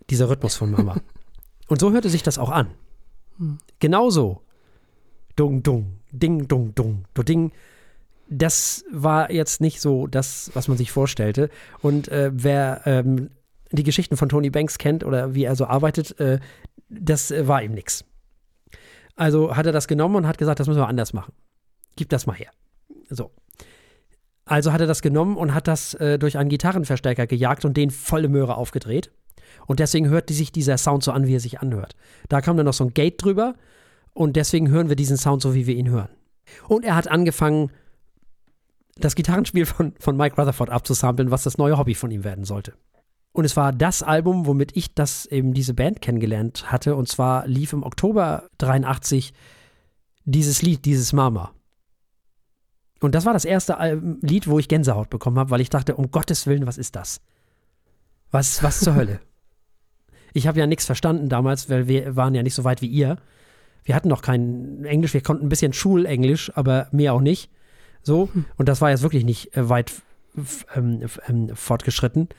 [0.09, 0.95] dieser Rhythmus von Mama.
[1.67, 2.67] Und so hörte sich das auch an.
[3.79, 4.43] Genauso.
[5.35, 7.51] Dung Dung, Ding Dung Dung, du Ding.
[8.29, 11.49] Das war jetzt nicht so das, was man sich vorstellte.
[11.81, 13.29] Und äh, wer ähm,
[13.71, 16.39] die Geschichten von Tony Banks kennt oder wie er so arbeitet, äh,
[16.87, 18.05] das äh, war ihm nichts.
[19.15, 21.33] Also hat er das genommen und hat gesagt, das müssen wir anders machen.
[21.95, 22.51] Gib das mal her.
[23.09, 23.31] So.
[24.45, 27.91] Also hat er das genommen und hat das äh, durch einen Gitarrenverstärker gejagt und den
[27.91, 29.11] volle Möhre aufgedreht.
[29.67, 31.95] Und deswegen hört sich dieser Sound so an, wie er sich anhört.
[32.29, 33.55] Da kam dann noch so ein Gate drüber
[34.13, 36.09] und deswegen hören wir diesen Sound so, wie wir ihn hören.
[36.67, 37.71] Und er hat angefangen,
[38.97, 42.73] das Gitarrenspiel von, von Mike Rutherford abzusampeln, was das neue Hobby von ihm werden sollte.
[43.33, 46.95] Und es war das Album, womit ich das eben diese Band kennengelernt hatte.
[46.95, 49.33] Und zwar lief im Oktober 83
[50.25, 51.53] dieses Lied, dieses Mama.
[52.99, 56.11] Und das war das erste Lied, wo ich Gänsehaut bekommen habe, weil ich dachte, um
[56.11, 57.21] Gottes Willen, was ist das?
[58.29, 59.19] Was, was zur Hölle?
[60.33, 63.17] Ich habe ja nichts verstanden damals, weil wir waren ja nicht so weit wie ihr.
[63.83, 67.51] Wir hatten noch kein Englisch, wir konnten ein bisschen Schulenglisch, aber mehr auch nicht.
[68.01, 69.91] So, und das war jetzt wirklich nicht äh, weit
[70.73, 72.29] ähm, ähm, fortgeschritten.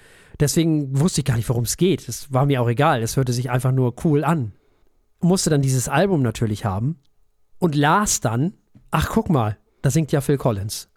[0.41, 2.09] Deswegen wusste ich gar nicht, worum es geht.
[2.09, 3.03] Es war mir auch egal.
[3.03, 4.53] Es hörte sich einfach nur cool an.
[5.21, 6.99] musste dann dieses Album natürlich haben
[7.59, 8.55] und las dann,
[8.91, 10.89] ach guck mal, da singt ja Phil Collins.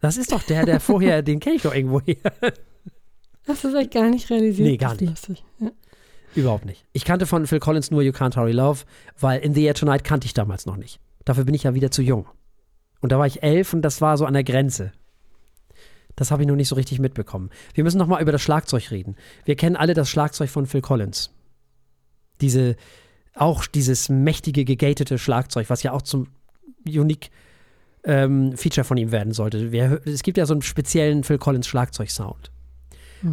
[0.00, 2.16] Das ist doch der, der vorher, den kenne ich doch irgendwo her.
[3.46, 4.68] Hast du echt gar nicht realisiert?
[4.68, 5.44] Nee, gar nicht.
[5.58, 5.70] Ja.
[6.34, 6.84] Überhaupt nicht.
[6.92, 8.84] Ich kannte von Phil Collins nur You Can't Hurry Love,
[9.18, 11.00] weil In the Air Tonight kannte ich damals noch nicht.
[11.24, 12.26] Dafür bin ich ja wieder zu jung.
[13.00, 14.92] Und da war ich elf und das war so an der Grenze.
[16.18, 17.48] Das habe ich noch nicht so richtig mitbekommen.
[17.74, 19.14] Wir müssen noch mal über das Schlagzeug reden.
[19.44, 21.30] Wir kennen alle das Schlagzeug von Phil Collins.
[22.40, 22.74] Diese,
[23.34, 26.26] auch dieses mächtige, gegatete Schlagzeug, was ja auch zum
[26.84, 27.30] unique
[28.02, 29.70] ähm, Feature von ihm werden sollte.
[29.70, 32.50] Wir, es gibt ja so einen speziellen Phil Collins Schlagzeug-Sound.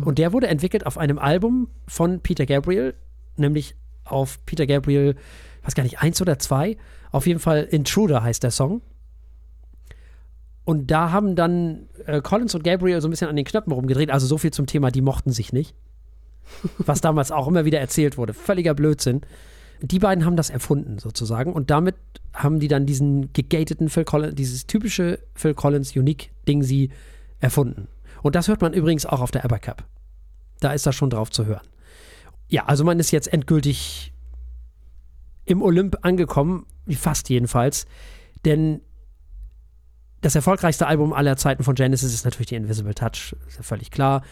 [0.03, 2.93] Und der wurde entwickelt auf einem Album von Peter Gabriel,
[3.35, 5.15] nämlich auf Peter Gabriel,
[5.63, 6.77] weiß gar nicht, eins oder zwei.
[7.11, 8.81] Auf jeden Fall Intruder heißt der Song.
[10.65, 14.09] Und da haben dann äh, Collins und Gabriel so ein bisschen an den Knöpfen rumgedreht.
[14.09, 15.75] Also so viel zum Thema, die mochten sich nicht.
[16.79, 18.33] Was damals auch immer wieder erzählt wurde.
[18.33, 19.21] Völliger Blödsinn.
[19.81, 21.53] Die beiden haben das erfunden sozusagen.
[21.53, 21.95] Und damit
[22.33, 26.89] haben die dann diesen gegateten Phil Collins, dieses typische Phil Collins Unique-Ding sie
[27.39, 27.87] erfunden.
[28.23, 29.83] Und das hört man übrigens auch auf der Abercup.
[30.61, 31.67] Da ist das schon drauf zu hören.
[32.47, 34.13] Ja, also man ist jetzt endgültig
[35.45, 37.85] im Olymp angekommen, fast jedenfalls.
[38.45, 38.81] Denn
[40.25, 43.91] das erfolgreichste Album aller Zeiten von Genesis ist natürlich die Invisible Touch, ist ja völlig
[43.91, 44.23] klar.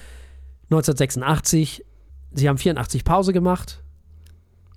[0.72, 1.86] 1986,
[2.32, 3.84] sie haben 84 Pause gemacht.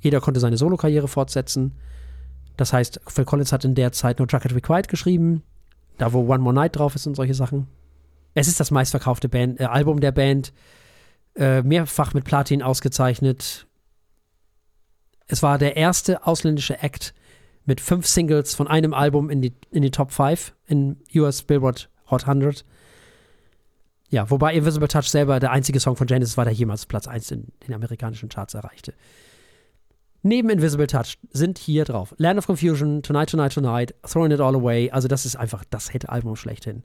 [0.03, 1.75] Jeder konnte seine Solokarriere fortsetzen.
[2.59, 5.43] Das heißt, Phil Collins hat in der Zeit nur Jacket Required geschrieben,
[5.97, 7.67] da wo One More Night drauf ist und solche Sachen.
[8.35, 10.53] Es ist das meistverkaufte Band, äh, Album der Band,
[11.35, 13.67] äh, mehrfach mit Platin ausgezeichnet.
[15.29, 17.15] Es war der erste ausländische Act
[17.67, 21.91] mit fünf Singles von einem Album in die, in die Top 5 in US Billboard
[22.11, 22.65] Hot 100.
[24.09, 27.31] Ja, wobei Invisible Touch selber der einzige Song von Genesis war, der jemals Platz 1
[27.33, 28.95] in den amerikanischen Charts erreichte.
[30.23, 34.55] Neben Invisible Touch sind hier drauf Land of Confusion, Tonight, Tonight, Tonight, Throwing It All
[34.55, 34.91] Away.
[34.91, 36.85] Also, das ist einfach das Hit-Album schlechthin.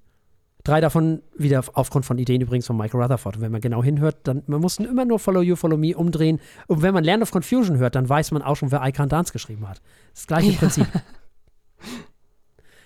[0.63, 3.37] Drei davon wieder aufgrund von Ideen übrigens von Michael Rutherford.
[3.37, 6.39] Und wenn man genau hinhört, dann man muss immer nur Follow You, Follow Me umdrehen.
[6.67, 9.07] Und wenn man Land of Confusion hört, dann weiß man auch schon, wer I Can't
[9.07, 9.81] Dance geschrieben hat.
[10.13, 10.57] Das gleiche Ja.
[10.59, 10.87] Prinzip.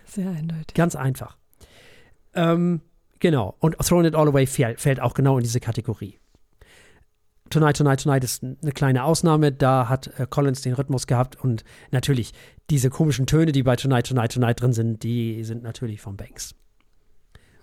[0.05, 0.73] Sehr eindeutig.
[0.73, 1.37] Ganz einfach.
[2.33, 2.81] Ähm,
[3.19, 3.55] genau.
[3.59, 6.17] Und Throwing It All Away fäll- fällt auch genau in diese Kategorie.
[7.49, 9.51] Tonight, Tonight, Tonight ist eine kleine Ausnahme.
[9.51, 12.33] Da hat äh, Collins den Rhythmus gehabt und natürlich
[12.69, 16.55] diese komischen Töne, die bei Tonight, Tonight, Tonight drin sind, die sind natürlich von Banks.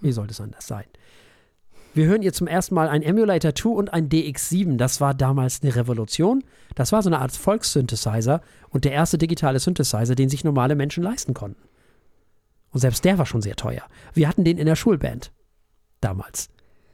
[0.03, 0.85] Wie sollte es anders sein?
[1.95, 4.77] Wir hören ihr zum ersten Mal ein Emulator 2 und ein DX7.
[4.79, 6.43] Das war damals eine Revolution.
[6.75, 11.03] Das war so eine Art Volkssynthesizer und der erste digitale Synthesizer, den sich normale Menschen
[11.03, 11.61] leisten konnten.
[12.71, 13.83] Und selbst der war schon sehr teuer.
[14.15, 15.33] Wir hatten den in der Schulband
[16.01, 16.49] damals.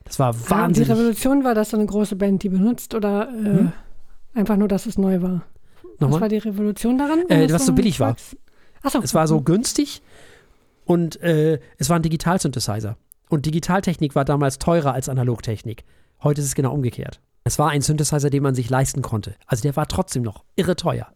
[0.04, 0.90] Das war Ah, Die wahnsinnig.
[0.90, 3.72] Revolution war das so eine große Band, die benutzt oder äh, Hm?
[4.34, 5.42] einfach nur, dass es neu war?
[5.82, 6.28] Was war Nochmal?
[6.28, 7.20] die Revolution daran?
[7.28, 8.16] Äh, was so billig war.
[8.16, 8.36] Volks-
[8.82, 9.00] Ach so.
[9.00, 10.02] Es war so günstig
[10.88, 12.96] und äh, es war ein Digital-Synthesizer.
[13.28, 15.84] Und Digitaltechnik war damals teurer als Analogtechnik.
[16.22, 17.20] Heute ist es genau umgekehrt.
[17.44, 19.34] Es war ein Synthesizer, den man sich leisten konnte.
[19.46, 21.08] Also der war trotzdem noch irre teuer.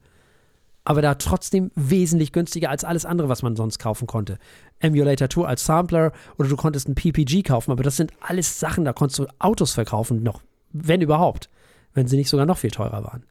[0.84, 4.38] Aber da trotzdem wesentlich günstiger als alles andere, was man sonst kaufen konnte.
[4.78, 8.84] Emulator 2 als Sampler oder du konntest ein PPG kaufen, aber das sind alles Sachen,
[8.84, 10.42] da konntest du Autos verkaufen, noch,
[10.72, 11.48] wenn überhaupt,
[11.94, 13.24] wenn sie nicht sogar noch viel teurer waren.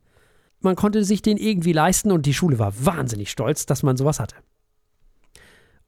[0.60, 4.20] Man konnte sich den irgendwie leisten und die Schule war wahnsinnig stolz, dass man sowas
[4.20, 4.38] hatte.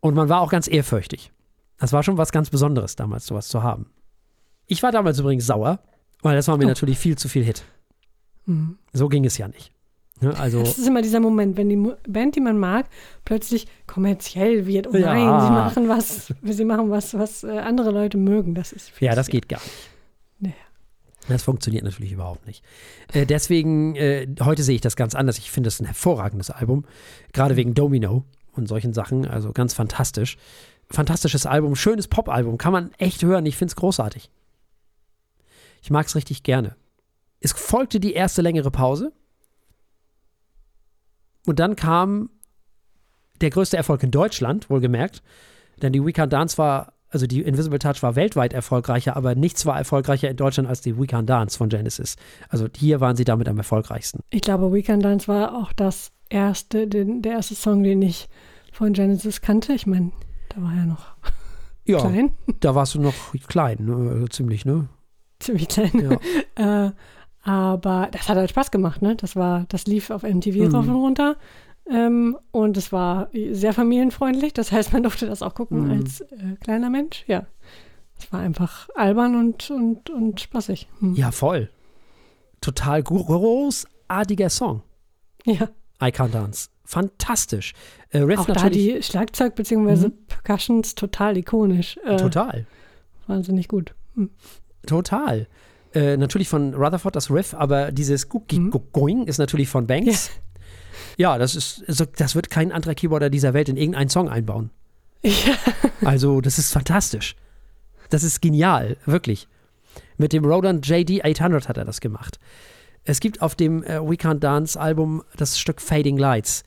[0.03, 1.31] Und man war auch ganz ehrfürchtig.
[1.79, 3.85] Das war schon was ganz Besonderes damals, sowas zu haben.
[4.67, 5.79] Ich war damals übrigens sauer,
[6.21, 6.67] weil das war mir Oh.
[6.67, 7.63] natürlich viel zu viel Hit.
[8.45, 8.77] Mhm.
[8.91, 9.71] So ging es ja nicht.
[10.19, 12.87] Ne, Also, Das ist immer dieser Moment, wenn die Band, die man mag,
[13.23, 14.87] plötzlich kommerziell wird.
[14.87, 15.13] Oh Ja.
[15.13, 18.55] nein, sie machen was, sie machen was, was äh, andere Leute mögen.
[18.55, 19.61] Das ist ja, das geht gar
[20.41, 20.53] nicht.
[21.29, 22.65] Das funktioniert natürlich überhaupt nicht.
[23.13, 25.37] Äh, deswegen, äh, heute sehe ich das ganz anders.
[25.37, 26.83] Ich finde es ein hervorragendes Album,
[27.31, 29.27] gerade wegen Domino und solchen Sachen.
[29.27, 30.37] Also ganz fantastisch.
[30.89, 33.45] Fantastisches Album, schönes Pop-Album, kann man echt hören.
[33.45, 34.29] Ich finde es großartig.
[35.81, 36.75] Ich mag es richtig gerne.
[37.39, 39.11] Es folgte die erste längere Pause.
[41.45, 42.29] Und dann kam
[43.41, 45.21] der größte Erfolg in Deutschland, wohlgemerkt.
[45.81, 49.65] Denn die We Can't Dance war, also die Invisible Touch war weltweit erfolgreicher, aber nichts
[49.65, 52.15] war erfolgreicher in Deutschland als die We Can't Dance von Genesis.
[52.47, 54.21] Also hier waren sie damit am erfolgreichsten.
[54.29, 58.27] Ich glaube, Weekend Dance war auch das erste, den, der erste Song, den ich
[58.71, 59.73] von Genesis kannte.
[59.73, 60.11] Ich meine,
[60.49, 61.05] da war er noch
[61.85, 62.31] Ja, klein,
[62.61, 63.13] da warst du noch
[63.47, 64.09] klein, ne?
[64.11, 64.87] Also ziemlich, ne?
[65.39, 65.91] ziemlich klein.
[65.93, 66.17] Ja.
[66.85, 66.91] Äh,
[67.45, 69.15] aber das hat halt Spaß gemacht, ne?
[69.17, 70.75] Das war, das lief auf MTV Mhm.
[70.75, 71.35] rauf und runter.
[71.89, 74.53] Ähm, und es war sehr familienfreundlich.
[74.53, 75.91] Das heißt, man durfte das auch gucken Mhm.
[75.91, 77.25] als äh, kleiner Mensch.
[77.27, 77.45] Ja.
[78.17, 80.87] Es war einfach albern und, und, und spaßig.
[80.99, 81.15] Hm.
[81.15, 81.69] ja, voll.
[82.61, 84.83] Total großartiger Song.
[85.45, 85.67] ja.
[86.07, 86.69] I Can't Dance.
[86.85, 87.73] Fantastisch.
[88.09, 90.07] Äh, Riff Auch da die Schlagzeug- bzw.
[90.07, 90.13] Mhm.
[90.27, 91.97] Percussions total ikonisch.
[92.05, 92.65] Äh, total.
[93.27, 93.93] Wahnsinnig gut.
[94.15, 94.29] Hm.
[94.85, 95.47] Total.
[95.95, 98.71] Äh, natürlich von Rutherford das Riff, aber dieses Mhm.
[98.91, 100.29] Going ist natürlich von Banks.
[101.17, 104.71] Ja, das ist, so- das wird kein anderer Keyboarder dieser Welt in irgendeinen Song einbauen.
[105.23, 105.31] Ja.
[106.05, 107.35] Also, das ist fantastisch.
[108.09, 109.47] Das ist genial, wirklich.
[110.17, 112.39] Mit dem Roland JD 800 hat er das gemacht.
[113.03, 116.63] Es gibt auf dem äh, We Can't Dance Album das Stück Fading Lights.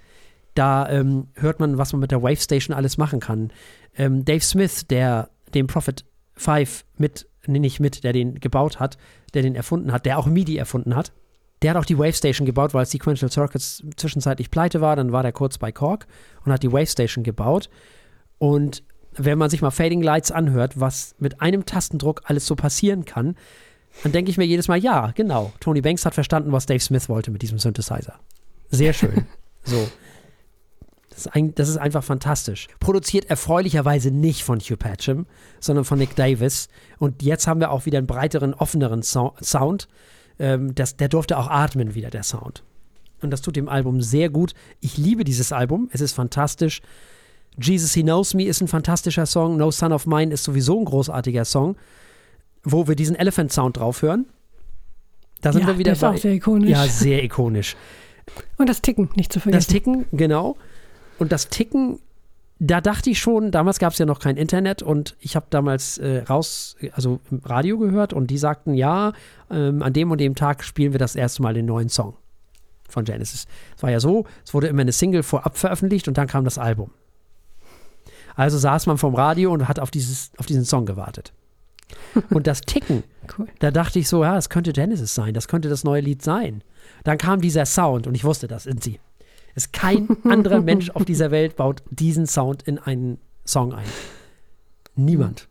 [0.55, 3.53] Da ähm, hört man, was man mit der Wave Station alles machen kann.
[3.97, 6.05] Ähm, Dave Smith, der den Prophet
[6.35, 8.97] 5 mit, nee, nicht mit, der den gebaut hat,
[9.35, 11.13] der den erfunden hat, der auch MIDI erfunden hat,
[11.63, 14.95] der hat auch die Wave Station gebaut, weil Sequential Circuits zwischenzeitlich pleite war.
[14.97, 16.07] Dann war der kurz bei Korg
[16.45, 17.71] und hat die Wave Station gebaut.
[18.39, 18.83] Und
[19.15, 23.37] wenn man sich mal Fading Lights anhört, was mit einem Tastendruck alles so passieren kann,
[24.03, 25.53] dann denke ich mir jedes Mal, ja, genau.
[25.61, 28.15] Tony Banks hat verstanden, was Dave Smith wollte mit diesem Synthesizer.
[28.71, 29.27] Sehr schön.
[29.65, 29.89] so.
[31.11, 32.69] Das ist, ein, das ist einfach fantastisch.
[32.79, 35.27] Produziert erfreulicherweise nicht von Hugh Patcham,
[35.61, 36.69] sondern von Nick Davis.
[36.99, 39.89] Und jetzt haben wir auch wieder einen breiteren, offeneren so Sound.
[40.39, 42.65] Ähm, das, der durfte auch atmen wieder, der Sound.
[43.23, 44.53] Und das tut dem Album sehr gut.
[44.81, 45.89] Ich liebe dieses Album.
[45.91, 46.83] Es ist fantastisch.
[47.59, 49.57] Jesus He Knows Me ist ein fantastischer Song.
[49.57, 51.77] No Son of Mine ist sowieso ein großartiger Song,
[52.67, 54.27] wo wir diesen Elephant Sound drauf hören.
[55.41, 56.71] Da sind ja, wir wieder der ist auch sehr ikonisch.
[56.71, 57.77] ja, sehr ikonisch.
[58.59, 59.59] Und das Ticken nicht zu vergessen.
[59.59, 60.57] Das Ticken, genau.
[61.19, 62.01] Und das Ticken,
[62.59, 65.99] da dachte ich schon, damals gab es ja noch kein Internet und ich habe damals
[65.99, 69.13] äh, raus, also im Radio gehört und die sagten, ja,
[69.49, 72.15] ähm, an dem und dem Tag spielen wir das erste Mal den neuen Song
[72.89, 73.47] von Genesis.
[73.77, 76.59] Es war ja so, es wurde immer eine Single vorab veröffentlicht und dann kam das
[76.59, 76.91] Album.
[78.35, 81.33] Also saß man vom Radio und hat auf, dieses, auf diesen Song gewartet.
[82.31, 83.05] Und das Ticken,
[83.39, 83.47] Cool.
[83.59, 86.63] da dachte ich so, ja, das könnte Genesis sein, das könnte das neue Lied sein.
[87.05, 89.01] Dann kam dieser Sound und ich wusste, das sind sie.
[89.55, 93.87] Es kein anderer Mensch auf dieser Welt baut diesen Sound in einen Song ein.
[94.95, 95.49] Niemand.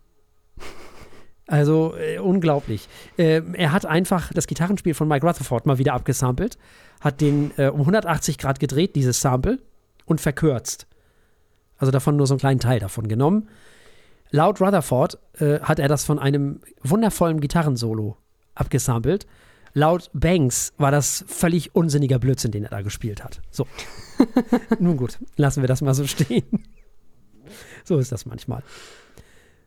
[1.48, 2.88] Also äh, unglaublich.
[3.18, 6.58] Ähm, er hat einfach das Gitarrenspiel von Mike Rutherford mal wieder abgesampelt,
[7.02, 9.60] hat den äh, um 180 Grad gedreht, dieses Sample,
[10.06, 10.88] und verkürzt.
[11.78, 13.50] Also davon nur so einen kleinen Teil davon genommen.
[14.32, 18.18] Laut Rutherford äh, hat er das von einem wundervollen Gitarrensolo
[18.54, 19.28] abgesampelt.
[19.74, 23.42] Laut Banks war das völlig unsinniger Blödsinn, den er da gespielt hat.
[23.52, 23.68] So.
[24.80, 26.46] Nun gut, lassen wir das mal so stehen.
[27.84, 28.64] so ist das manchmal.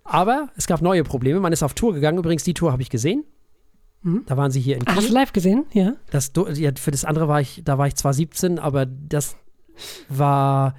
[0.05, 1.41] Aber es gab neue Probleme.
[1.41, 2.19] Man ist auf Tour gegangen.
[2.19, 3.25] Übrigens, die Tour habe ich gesehen.
[4.03, 4.25] Mhm.
[4.27, 5.15] Da waren sie hier in Ach, hast du Kiel.
[5.15, 5.67] live gesehen?
[5.73, 5.97] Ja.
[6.11, 9.37] Das, ja, für das andere war ich, da war ich zwar 17, aber das
[10.09, 10.75] war,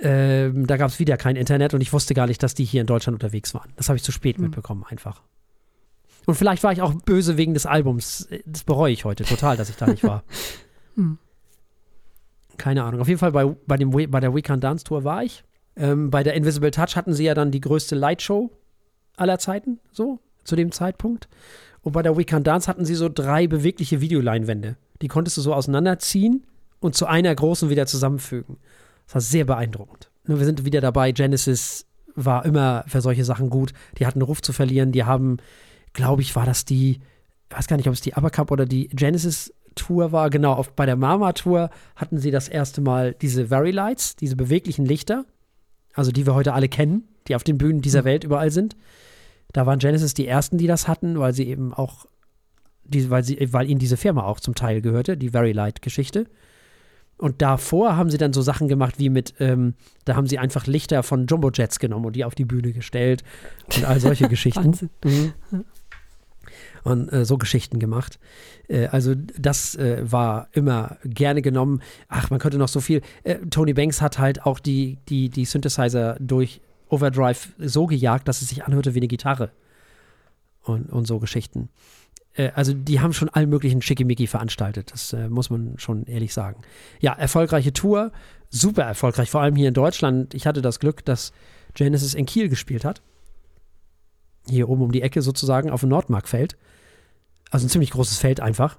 [0.00, 2.80] ähm, da gab es wieder kein Internet und ich wusste gar nicht, dass die hier
[2.80, 3.70] in Deutschland unterwegs waren.
[3.76, 4.44] Das habe ich zu spät Mhm.
[4.44, 5.22] mitbekommen, einfach.
[6.26, 8.28] Und vielleicht war ich auch böse wegen des Albums.
[8.44, 10.22] Das bereue ich heute total, dass ich da nicht war.
[10.94, 11.18] Mhm.
[12.58, 13.00] Keine Ahnung.
[13.00, 15.44] Auf jeden Fall bei, bei, dem, bei der We Can't Dance Tour war ich.
[15.76, 18.50] Ähm, bei der Invisible Touch hatten sie ja dann die größte Lightshow
[19.16, 21.28] aller Zeiten, so, zu dem Zeitpunkt.
[21.82, 24.76] Und bei der We Can't Dance hatten sie so drei bewegliche Videoleinwände.
[25.00, 26.44] Die konntest du so auseinanderziehen
[26.80, 28.58] und zu einer großen wieder zusammenfügen.
[29.08, 30.10] Das war sehr beeindruckend.
[30.26, 31.12] Nur wir sind wieder dabei.
[31.12, 33.72] Genesis war immer für solche Sachen gut.
[33.98, 34.92] Die hatten einen Ruf zu verlieren.
[34.92, 35.38] Die haben,
[35.94, 37.00] glaube ich, war das die,
[37.48, 40.28] ich weiß gar nicht, ob es die Upper Cup oder die Genesis Tour war.
[40.28, 44.36] Genau, auf, bei der Mama Tour hatten sie das erste Mal diese Very Lights, diese
[44.36, 45.24] beweglichen Lichter.
[45.94, 48.76] Also die wir heute alle kennen, die auf den Bühnen dieser Welt überall sind.
[49.52, 52.04] Da waren Genesis die ersten, die das hatten, weil sie eben auch,
[52.84, 56.26] die, weil, sie, weil ihnen diese Firma auch zum Teil gehörte, die Very Light Geschichte.
[57.18, 59.74] Und davor haben sie dann so Sachen gemacht wie mit, ähm,
[60.04, 63.24] da haben sie einfach Lichter von Jumbo Jets genommen und die auf die Bühne gestellt
[63.74, 64.64] und all solche Geschichten.
[64.64, 64.90] Wahnsinn.
[65.02, 65.64] Mhm.
[66.84, 68.20] Und äh, so Geschichten gemacht.
[68.68, 71.82] Äh, also das äh, war immer gerne genommen.
[72.08, 73.02] Ach, man könnte noch so viel.
[73.24, 78.42] Äh, Tony Banks hat halt auch die, die, die Synthesizer durch Overdrive so gejagt, dass
[78.42, 79.50] es sich anhörte wie eine Gitarre.
[80.62, 81.68] Und, und so Geschichten.
[82.38, 84.92] Äh, also die haben schon allen möglichen Schickimicki veranstaltet.
[84.92, 86.62] Das äh, muss man schon ehrlich sagen.
[87.00, 88.12] Ja, erfolgreiche Tour.
[88.48, 90.32] Super erfolgreich, vor allem hier in Deutschland.
[90.32, 91.32] Ich hatte das Glück, dass
[91.74, 93.02] Genesis in Kiel gespielt hat
[94.50, 96.56] hier oben um die Ecke sozusagen auf dem Nordmarkfeld.
[97.50, 98.78] Also ein ziemlich großes Feld einfach.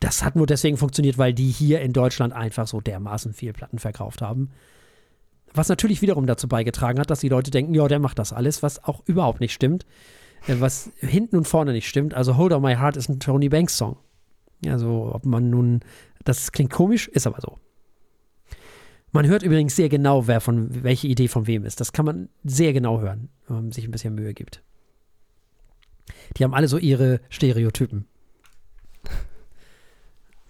[0.00, 3.78] Das hat nur deswegen funktioniert, weil die hier in Deutschland einfach so dermaßen viel Platten
[3.78, 4.50] verkauft haben.
[5.54, 8.62] Was natürlich wiederum dazu beigetragen hat, dass die Leute denken, ja, der macht das alles,
[8.62, 9.86] was auch überhaupt nicht stimmt.
[10.46, 12.14] Äh, Was hinten und vorne nicht stimmt.
[12.14, 13.96] Also Hold on My Heart ist ein Tony Banks Song.
[14.66, 15.80] Also ob man nun,
[16.24, 17.58] das klingt komisch, ist aber so.
[19.10, 21.80] Man hört übrigens sehr genau, wer von welche Idee von wem ist.
[21.80, 24.62] Das kann man sehr genau hören, wenn man sich ein bisschen Mühe gibt.
[26.36, 28.06] Die haben alle so ihre Stereotypen.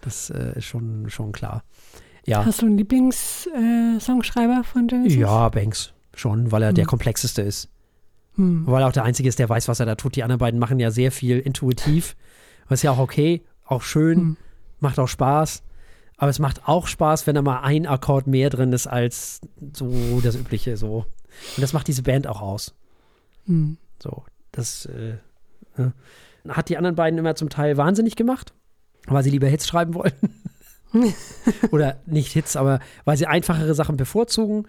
[0.00, 1.64] Das äh, ist schon, schon klar.
[2.24, 2.44] Ja.
[2.44, 5.18] Hast du einen Lieblingssongschreiber äh, von Genesis?
[5.18, 6.74] Ja, Banks schon, weil er hm.
[6.76, 7.68] der komplexeste ist.
[8.36, 8.66] Hm.
[8.66, 10.16] Weil er auch der Einzige ist, der weiß, was er da tut.
[10.16, 12.16] Die anderen beiden machen ja sehr viel intuitiv.
[12.68, 14.36] Was ist ja auch okay, auch schön, hm.
[14.80, 15.62] macht auch Spaß.
[16.16, 19.40] Aber es macht auch Spaß, wenn da mal ein Akkord mehr drin ist als
[19.72, 20.76] so das Übliche.
[20.76, 21.04] So.
[21.56, 22.74] Und das macht diese Band auch aus.
[23.46, 23.76] Hm.
[24.00, 25.16] So, das äh,
[25.76, 25.92] ja.
[26.48, 28.52] hat die anderen beiden immer zum Teil wahnsinnig gemacht,
[29.06, 30.42] weil sie lieber Hits schreiben wollten.
[31.70, 34.66] Oder nicht Hits, aber weil sie einfachere Sachen bevorzugen.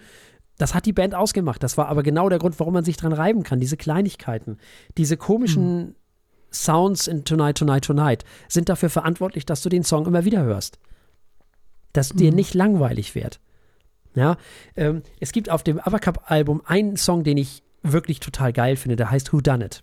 [0.57, 1.63] Das hat die Band ausgemacht.
[1.63, 3.59] Das war aber genau der Grund, warum man sich dran reiben kann.
[3.59, 4.57] Diese Kleinigkeiten,
[4.97, 5.95] diese komischen mhm.
[6.51, 10.77] Sounds in Tonight, Tonight, Tonight sind dafür verantwortlich, dass du den Song immer wieder hörst.
[11.93, 12.17] Dass mhm.
[12.17, 13.39] dir nicht langweilig wird.
[14.15, 14.37] Ja,
[14.75, 19.09] ähm, es gibt auf dem Evercup-Album einen Song, den ich wirklich total geil finde, der
[19.09, 19.81] heißt Who Done It.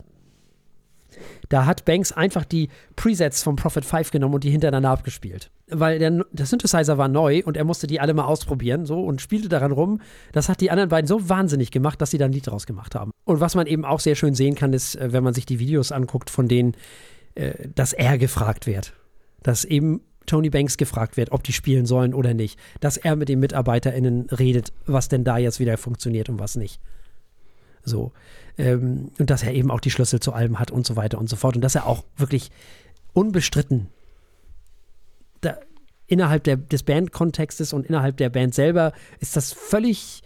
[1.49, 5.51] Da hat Banks einfach die Presets vom Prophet 5 genommen und die hintereinander abgespielt.
[5.69, 9.21] Weil der, der, Synthesizer war neu und er musste die alle mal ausprobieren so und
[9.21, 10.01] spielte daran rum.
[10.33, 12.95] Das hat die anderen beiden so wahnsinnig gemacht, dass sie dann ein Lied draus gemacht
[12.95, 13.13] haben.
[13.25, 15.59] Und was man eben auch sehr schön sehen kann, ist, äh, wenn man sich die
[15.59, 16.75] Videos anguckt, von denen,
[17.35, 18.95] äh, dass er gefragt wird.
[19.43, 22.59] Dass eben Tony Banks gefragt wird, ob die spielen sollen oder nicht.
[22.81, 26.81] Dass er mit den MitarbeiterInnen redet, was denn da jetzt wieder funktioniert und was nicht.
[27.85, 28.13] So.
[28.59, 31.29] Ähm, und dass er eben auch die Schlüssel zu allem hat und so weiter und
[31.29, 31.57] so fort.
[31.57, 32.51] Und dass er auch wirklich
[33.13, 33.89] unbestritten
[35.41, 35.59] da,
[36.07, 40.23] innerhalb der, des Bandkontextes und innerhalb der Band selber ist das völlig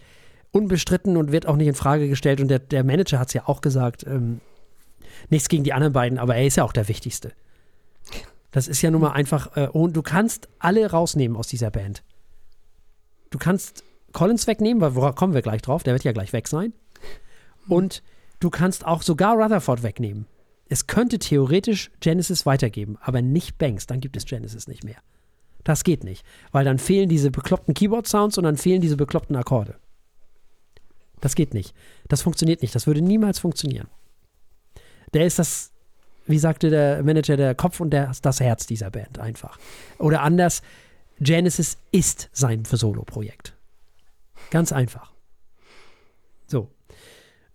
[0.51, 2.41] unbestritten und wird auch nicht in Frage gestellt.
[2.41, 4.41] Und der, der Manager hat es ja auch gesagt, ähm,
[5.29, 7.33] nichts gegen die anderen beiden, aber er ist ja auch der Wichtigste.
[8.51, 12.03] Das ist ja nun mal einfach, äh, und du kannst alle rausnehmen aus dieser Band.
[13.29, 13.83] Du kannst
[14.13, 16.73] Collins wegnehmen, weil worauf kommen wir gleich drauf, der wird ja gleich weg sein.
[17.67, 18.03] Und
[18.39, 20.25] du kannst auch sogar Rutherford wegnehmen.
[20.67, 24.97] Es könnte theoretisch Genesis weitergeben, aber nicht Banks, dann gibt es Genesis nicht mehr.
[25.63, 29.75] Das geht nicht, weil dann fehlen diese bekloppten Keyboard-Sounds und dann fehlen diese bekloppten Akkorde.
[31.21, 31.73] Das geht nicht.
[32.07, 32.75] Das funktioniert nicht.
[32.75, 33.87] Das würde niemals funktionieren.
[35.13, 35.71] Der ist das,
[36.27, 39.57] wie sagte der Manager, der Kopf und der, das Herz dieser Band einfach.
[39.97, 40.61] Oder anders,
[41.19, 43.55] Genesis ist sein Solo-Projekt.
[44.51, 45.14] Ganz einfach.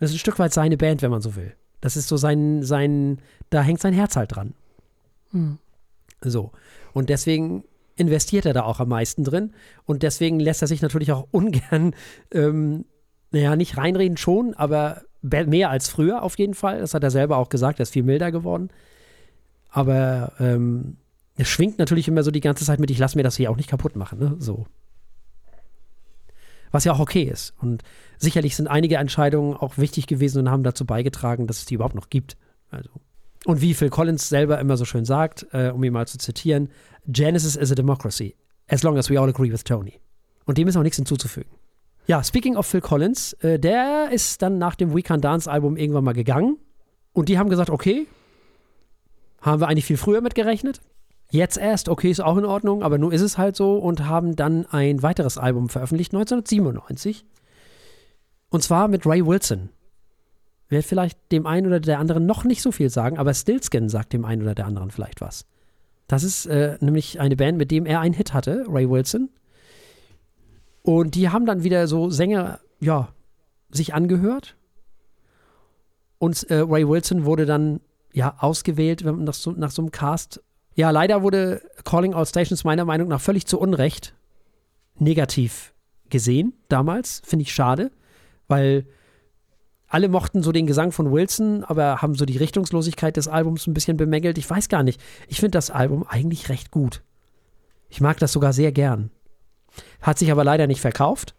[0.01, 1.55] Das ist ein Stück weit seine Band, wenn man so will.
[1.81, 3.19] Das ist so sein, sein,
[3.51, 4.55] da hängt sein Herz halt dran.
[5.31, 5.59] Hm.
[6.23, 6.53] So.
[6.93, 7.65] Und deswegen
[7.97, 9.53] investiert er da auch am meisten drin.
[9.85, 11.95] Und deswegen lässt er sich natürlich auch ungern,
[12.33, 12.87] ähm,
[13.31, 16.81] naja, nicht reinreden schon, aber mehr als früher auf jeden Fall.
[16.81, 18.71] Das hat er selber auch gesagt, er ist viel milder geworden.
[19.69, 20.97] Aber ähm,
[21.37, 23.57] es schwingt natürlich immer so die ganze Zeit mit, ich lasse mir das hier auch
[23.57, 24.19] nicht kaputt machen.
[24.19, 24.37] Ne?
[24.39, 24.67] So.
[26.71, 27.55] Was ja auch okay ist.
[27.61, 27.83] Und
[28.19, 31.95] sicherlich sind einige Entscheidungen auch wichtig gewesen und haben dazu beigetragen, dass es die überhaupt
[31.95, 32.37] noch gibt.
[32.71, 32.91] Also.
[33.45, 36.69] Und wie Phil Collins selber immer so schön sagt, äh, um ihn mal zu zitieren,
[37.07, 38.37] Genesis is a democracy,
[38.69, 40.01] as long as we all agree with Tony.
[40.45, 41.51] Und dem ist auch nichts hinzuzufügen.
[42.07, 45.77] Ja, speaking of Phil Collins, äh, der ist dann nach dem We Can Dance Album
[45.77, 46.59] irgendwann mal gegangen
[47.13, 48.07] und die haben gesagt, okay,
[49.41, 50.81] haben wir eigentlich viel früher mitgerechnet.
[51.31, 54.35] Jetzt erst, okay, ist auch in Ordnung, aber nur ist es halt so und haben
[54.35, 57.25] dann ein weiteres Album veröffentlicht, 1997.
[58.51, 59.71] Und zwar mit Ray Wilson.
[60.69, 64.13] Wird vielleicht dem einen oder der anderen noch nicht so viel sagen, aber Stillskin sagt
[64.13, 65.47] dem einen oder der anderen vielleicht was.
[66.09, 69.31] Das ist äh, nämlich eine Band, mit dem er einen Hit hatte, Ray Wilson.
[70.83, 73.09] Und die haben dann wieder so Sänger, ja,
[73.71, 74.57] sich angehört.
[76.19, 77.81] Und äh, Ray Wilson wurde dann
[78.13, 80.43] ja ausgewählt nach so, nach so einem Cast.
[80.75, 84.15] Ja, leider wurde Calling All Stations meiner Meinung nach völlig zu Unrecht
[84.99, 85.73] negativ
[86.09, 87.23] gesehen damals.
[87.25, 87.91] Finde ich schade
[88.51, 88.85] weil
[89.89, 93.75] alle mochten so den Gesang von Wilson, aber haben so die Richtungslosigkeit des Albums ein
[93.75, 94.39] bisschen bemängelt.
[94.39, 95.01] Ich weiß gar nicht.
[95.29, 97.03] Ich finde das Album eigentlich recht gut.
[97.89, 99.11] Ich mag das sogar sehr gern.
[100.01, 101.35] Hat sich aber leider nicht verkauft.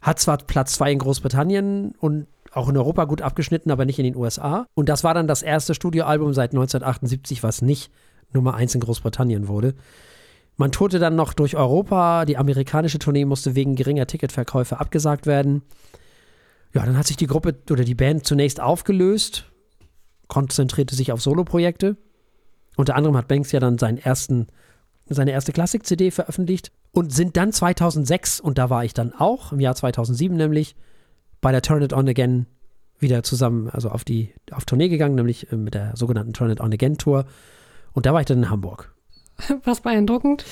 [0.00, 4.04] Hat zwar Platz 2 in Großbritannien und auch in Europa gut abgeschnitten, aber nicht in
[4.04, 4.66] den USA.
[4.74, 7.90] Und das war dann das erste Studioalbum seit 1978, was nicht
[8.32, 9.74] Nummer 1 in Großbritannien wurde.
[10.56, 12.24] Man tourte dann noch durch Europa.
[12.24, 15.62] Die amerikanische Tournee musste wegen geringer Ticketverkäufe abgesagt werden.
[16.74, 19.50] Ja, dann hat sich die Gruppe oder die Band zunächst aufgelöst,
[20.28, 21.96] konzentrierte sich auf Soloprojekte.
[22.76, 24.46] Unter anderem hat Banks ja dann seinen ersten,
[25.06, 29.60] seine erste Klassik-CD veröffentlicht und sind dann 2006, und da war ich dann auch, im
[29.60, 30.76] Jahr 2007 nämlich,
[31.40, 32.46] bei der Turn It On Again
[32.98, 36.60] wieder zusammen, also auf die auf Tournee gegangen, nämlich äh, mit der sogenannten Turn It
[36.60, 37.26] On Again Tour.
[37.92, 38.94] Und da war ich dann in Hamburg.
[39.64, 40.44] Was beeindruckend?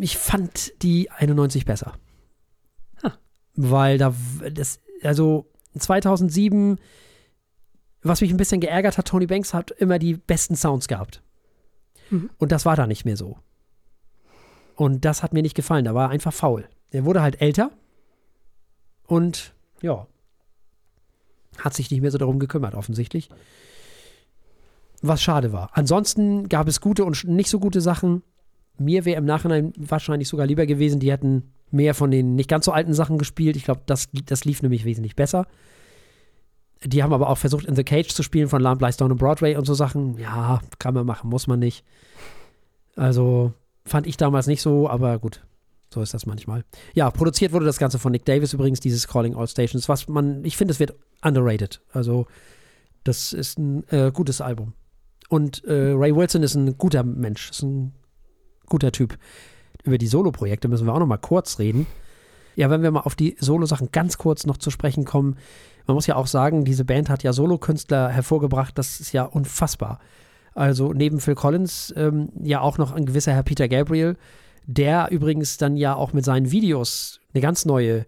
[0.00, 1.94] Ich fand die 91 besser.
[3.56, 4.12] Weil da,
[4.52, 5.46] das, also
[5.78, 6.78] 2007,
[8.02, 11.22] was mich ein bisschen geärgert hat, Tony Banks hat immer die besten Sounds gehabt.
[12.10, 12.30] Mhm.
[12.36, 13.38] Und das war da nicht mehr so.
[14.74, 15.84] Und das hat mir nicht gefallen.
[15.84, 16.68] Da war er einfach faul.
[16.90, 17.70] Er wurde halt älter
[19.06, 20.06] und ja,
[21.58, 23.28] hat sich nicht mehr so darum gekümmert, offensichtlich.
[25.06, 25.68] Was schade war.
[25.74, 28.22] Ansonsten gab es gute und nicht so gute Sachen.
[28.78, 32.64] Mir wäre im Nachhinein wahrscheinlich sogar lieber gewesen, die hätten mehr von den nicht ganz
[32.64, 33.54] so alten Sachen gespielt.
[33.54, 35.46] Ich glaube, das, das lief nämlich wesentlich besser.
[36.82, 39.18] Die haben aber auch versucht, In the Cage zu spielen von Lamb Lies Down on
[39.18, 40.16] Broadway und so Sachen.
[40.16, 41.84] Ja, kann man machen, muss man nicht.
[42.96, 43.52] Also
[43.84, 45.44] fand ich damals nicht so, aber gut,
[45.92, 46.64] so ist das manchmal.
[46.94, 50.42] Ja, produziert wurde das Ganze von Nick Davis übrigens, dieses Calling All Stations, was man,
[50.46, 51.82] ich finde, es wird underrated.
[51.92, 52.26] Also,
[53.02, 54.72] das ist ein äh, gutes Album.
[55.28, 57.92] Und äh, Ray Wilson ist ein guter Mensch, ist ein
[58.66, 59.18] guter Typ.
[59.82, 61.86] Über die Solo-Projekte müssen wir auch noch mal kurz reden.
[62.56, 65.36] Ja, wenn wir mal auf die Solo-Sachen ganz kurz noch zu sprechen kommen,
[65.86, 69.98] man muss ja auch sagen, diese Band hat ja Solo-Künstler hervorgebracht, das ist ja unfassbar.
[70.54, 74.16] Also neben Phil Collins ähm, ja auch noch ein gewisser Herr Peter Gabriel,
[74.66, 78.06] der übrigens dann ja auch mit seinen Videos eine ganz neue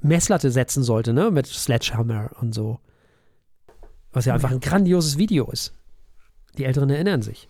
[0.00, 1.30] Messlatte setzen sollte, ne?
[1.30, 2.78] Mit Sledgehammer und so.
[4.12, 5.74] Was ja einfach ein grandioses Video ist.
[6.58, 7.48] Die Älteren erinnern sich.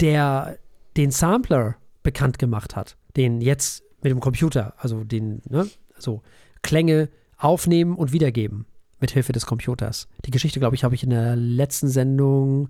[0.00, 0.58] Der
[0.96, 5.68] den Sampler bekannt gemacht hat, den jetzt mit dem Computer, also den, ne,
[5.98, 6.22] so
[6.62, 8.66] Klänge aufnehmen und wiedergeben
[9.00, 10.08] mit Hilfe des Computers.
[10.24, 12.68] Die Geschichte, glaube ich, habe ich in der letzten Sendung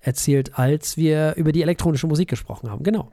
[0.00, 2.82] erzählt, als wir über die elektronische Musik gesprochen haben.
[2.82, 3.10] Genau.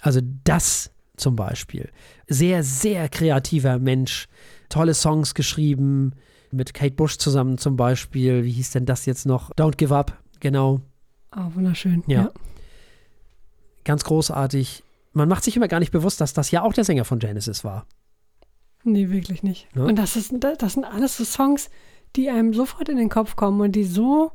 [0.00, 1.90] Also das zum Beispiel.
[2.28, 4.28] Sehr, sehr kreativer Mensch.
[4.68, 6.12] Tolle Songs geschrieben.
[6.50, 8.44] Mit Kate Bush zusammen zum Beispiel.
[8.44, 9.50] Wie hieß denn das jetzt noch?
[9.52, 10.16] Don't Give Up.
[10.40, 10.80] Genau.
[11.36, 12.04] Oh, wunderschön.
[12.06, 12.22] Ja.
[12.22, 12.30] ja.
[13.84, 14.82] Ganz großartig.
[15.12, 17.64] Man macht sich immer gar nicht bewusst, dass das ja auch der Sänger von Genesis
[17.64, 17.86] war.
[18.84, 19.68] Nee, wirklich nicht.
[19.74, 19.84] Ja?
[19.84, 21.70] Und das, ist, das sind alles so Songs,
[22.16, 24.32] die einem sofort in den Kopf kommen und die so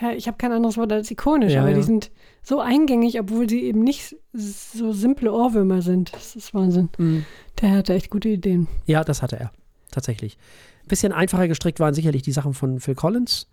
[0.00, 2.10] ja, ich habe kein anderes Wort als ikonisch, ja, aber die sind
[2.42, 6.12] so eingängig, obwohl sie eben nicht so simple Ohrwürmer sind.
[6.12, 6.90] Das ist Wahnsinn.
[6.98, 7.24] Mhm.
[7.60, 8.68] Der hatte echt gute Ideen.
[8.84, 9.52] Ja, das hatte er.
[9.90, 10.36] Tatsächlich.
[10.82, 13.48] Ein bisschen einfacher gestrickt waren sicherlich die Sachen von Phil Collins.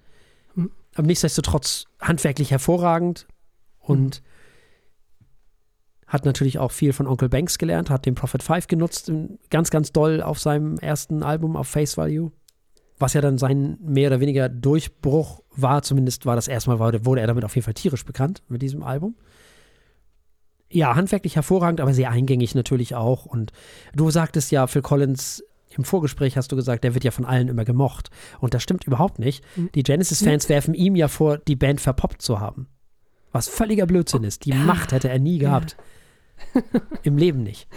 [0.95, 3.27] Aber nichtsdestotrotz handwerklich hervorragend
[3.79, 6.07] und mhm.
[6.07, 9.11] hat natürlich auch viel von Onkel Banks gelernt, hat den Prophet 5 genutzt,
[9.49, 12.31] ganz, ganz doll auf seinem ersten Album auf Face Value
[13.03, 17.27] was ja dann sein mehr oder weniger Durchbruch war, zumindest war das erstmal, wurde er
[17.27, 19.15] damit auf jeden Fall tierisch bekannt mit diesem Album.
[20.69, 23.25] Ja, handwerklich hervorragend, aber sehr eingängig natürlich auch.
[23.25, 23.51] Und
[23.93, 25.43] du sagtest ja, Phil Collins
[25.77, 28.09] im Vorgespräch hast du gesagt, der wird ja von allen immer gemocht.
[28.39, 29.43] Und das stimmt überhaupt nicht.
[29.55, 29.69] Mhm.
[29.73, 32.67] Die Genesis-Fans werfen ihm ja vor, die Band verpoppt zu haben.
[33.31, 34.45] Was völliger Blödsinn ist.
[34.45, 35.75] Die Macht hätte er nie gehabt.
[36.53, 36.61] Ja.
[37.03, 37.67] Im Leben nicht.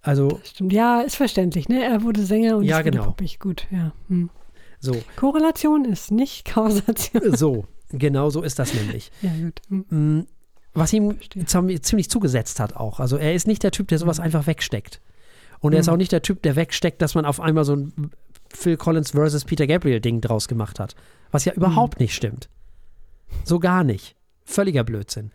[0.00, 0.72] Also, stimmt.
[0.72, 1.84] Ja, ist verständlich, ne?
[1.84, 3.04] Er wurde Sänger und ja, genau.
[3.04, 3.40] poppig.
[3.40, 3.92] Gut, ja.
[4.08, 4.30] Hm.
[4.80, 4.96] So.
[5.16, 7.22] Korrelation ist nicht Kausation.
[7.36, 9.10] So, genau so ist das nämlich.
[9.22, 9.60] ja, gut.
[9.68, 9.84] Hm.
[9.90, 10.26] Mm,
[10.74, 13.00] was ihm ziemlich zugesetzt hat auch.
[13.00, 14.24] Also er ist nicht der Typ, der sowas hm.
[14.24, 15.00] einfach wegsteckt.
[15.60, 15.94] Und er ist hm.
[15.94, 18.10] auch nicht der Typ, der wegsteckt, dass man auf einmal so ein
[18.52, 20.94] Phil Collins versus Peter Gabriel Ding draus gemacht hat.
[21.30, 22.48] Was ja überhaupt nicht stimmt.
[23.44, 24.16] So gar nicht.
[24.44, 25.32] Völliger Blödsinn.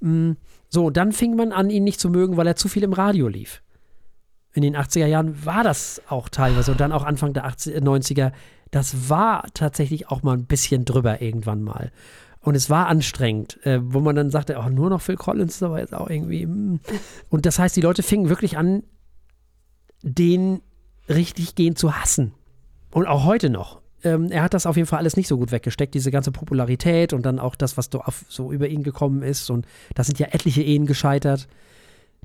[0.00, 0.32] Mm,
[0.68, 3.28] so, dann fing man an, ihn nicht zu mögen, weil er zu viel im Radio
[3.28, 3.62] lief
[4.56, 8.32] in den 80er Jahren war das auch teilweise und dann auch Anfang der 80, 90er.
[8.70, 11.92] Das war tatsächlich auch mal ein bisschen drüber irgendwann mal.
[12.40, 15.62] Und es war anstrengend, äh, wo man dann sagte, oh, nur noch Phil Collins ist
[15.62, 16.46] aber jetzt auch irgendwie.
[16.46, 16.80] Mm.
[17.28, 18.82] Und das heißt, die Leute fingen wirklich an,
[20.06, 20.62] den
[21.08, 22.32] richtig gehen zu hassen.
[22.90, 23.80] Und auch heute noch.
[24.04, 27.12] Ähm, er hat das auf jeden Fall alles nicht so gut weggesteckt, diese ganze Popularität
[27.12, 27.90] und dann auch das, was
[28.28, 29.50] so über ihn gekommen ist.
[29.50, 31.48] Und da sind ja etliche Ehen gescheitert.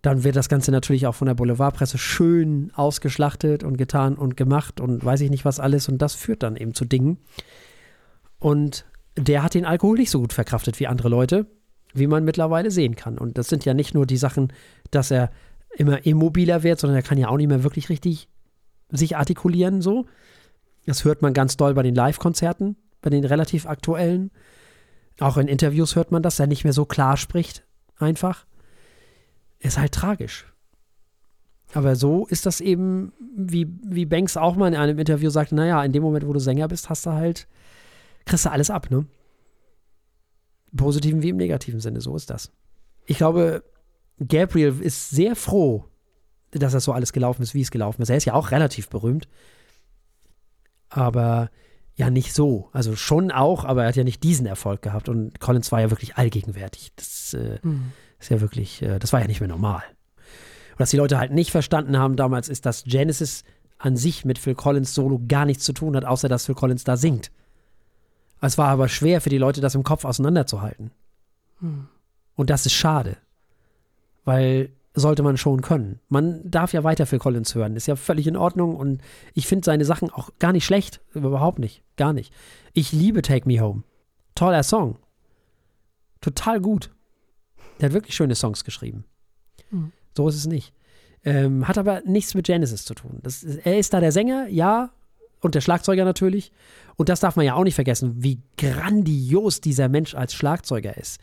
[0.04, 4.80] Dann wird das Ganze natürlich auch von der Boulevardpresse schön ausgeschlachtet und getan und gemacht
[4.80, 5.90] und weiß ich nicht was alles.
[5.90, 7.18] Und das führt dann eben zu Dingen.
[8.40, 8.86] Und
[9.18, 11.48] der hat den Alkohol nicht so gut verkraftet wie andere Leute,
[11.94, 13.18] wie man mittlerweile sehen kann.
[13.18, 14.54] Und das sind ja nicht nur die Sachen,
[14.92, 15.32] dass er
[15.78, 18.28] immer immobiler wird, sondern er kann ja auch nicht mehr wirklich richtig
[18.90, 20.06] sich artikulieren so.
[20.86, 24.32] Das hört man ganz doll bei den Live-Konzerten, bei den relativ aktuellen.
[25.20, 27.66] Auch in Interviews hört man das, er nicht mehr so klar spricht,
[27.98, 28.46] einfach
[29.60, 30.46] ist halt tragisch.
[31.74, 35.84] Aber so ist das eben, wie, wie Banks auch mal in einem Interview sagte, naja,
[35.84, 37.48] in dem Moment, wo du Sänger bist, hast du halt,
[38.26, 39.06] kriegst du alles ab, ne?
[40.72, 42.52] Im positiven wie im negativen Sinne, so ist das.
[43.06, 43.64] Ich glaube,
[44.20, 45.86] Gabriel ist sehr froh,
[46.52, 48.10] dass das so alles gelaufen ist, wie es gelaufen ist.
[48.10, 49.28] Er ist ja auch relativ berühmt.
[50.90, 51.50] Aber
[51.96, 52.70] ja, nicht so.
[52.74, 55.10] Also schon auch, aber er hat ja nicht diesen Erfolg gehabt.
[55.10, 56.92] Und Collins war ja wirklich allgegenwärtig.
[56.96, 57.94] Das äh, mhm.
[58.20, 59.84] Ist ja wirklich, äh, das war ja nicht mehr normal.
[60.72, 63.44] Und was die Leute halt nicht verstanden haben damals, ist, dass Genesis
[63.80, 66.84] an sich mit Phil Collins Solo gar nichts zu tun hat, außer dass Phil Collins
[66.84, 67.32] da singt.
[68.40, 70.92] Es war aber schwer für die Leute, das im Kopf auseinanderzuhalten.
[71.60, 71.88] Hm.
[72.36, 73.18] Und das ist schade.
[74.24, 76.00] Weil sollte man schon können.
[76.10, 79.02] Man darf ja weiter Phil Collins hören, ist ja völlig in Ordnung und
[79.34, 82.34] ich finde seine Sachen auch gar nicht schlecht, überhaupt nicht, gar nicht.
[82.74, 83.84] Ich liebe Take Me Home.
[84.36, 84.98] Toller Song.
[86.20, 86.92] Total gut.
[87.80, 89.06] Der hat wirklich schöne Songs geschrieben.
[89.72, 89.92] Mhm.
[90.16, 90.74] So ist es nicht.
[91.24, 93.20] Ähm, hat aber nichts mit Genesis zu tun.
[93.24, 94.92] Das er ist da der Sänger, ja,
[95.40, 96.52] und der Schlagzeuger natürlich.
[96.96, 101.20] Und das darf man ja auch nicht vergessen, wie grandios dieser Mensch als Schlagzeuger ist.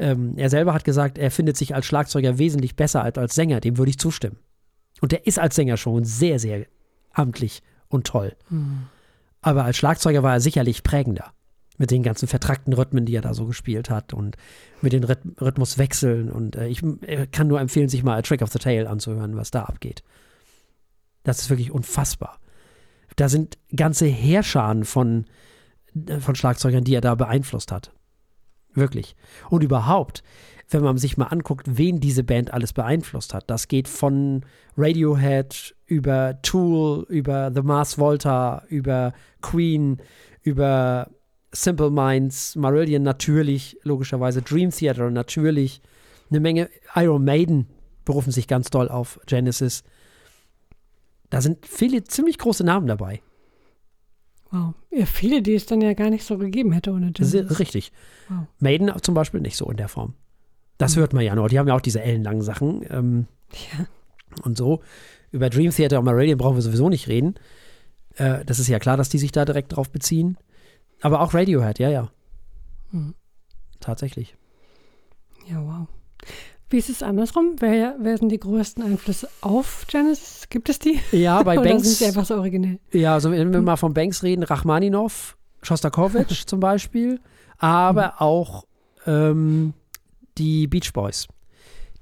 [0.00, 3.60] Ähm, er selber hat gesagt, er findet sich als Schlagzeuger wesentlich besser als als Sänger.
[3.60, 4.38] Dem würde ich zustimmen.
[5.02, 6.66] Und er ist als Sänger schon sehr, sehr
[7.12, 8.34] amtlich und toll.
[8.48, 8.86] Hm.
[9.42, 11.32] Aber als Schlagzeuger war er sicherlich prägender.
[11.76, 14.36] Mit den ganzen vertrackten Rhythmen, die er da so gespielt hat und
[14.82, 16.30] mit den Rhyth Rhythmuswechseln.
[16.30, 19.36] Und äh, ich äh, kann nur empfehlen, sich mal A Trick of the Tail anzuhören,
[19.36, 20.02] was da abgeht.
[21.24, 22.38] Das ist wirklich unfassbar.
[23.16, 25.26] Da sind ganze Heerscharen von,
[26.06, 27.92] äh, von Schlagzeugern, die er da beeinflusst hat.
[28.74, 29.16] Wirklich.
[29.48, 30.22] Und überhaupt,
[30.68, 33.50] wenn man sich mal anguckt, wen diese Band alles beeinflusst hat.
[33.50, 34.44] Das geht von
[34.76, 39.98] Radiohead über Tool, über The Mars Volta, über Queen,
[40.42, 41.10] über
[41.52, 45.82] Simple Minds, Marillion natürlich, logischerweise Dream Theater natürlich.
[46.30, 47.66] Eine Menge Iron Maiden
[48.04, 49.82] berufen sich ganz doll auf Genesis.
[51.28, 53.20] Da sind viele ziemlich große Namen dabei.
[54.50, 54.74] Wow.
[54.90, 57.92] Ja, viele, die es dann ja gar nicht so gegeben hätte ohne ist richtig.
[58.28, 58.46] Wow.
[58.58, 60.14] Maiden zum Beispiel nicht so in der Form.
[60.78, 61.00] Das Mhm.
[61.00, 61.48] hört man ja nur.
[61.48, 63.26] Die haben ja auch diese ellenlangen Sachen ähm,
[63.78, 63.86] Ja.
[64.44, 64.82] und so.
[65.30, 67.34] Über Dream Theater und Marillion brauchen wir sowieso nicht reden.
[68.16, 70.36] Äh, das ist ja klar, dass die sich da direkt drauf beziehen.
[71.00, 72.10] Aber auch Radiohead, ja, ja.
[72.90, 73.14] Mhm.
[73.78, 74.34] Tatsächlich.
[75.48, 75.86] ja, wow.
[76.70, 77.56] Wie ist es andersrum?
[77.58, 80.46] Wer, wer sind die größten Einflüsse auf Genesis?
[80.50, 81.00] Gibt es die?
[81.12, 81.98] Ja, bei Oder sind Banks.
[81.98, 82.78] sie einfach so originell?
[82.92, 87.20] Ja, also wenn wir mal von Banks reden, Rachmaninov, Shostakovich zum Beispiel,
[87.58, 88.18] aber Hm.
[88.18, 88.64] auch
[89.06, 89.74] ähm,
[90.38, 91.26] die Beach Boys.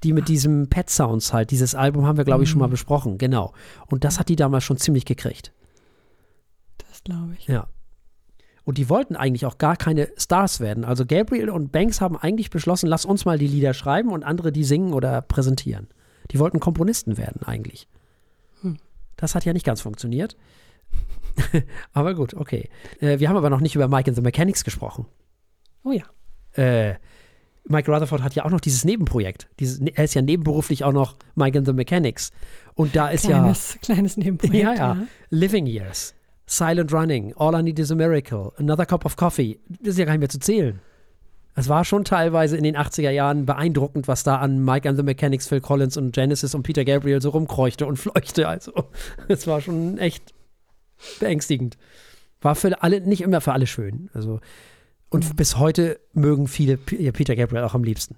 [0.03, 2.71] Die mit diesem Pet Sounds halt, dieses Album haben wir, glaube ich, schon mal Hm.
[2.71, 3.53] besprochen, genau.
[3.87, 5.51] Und das hat die damals schon ziemlich gekriegt.
[6.77, 7.47] Das glaube ich.
[7.47, 7.67] Ja.
[8.69, 10.85] Und die wollten eigentlich auch gar keine Stars werden.
[10.85, 14.51] Also Gabriel und Banks haben eigentlich beschlossen, lass uns mal die Lieder schreiben und andere
[14.51, 15.87] die singen oder präsentieren.
[16.29, 17.87] Die wollten Komponisten werden eigentlich.
[18.61, 18.77] Hm.
[19.15, 20.37] Das hat ja nicht ganz funktioniert.
[21.93, 22.69] aber gut, okay.
[22.99, 25.07] Äh, wir haben aber noch nicht über Mike and the Mechanics gesprochen.
[25.83, 26.03] Oh ja.
[26.53, 26.93] Äh,
[27.67, 29.49] Mike Rutherford hat ja auch noch dieses Nebenprojekt.
[29.59, 32.29] Dieses, er ist ja nebenberuflich auch noch Mike and the Mechanics.
[32.75, 34.63] Und da ist ja Kleines, kleines Nebenprojekt.
[34.63, 34.97] ja, ja.
[35.31, 36.13] Living Years,
[36.49, 39.59] Silent Running, All I Need is a Miracle, Another Cup of Coffee.
[39.67, 40.79] Das ist ja gar nicht mehr zu zählen.
[41.55, 45.03] Es war schon teilweise in den 80er Jahren beeindruckend, was da an Mike and the
[45.03, 48.47] Mechanics, Phil Collins und Genesis und Peter Gabriel so rumkreuchte und fleuchte.
[48.47, 48.71] Also,
[49.27, 50.33] es war schon echt
[51.19, 51.77] beängstigend.
[52.41, 54.09] War für alle, nicht immer für alle schön.
[54.13, 54.39] Also,
[55.09, 55.35] und Mhm.
[55.35, 58.15] bis heute mögen viele Peter Gabriel auch am liebsten.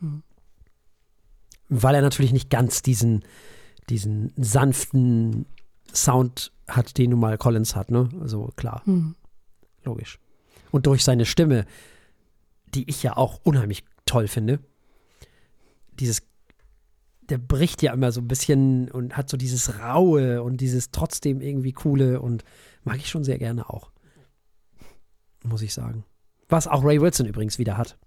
[0.00, 0.22] Mhm.
[1.68, 3.22] Weil er natürlich nicht ganz diesen,
[3.90, 5.46] diesen sanften
[5.94, 8.08] Sound hat, den nun mal Collins hat, ne?
[8.20, 9.14] Also klar, Hm.
[9.84, 10.18] logisch.
[10.70, 11.64] Und durch seine Stimme,
[12.74, 14.60] die ich ja auch unheimlich toll finde,
[15.98, 16.22] dieses,
[17.28, 21.40] der bricht ja immer so ein bisschen und hat so dieses Raue und dieses trotzdem
[21.40, 22.44] irgendwie Coole und
[22.84, 23.90] mag ich schon sehr gerne auch.
[25.44, 26.04] Muss ich sagen.
[26.48, 27.98] Was auch Ray Wilson übrigens wieder hat.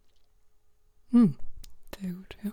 [1.11, 1.35] Hm.
[1.99, 2.51] Sehr gut, ja.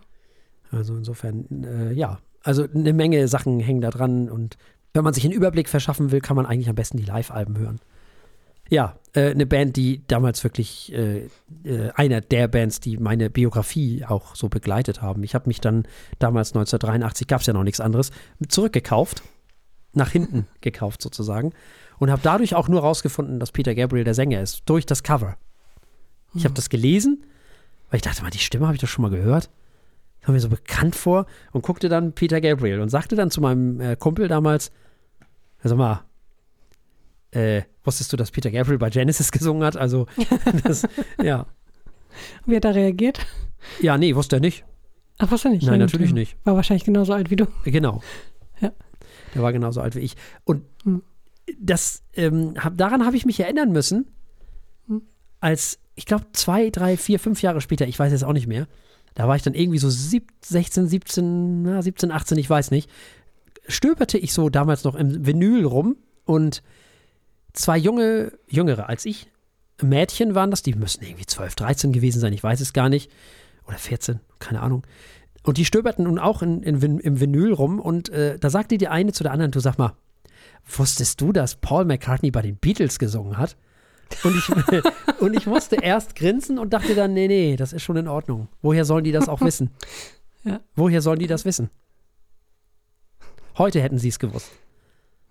[0.70, 2.18] Also insofern, äh, ja.
[2.42, 4.56] Also eine Menge Sachen hängen da dran und
[4.94, 7.80] wenn man sich einen Überblick verschaffen will, kann man eigentlich am besten die Live-Alben hören.
[8.70, 11.28] Ja, äh, eine Band, die damals wirklich äh,
[11.64, 15.22] äh, einer der Bands, die meine Biografie auch so begleitet haben.
[15.22, 15.84] Ich habe mich dann
[16.18, 18.10] damals 1983, gab es ja noch nichts anderes,
[18.46, 19.22] zurückgekauft,
[19.94, 21.52] nach hinten gekauft sozusagen
[21.98, 25.36] und habe dadurch auch nur rausgefunden, dass Peter Gabriel der Sänger ist, durch das Cover.
[26.34, 27.24] Ich habe das gelesen,
[27.90, 29.48] weil ich dachte mal, die Stimme habe ich doch schon mal gehört.
[30.22, 33.80] Kam mir so bekannt vor und guckte dann Peter Gabriel und sagte dann zu meinem
[33.80, 34.70] äh, Kumpel damals,
[35.62, 36.04] also mal,
[37.30, 39.76] äh, wusstest du, dass Peter Gabriel bei Genesis gesungen hat?
[39.76, 40.06] Also,
[40.64, 40.86] das,
[41.22, 41.46] ja.
[42.46, 43.24] Wie hat er reagiert?
[43.80, 44.64] Ja, nee, wusste er nicht.
[45.18, 45.66] Ach, was er nicht?
[45.66, 46.36] Nein, natürlich nicht.
[46.44, 47.46] War wahrscheinlich genauso alt wie du.
[47.64, 48.02] Genau.
[48.60, 48.72] Ja.
[49.34, 50.16] Der war genauso alt wie ich.
[50.44, 51.02] Und Hm.
[51.60, 54.06] das, ähm, hab, daran habe ich mich erinnern müssen,
[54.86, 55.02] Hm.
[55.40, 58.68] als, ich glaube, zwei, drei, vier, fünf Jahre später, ich weiß jetzt auch nicht mehr,
[59.14, 62.90] da war ich dann irgendwie so sieb, 16, 17, na, 17, 18, ich weiß nicht,
[63.66, 66.62] stöberte ich so damals noch im Vinyl rum und
[67.52, 69.30] zwei junge, jüngere als ich,
[69.82, 73.10] Mädchen waren das, die müssen irgendwie 12, 13 gewesen sein, ich weiß es gar nicht.
[73.66, 74.82] Oder 14, keine Ahnung.
[75.42, 78.88] Und die stöberten nun auch in, in, im Vinyl rum und äh, da sagte die
[78.88, 79.92] eine zu der anderen, du sag mal,
[80.66, 83.56] wusstest du, dass Paul McCartney bei den Beatles gesungen hat?
[84.24, 84.48] Und ich,
[85.20, 88.48] und ich musste erst grinsen und dachte dann, nee, nee, das ist schon in Ordnung.
[88.62, 89.70] Woher sollen die das auch wissen?
[90.44, 90.60] Ja.
[90.76, 91.68] Woher sollen die das wissen?
[93.58, 94.50] Heute hätten sie es gewusst.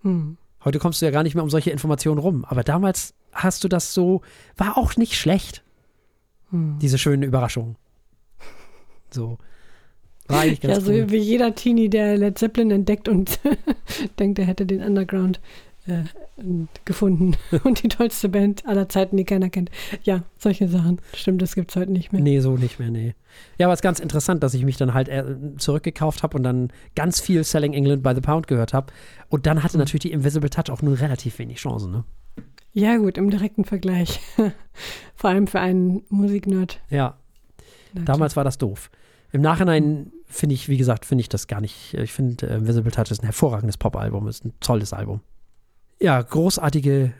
[0.02, 0.36] Hm.
[0.64, 2.44] Heute kommst du ja gar nicht mehr um solche Informationen rum.
[2.44, 4.20] Aber damals hast du das so,
[4.56, 5.64] war auch nicht schlecht,
[6.50, 6.78] Hm.
[6.80, 7.76] diese schönen Überraschungen.
[9.10, 9.38] So.
[10.26, 11.10] War eigentlich ganz Ja, so cool.
[11.10, 13.40] wie jeder Teenie, der Led Zeppelin entdeckt und
[14.18, 15.40] denkt, er hätte den Underground
[15.88, 16.04] äh,
[16.84, 19.70] gefunden und die tollste Band aller Zeiten, die keiner kennt.
[20.04, 21.00] Ja, solche Sachen.
[21.14, 22.20] Stimmt, das gibt es heute nicht mehr.
[22.22, 23.14] Nee, so nicht mehr, nee.
[23.58, 25.24] Ja, aber es ist ganz interessant, dass ich mich dann halt äh,
[25.58, 28.92] zurückgekauft habe und dann ganz viel Selling England by the Pound gehört habe.
[29.28, 29.80] Und dann hatte Mhm.
[29.80, 32.04] natürlich die Invisible Touch auch nur relativ wenig Chancen, ne?
[32.72, 34.20] Ja, gut, im direkten Vergleich.
[35.16, 36.80] Vor allem für einen Musiknerd.
[36.90, 37.16] Ja,
[37.94, 38.90] damals war das doof.
[39.32, 41.94] Im Nachhinein finde ich, wie gesagt, finde ich das gar nicht.
[41.94, 45.20] Ich finde, äh, Invisible Touch ist ein hervorragendes Popalbum, ist ein tolles Album.
[46.00, 47.12] Ja, großartige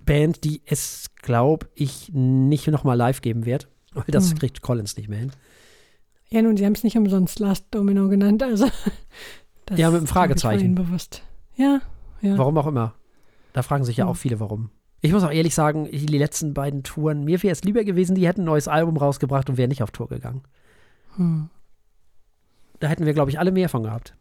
[0.00, 3.68] Band, die es, glaube ich, nicht nochmal live geben wird.
[3.94, 4.38] Weil das Hm.
[4.38, 5.32] kriegt Collins nicht mehr hin.
[6.30, 8.66] Ja, nun, sie haben es nicht umsonst Last Domino genannt, also.
[9.66, 10.74] Das Ja, mit einem Fragezeichen.
[10.74, 11.22] Bewusst.
[11.56, 11.80] Ja,
[12.20, 12.36] ja.
[12.36, 12.94] Warum auch immer.
[13.54, 14.10] Da fragen sich ja Hm.
[14.10, 14.70] auch viele, warum.
[15.00, 18.26] Ich muss auch ehrlich sagen, die letzten beiden Touren, mir wäre es lieber gewesen, die
[18.26, 20.42] hätten ein neues Album rausgebracht und wären nicht auf Tour gegangen.
[21.16, 21.48] Hm.
[22.80, 24.14] Da hätten wir, glaube ich, alle mehr von gehabt.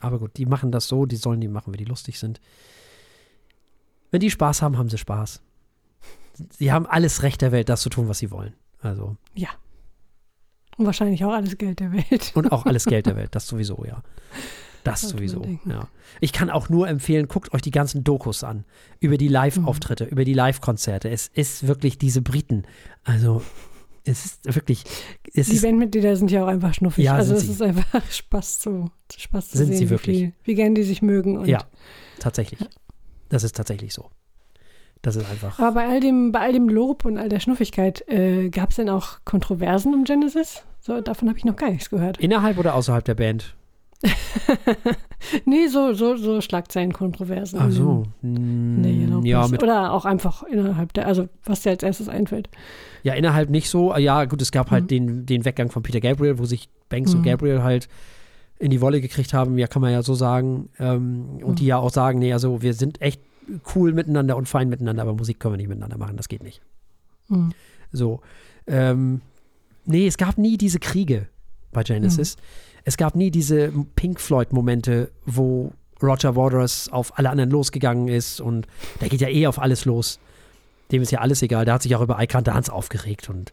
[0.00, 2.40] Aber gut, die machen das so, die sollen die machen, wenn die lustig sind.
[4.14, 5.42] Wenn die Spaß haben, haben sie Spaß.
[6.56, 8.54] Sie haben alles Recht der Welt, das zu tun, was sie wollen.
[8.80, 9.48] Also, Ja.
[10.76, 12.30] Und wahrscheinlich auch alles Geld der Welt.
[12.36, 14.04] und auch alles Geld der Welt, das sowieso, ja.
[14.84, 15.88] Das Sollte sowieso, ja.
[16.20, 18.64] Ich kann auch nur empfehlen, guckt euch die ganzen Dokus an.
[19.00, 21.10] Über die Live-Auftritte, über die Live-Konzerte.
[21.10, 22.62] Es ist wirklich diese Briten.
[23.02, 23.42] Also,
[24.04, 24.84] es ist wirklich,
[25.34, 27.04] es Die Bandmitglieder sind ja auch einfach schnuffig.
[27.06, 27.52] Ja, also sind es sie.
[27.52, 30.18] ist einfach Spaß zu, Spaß zu Sind sehen, sie wie wirklich.
[30.18, 31.36] viel- wie gern die sich mögen.
[31.36, 31.64] Und ja,
[32.20, 32.60] tatsächlich.
[33.34, 34.10] Das ist tatsächlich so.
[35.02, 35.58] Das ist einfach.
[35.58, 38.76] Aber bei all dem, bei all dem Lob und all der Schnuffigkeit, äh, gab es
[38.76, 40.62] denn auch Kontroversen um Genesis?
[40.80, 42.18] So, davon habe ich noch gar nichts gehört.
[42.18, 43.56] Innerhalb oder außerhalb der Band?
[45.46, 47.58] nee, so, so, so Schlagzeilen-Kontroversen.
[47.60, 48.04] Ach so.
[48.22, 52.48] der Mm, Yellow Ja, Oder auch einfach innerhalb der, also was dir als erstes einfällt.
[53.02, 53.96] ja, innerhalb nicht so.
[53.96, 54.88] Ja, gut, es gab halt Mhm.
[54.88, 57.24] den, den Weggang von Peter Gabriel, wo sich Banks und Mhm.
[57.24, 57.88] Gabriel halt
[58.58, 60.68] in die Wolle gekriegt haben, ja, kann man ja so sagen.
[60.78, 61.54] Ähm, und Mhm.
[61.56, 63.20] die ja auch sagen, nee, also wir sind echt
[63.74, 66.62] cool miteinander und fein miteinander, aber Musik können wir nicht miteinander machen, das geht nicht.
[67.28, 67.52] Hm.
[67.92, 68.20] So.
[68.66, 69.20] Ähm,
[69.84, 71.28] nee, es gab nie diese Kriege
[71.72, 72.36] bei Genesis.
[72.84, 75.72] Es gab nie diese Pink Floyd-Momente, wo
[76.02, 78.66] Roger Waters auf alle anderen losgegangen ist und
[79.00, 80.18] der geht ja eh auf alles los.
[80.92, 81.64] Dem ist ja alles egal.
[81.64, 83.52] Der hat sich auch über I Can't Dance aufgeregt und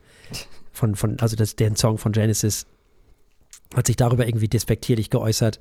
[0.74, 2.66] von, von also das, der Song von Genesis
[3.76, 5.60] hat sich darüber irgendwie despektierlich geäußert.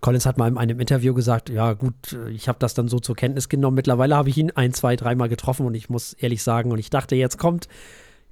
[0.00, 3.16] Collins hat mal in einem Interview gesagt, ja gut, ich habe das dann so zur
[3.16, 3.74] Kenntnis genommen.
[3.74, 6.88] Mittlerweile habe ich ihn ein, zwei, dreimal getroffen und ich muss ehrlich sagen, und ich
[6.88, 7.68] dachte, jetzt kommt,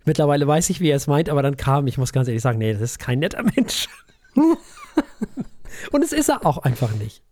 [0.05, 2.59] mittlerweile weiß ich, wie er es meint, aber dann kam, ich muss ganz ehrlich sagen,
[2.59, 3.89] nee, das ist kein netter Mensch.
[5.93, 7.23] und es ist er auch einfach nicht.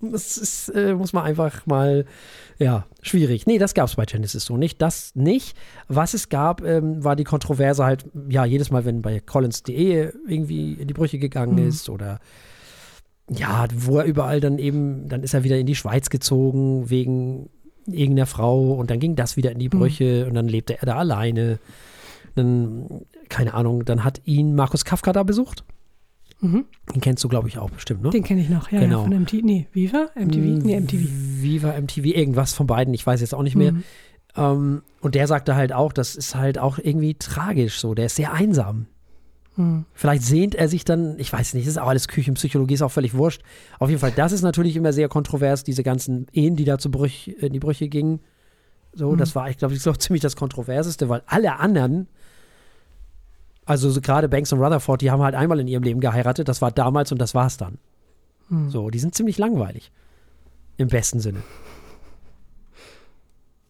[0.00, 2.06] Das ist, äh, muss man einfach mal,
[2.58, 3.46] ja, schwierig.
[3.46, 4.80] Nee, das gab es bei Genesis so nicht.
[4.82, 5.56] Das nicht.
[5.88, 9.74] Was es gab, ähm, war die Kontroverse halt, ja, jedes Mal, wenn bei Collins die
[9.76, 11.68] Ehe irgendwie in die Brüche gegangen Mhm.
[11.68, 12.20] ist oder
[13.28, 17.48] ja, wo er überall dann eben, dann ist er wieder in die Schweiz gezogen wegen
[17.86, 20.96] irgendeiner Frau und dann ging das wieder in die Brüche und dann lebte er da
[20.96, 21.58] alleine.
[22.34, 25.64] Dann, keine Ahnung, dann hat ihn Markus Kafka da besucht.
[26.40, 26.64] Mhm.
[26.94, 28.10] Den kennst du, glaube ich, auch bestimmt, ne?
[28.10, 28.98] Den kenne ich noch, ja, Genau.
[28.98, 29.40] ja, von MTV.
[29.44, 30.08] Nee, Viva?
[30.14, 30.64] MTV?
[30.64, 31.06] Nee, MTV.
[31.42, 33.72] Viva MTV, irgendwas von beiden, ich weiß jetzt auch nicht mehr.
[33.72, 33.82] Mhm.
[34.36, 38.16] Ähm, und der sagte halt auch, das ist halt auch irgendwie tragisch so, der ist
[38.16, 38.86] sehr einsam.
[39.56, 39.84] Mhm.
[39.92, 42.90] Vielleicht sehnt er sich dann, ich weiß nicht, das ist auch alles Küchenpsychologie, ist auch
[42.92, 43.42] völlig wurscht.
[43.78, 46.90] Auf jeden Fall, das ist natürlich immer sehr kontrovers, diese ganzen Ehen, die da zu
[46.90, 48.20] Brüch, in die Brüche gingen.
[48.94, 49.18] So, Mhm.
[49.18, 52.08] das war, ich glaube, ist auch ziemlich das Kontroverseste, weil alle anderen,
[53.70, 56.60] also so gerade Banks und Rutherford, die haben halt einmal in ihrem Leben geheiratet, das
[56.60, 57.78] war damals und das war's dann.
[58.48, 58.68] Mhm.
[58.68, 59.92] So, die sind ziemlich langweilig.
[60.76, 61.42] Im besten Sinne.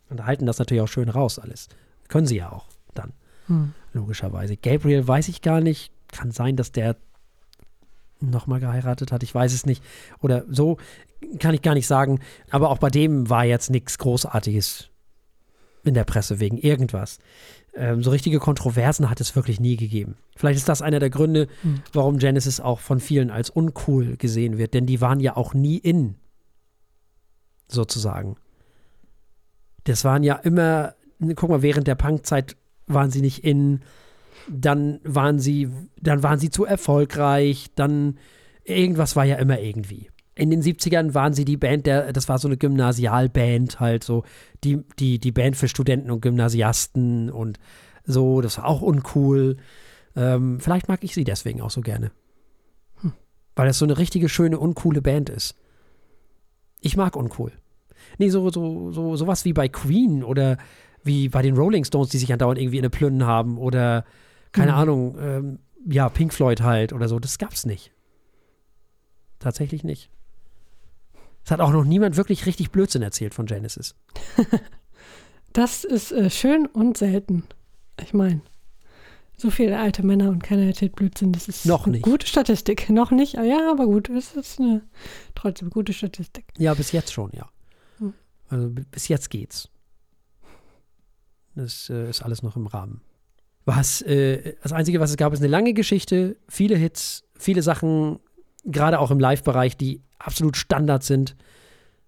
[0.09, 1.68] Und halten das natürlich auch schön raus, alles.
[2.09, 2.64] Können sie ja auch
[2.94, 3.12] dann,
[3.47, 3.74] Mhm.
[3.93, 4.56] logischerweise.
[4.56, 5.93] Gabriel weiß ich gar nicht.
[6.10, 6.97] Kann sein, dass der
[8.20, 9.22] nochmal geheiratet hat.
[9.22, 9.82] Ich weiß es nicht.
[10.20, 10.78] Oder so
[11.39, 12.20] kann ich gar nicht sagen.
[12.51, 14.89] Aber auch bei dem war jetzt nichts Großartiges
[15.85, 17.18] in der Presse wegen irgendwas.
[17.75, 20.17] Ähm, so richtige Kontroversen hat es wirklich nie gegeben.
[20.37, 21.83] Vielleicht ist das einer der Gründe, Hm.
[21.93, 25.79] warum Genesis auch von vielen als uncool gesehen wird, denn die waren ja auch nie
[25.79, 26.17] in,
[27.69, 28.37] sozusagen.
[29.85, 30.95] Das waren ja immer,
[31.37, 32.57] guck mal, während der Punkzeit
[32.87, 33.81] waren sie nicht in,
[34.49, 35.69] dann waren sie,
[36.01, 38.19] dann waren sie zu erfolgreich, dann
[38.65, 40.11] irgendwas war ja immer irgendwie.
[40.35, 44.24] In den 70ern waren sie die Band, der, das war so eine Gymnasialband, halt so,
[44.65, 47.59] die, die, die Band für Studenten und Gymnasiasten und
[48.05, 49.57] so, das war auch uncool.
[50.16, 52.11] Ähm, vielleicht mag ich sie deswegen auch so gerne.
[53.57, 55.55] Weil das so eine richtige, schöne, uncoole Band ist.
[56.81, 57.52] Ich mag uncool.
[58.16, 60.57] Nee, so, so, so, sowas wie bei Queen oder
[61.05, 64.05] wie bei den Rolling Stones, die sich andauernd irgendwie in eine Plünnen haben oder,
[64.52, 64.78] keine Mhm.
[64.78, 67.19] Ahnung, ähm, ja, Pink Floyd halt oder so.
[67.19, 67.93] Das gab's nicht.
[69.39, 70.11] Tatsächlich nicht.
[71.51, 73.97] Es hat auch noch niemand wirklich richtig Blödsinn erzählt von Genesis.
[75.52, 77.43] Das ist äh, schön und selten.
[78.01, 78.40] Ich meine,
[79.36, 81.32] so viele alte Männer und keiner erzählt Blödsinn.
[81.32, 82.05] Das ist Noch eine nicht.
[82.05, 82.89] gute Statistik.
[82.89, 84.09] Noch nicht, ja, aber gut.
[84.09, 84.82] Es ist eine
[85.35, 86.44] trotzdem gute Statistik.
[86.56, 87.51] Ja, bis jetzt schon, ja.
[87.98, 88.14] Hm.
[88.48, 89.68] Also bis jetzt geht's.
[91.56, 93.01] Das äh, ist alles noch im Rahmen.
[93.64, 98.20] Was, äh, das Einzige, was es gab, ist eine lange Geschichte, viele Hits, viele Sachen,
[98.65, 101.37] gerade auch im Live-Bereich, die absolut Standard sind,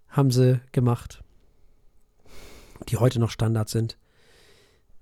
[0.09, 1.23] haben sie gemacht.
[2.89, 3.97] Die heute noch Standard sind.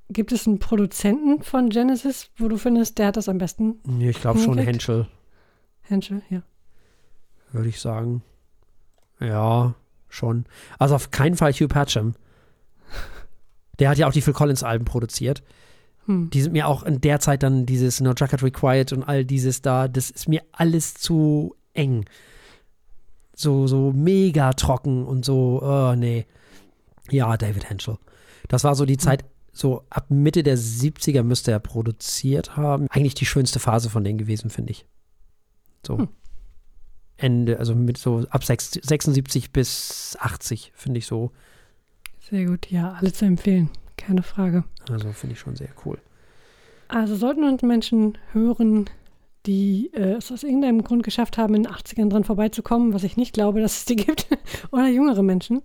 [0.09, 3.81] Gibt es einen Produzenten von Genesis, wo du findest, der hat das am besten?
[3.99, 4.59] Ja, Ich glaube schon?
[4.59, 5.07] Henschel,
[5.83, 6.43] Henschel, ja.
[7.53, 8.23] würde ich sagen.
[9.21, 9.75] Ja,
[10.09, 10.47] schon.
[10.79, 12.15] Also auf keinen Fall Hugh Patcham.
[13.79, 15.43] Der hat ja auch die Phil Collins-Alben produziert.
[16.11, 16.29] Hm.
[16.31, 19.63] die sind mir auch in der Zeit dann dieses No Jacket Required und all dieses
[19.63, 22.05] da, das ist mir alles zu eng.
[23.37, 26.27] So, so mega trocken und so, oh nee.
[27.11, 27.97] Ja, David Henschel.
[28.49, 32.89] Das war so die Zeit, so ab Mitte der 70er müsste er produziert haben.
[32.91, 34.87] Eigentlich die schönste Phase von denen gewesen, finde ich.
[35.87, 35.99] So.
[35.99, 36.09] Hm.
[37.17, 41.31] Ende, also mit so ab 6, 76 bis 80, finde ich so.
[42.19, 43.71] Sehr gut, ja, alle zu empfehlen.
[44.01, 44.65] Keine Frage.
[44.91, 45.99] Also finde ich schon sehr cool.
[46.89, 48.89] Also sollten uns Menschen hören,
[49.47, 53.17] die äh, es aus irgendeinem Grund geschafft haben, in den 80ern dran vorbeizukommen, was ich
[53.17, 54.27] nicht glaube, dass es die gibt,
[54.73, 55.63] oder jüngere Menschen,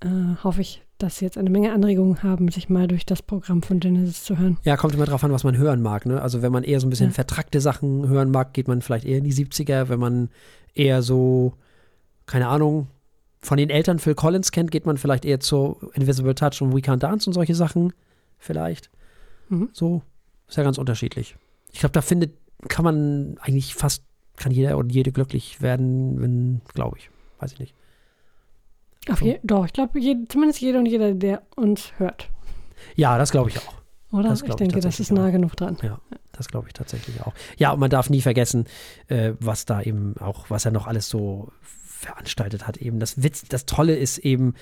[0.00, 0.08] äh,
[0.44, 3.80] hoffe ich, dass sie jetzt eine Menge Anregungen haben, sich mal durch das Programm von
[3.80, 4.58] Genesis zu hören.
[4.64, 6.06] Ja, kommt immer drauf an, was man hören mag.
[6.06, 6.20] Ne?
[6.20, 7.14] Also wenn man eher so ein bisschen Ja.
[7.14, 9.88] vertrackte Sachen hören mag, geht man vielleicht eher in die 70er.
[9.88, 10.28] Wenn man
[10.74, 11.54] eher so,
[12.26, 12.88] keine Ahnung,
[13.40, 16.80] von den Eltern Phil Collins kennt, geht man vielleicht eher zu Invisible Touch und We
[16.80, 17.92] Can't Dance und solche Sachen
[18.38, 18.90] vielleicht.
[19.48, 19.70] Mhm.
[19.72, 20.02] So,
[20.48, 21.36] ist ja ganz unterschiedlich.
[21.72, 22.34] Ich glaube, da findet,
[22.68, 24.02] kann man eigentlich fast,
[24.36, 27.74] kann jeder und jede glücklich werden, wenn, glaube ich, weiß ich nicht.
[29.10, 32.28] Auf je, doch, ich glaube, je, zumindest jeder und jeder, der uns hört.
[32.94, 33.74] Ja, das glaube ich auch.
[34.10, 34.32] Oder?
[34.32, 35.32] Ich denke, das ist nah auch.
[35.32, 35.76] genug dran.
[36.32, 37.32] Das glaube ich tatsächlich auch.
[37.56, 38.66] Ja, und man darf nie vergessen,
[39.08, 41.50] äh, was da eben auch, was er noch alles so
[41.98, 42.76] veranstaltet hat.
[42.76, 44.54] Eben das Witz, das Tolle ist eben,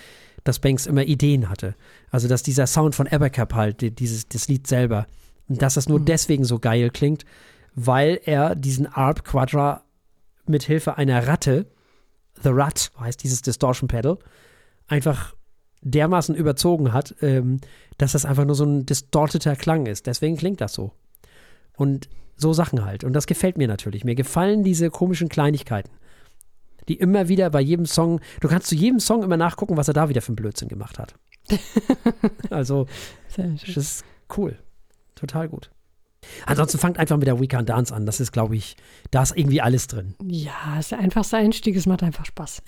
[0.44, 1.74] dass Banks immer Ideen hatte.
[2.10, 5.06] Also dass dieser Sound von Abercap halt, die- dieses das Lied selber,
[5.48, 6.04] dass das nur Mhm.
[6.06, 7.24] deswegen so geil klingt,
[7.74, 9.82] weil er diesen Arp Quadra
[10.46, 11.66] mit Hilfe einer Ratte,
[12.42, 14.18] The Rat heißt dieses Distortion Pedal,
[14.88, 15.34] einfach
[15.82, 17.60] dermaßen überzogen hat, ähm,
[17.98, 20.06] dass das einfach nur so ein distorteter Klang ist.
[20.06, 20.92] Deswegen klingt das so.
[21.76, 23.04] Und so Sachen halt.
[23.04, 24.04] Und das gefällt mir natürlich.
[24.04, 25.90] Mir gefallen diese komischen Kleinigkeiten,
[26.88, 29.94] die immer wieder bei jedem Song, du kannst zu jedem Song immer nachgucken, was er
[29.94, 31.14] da wieder für einen Blödsinn gemacht hat.
[32.50, 32.86] also,
[33.36, 34.04] das ist
[34.36, 34.58] cool.
[35.14, 35.70] Total gut.
[36.44, 38.06] Ansonsten fangt einfach mit der We Can't Dance an.
[38.06, 38.76] Das ist, glaube ich,
[39.10, 40.14] da ist irgendwie alles drin.
[40.22, 42.62] Ja, ist der einfachste Einstieg, es macht einfach Spaß.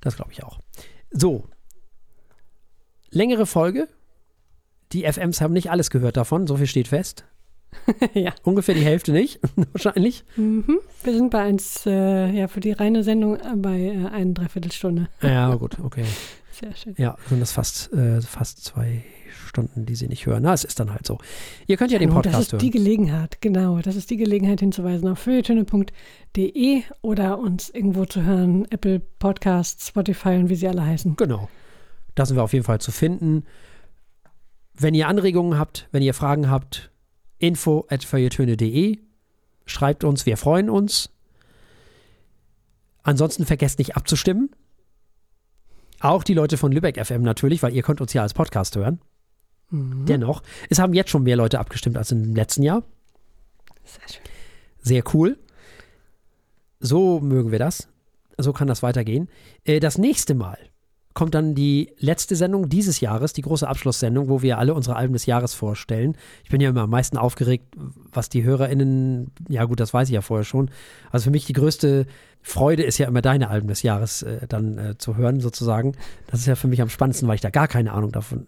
[0.00, 0.60] Das glaube ich auch.
[1.10, 1.48] So.
[3.10, 3.88] Längere Folge.
[4.92, 7.24] Die FMs haben nicht alles gehört davon, so viel steht fest.
[8.14, 8.34] ja.
[8.42, 9.40] Ungefähr die Hälfte nicht,
[9.72, 10.24] wahrscheinlich.
[10.36, 10.78] Mhm.
[11.04, 15.08] Wir sind bei eins, äh, ja, für die reine Sendung äh, bei äh, eine Dreiviertelstunde.
[15.22, 16.04] Ja, gut, okay.
[16.52, 16.94] Sehr schön.
[16.98, 19.04] Ja, sind das fast, äh, fast zwei
[19.46, 20.42] Stunden, die sie nicht hören.
[20.42, 21.18] Na, es ist dann halt so.
[21.68, 22.72] Ihr könnt ja den Genau, das Podcast ist die hören.
[22.72, 23.78] Gelegenheit, genau.
[23.78, 30.30] Das ist die Gelegenheit hinzuweisen auf feuilletöne.de oder uns irgendwo zu hören, Apple Podcasts, Spotify
[30.30, 31.14] und wie sie alle heißen.
[31.16, 31.48] Genau.
[32.16, 33.44] Da sind wir auf jeden Fall zu finden.
[34.74, 36.90] Wenn ihr Anregungen habt, wenn ihr Fragen habt,
[37.38, 38.98] info at feuilletöne.de.
[39.66, 41.10] Schreibt uns, wir freuen uns.
[43.02, 44.50] Ansonsten vergesst nicht abzustimmen.
[46.00, 49.00] Auch die Leute von Lübeck FM natürlich, weil ihr könnt uns ja als Podcast hören.
[49.70, 50.06] Mhm.
[50.06, 52.82] Dennoch, es haben jetzt schon mehr Leute abgestimmt als im letzten Jahr.
[53.84, 54.22] Sehr schön.
[54.80, 55.38] Sehr cool.
[56.80, 57.88] So mögen wir das.
[58.36, 59.28] So kann das weitergehen.
[59.64, 60.58] Äh, Das nächste Mal
[61.18, 65.14] kommt dann die letzte Sendung dieses Jahres, die große Abschlusssendung, wo wir alle unsere Alben
[65.14, 66.16] des Jahres vorstellen.
[66.44, 67.74] Ich bin ja immer am meisten aufgeregt,
[68.12, 70.70] was die HörerInnen, ja gut, das weiß ich ja vorher schon.
[71.10, 72.06] Also für mich die größte
[72.40, 75.96] Freude ist ja immer deine Alben des Jahres äh, dann äh, zu hören, sozusagen.
[76.28, 78.46] Das ist ja für mich am spannendsten, weil ich da gar keine Ahnung davon,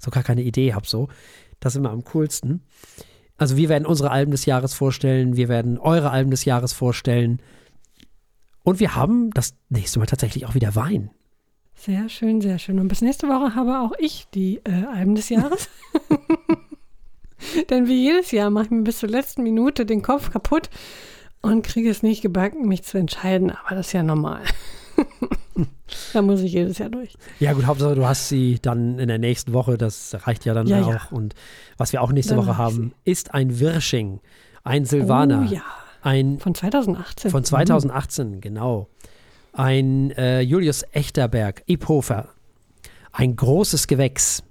[0.00, 1.06] so gar keine Idee habe, so.
[1.60, 2.62] Das ist immer am coolsten.
[3.36, 7.40] Also wir werden unsere Alben des Jahres vorstellen, wir werden eure Alben des Jahres vorstellen.
[8.64, 11.10] Und wir haben das nächste Mal tatsächlich auch wieder Wein.
[11.76, 12.80] Sehr schön, sehr schön.
[12.80, 15.68] Und bis nächste Woche habe auch ich die äh, Alben des Jahres.
[17.70, 20.70] Denn wie jedes Jahr mache ich mir bis zur letzten Minute den Kopf kaputt
[21.42, 24.42] und kriege es nicht gebacken, mich zu entscheiden, aber das ist ja normal.
[26.12, 27.14] da muss ich jedes Jahr durch.
[27.38, 30.66] Ja, gut, Hauptsache, du hast sie dann in der nächsten Woche, das reicht ja dann
[30.66, 30.88] Ja, auch.
[30.90, 31.00] ja.
[31.10, 31.34] Und
[31.76, 34.20] was wir auch nächste Dann Woche haben, ist ein Wirsching,
[34.64, 35.62] ein Silvaner, Oh ja,
[36.02, 37.30] ein von 2018.
[37.30, 38.88] von 2018, genau.
[39.56, 42.28] Ein äh, Julius Echterberg, Iphofer,
[43.12, 44.42] ein großes Gewächs.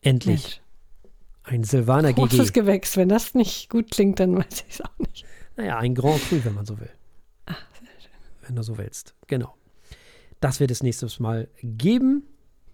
[0.00, 0.42] Endlich.
[0.42, 0.60] Mensch,
[1.44, 2.60] Ein Silvaner großes GG.
[2.60, 2.96] Gewächs.
[2.96, 5.26] Wenn das nicht gut klingt, dann weiß ich es auch nicht.
[5.56, 6.88] Naja, ein Grand Cru, wenn man so will.
[7.46, 7.54] Ah,
[8.46, 9.14] Wenn du so willst.
[9.26, 9.54] Genau.
[10.40, 12.22] Das wird es nächstes Mal geben.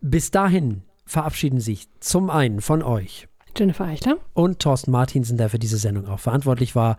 [0.00, 3.26] Bis dahin verabschieden sich zum einen von euch
[3.56, 4.18] Jennifer Eichler.
[4.34, 6.96] und Thorsten Martinsen, der für diese Sendung auch verantwortlich war.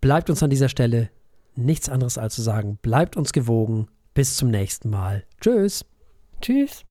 [0.00, 1.10] Bleibt uns an dieser Stelle
[1.58, 3.88] nichts anderes als zu sagen, bleibt uns gewogen.
[4.14, 5.24] Bis zum nächsten Mal.
[5.40, 5.84] Tschüss.
[6.40, 6.84] Tschüss.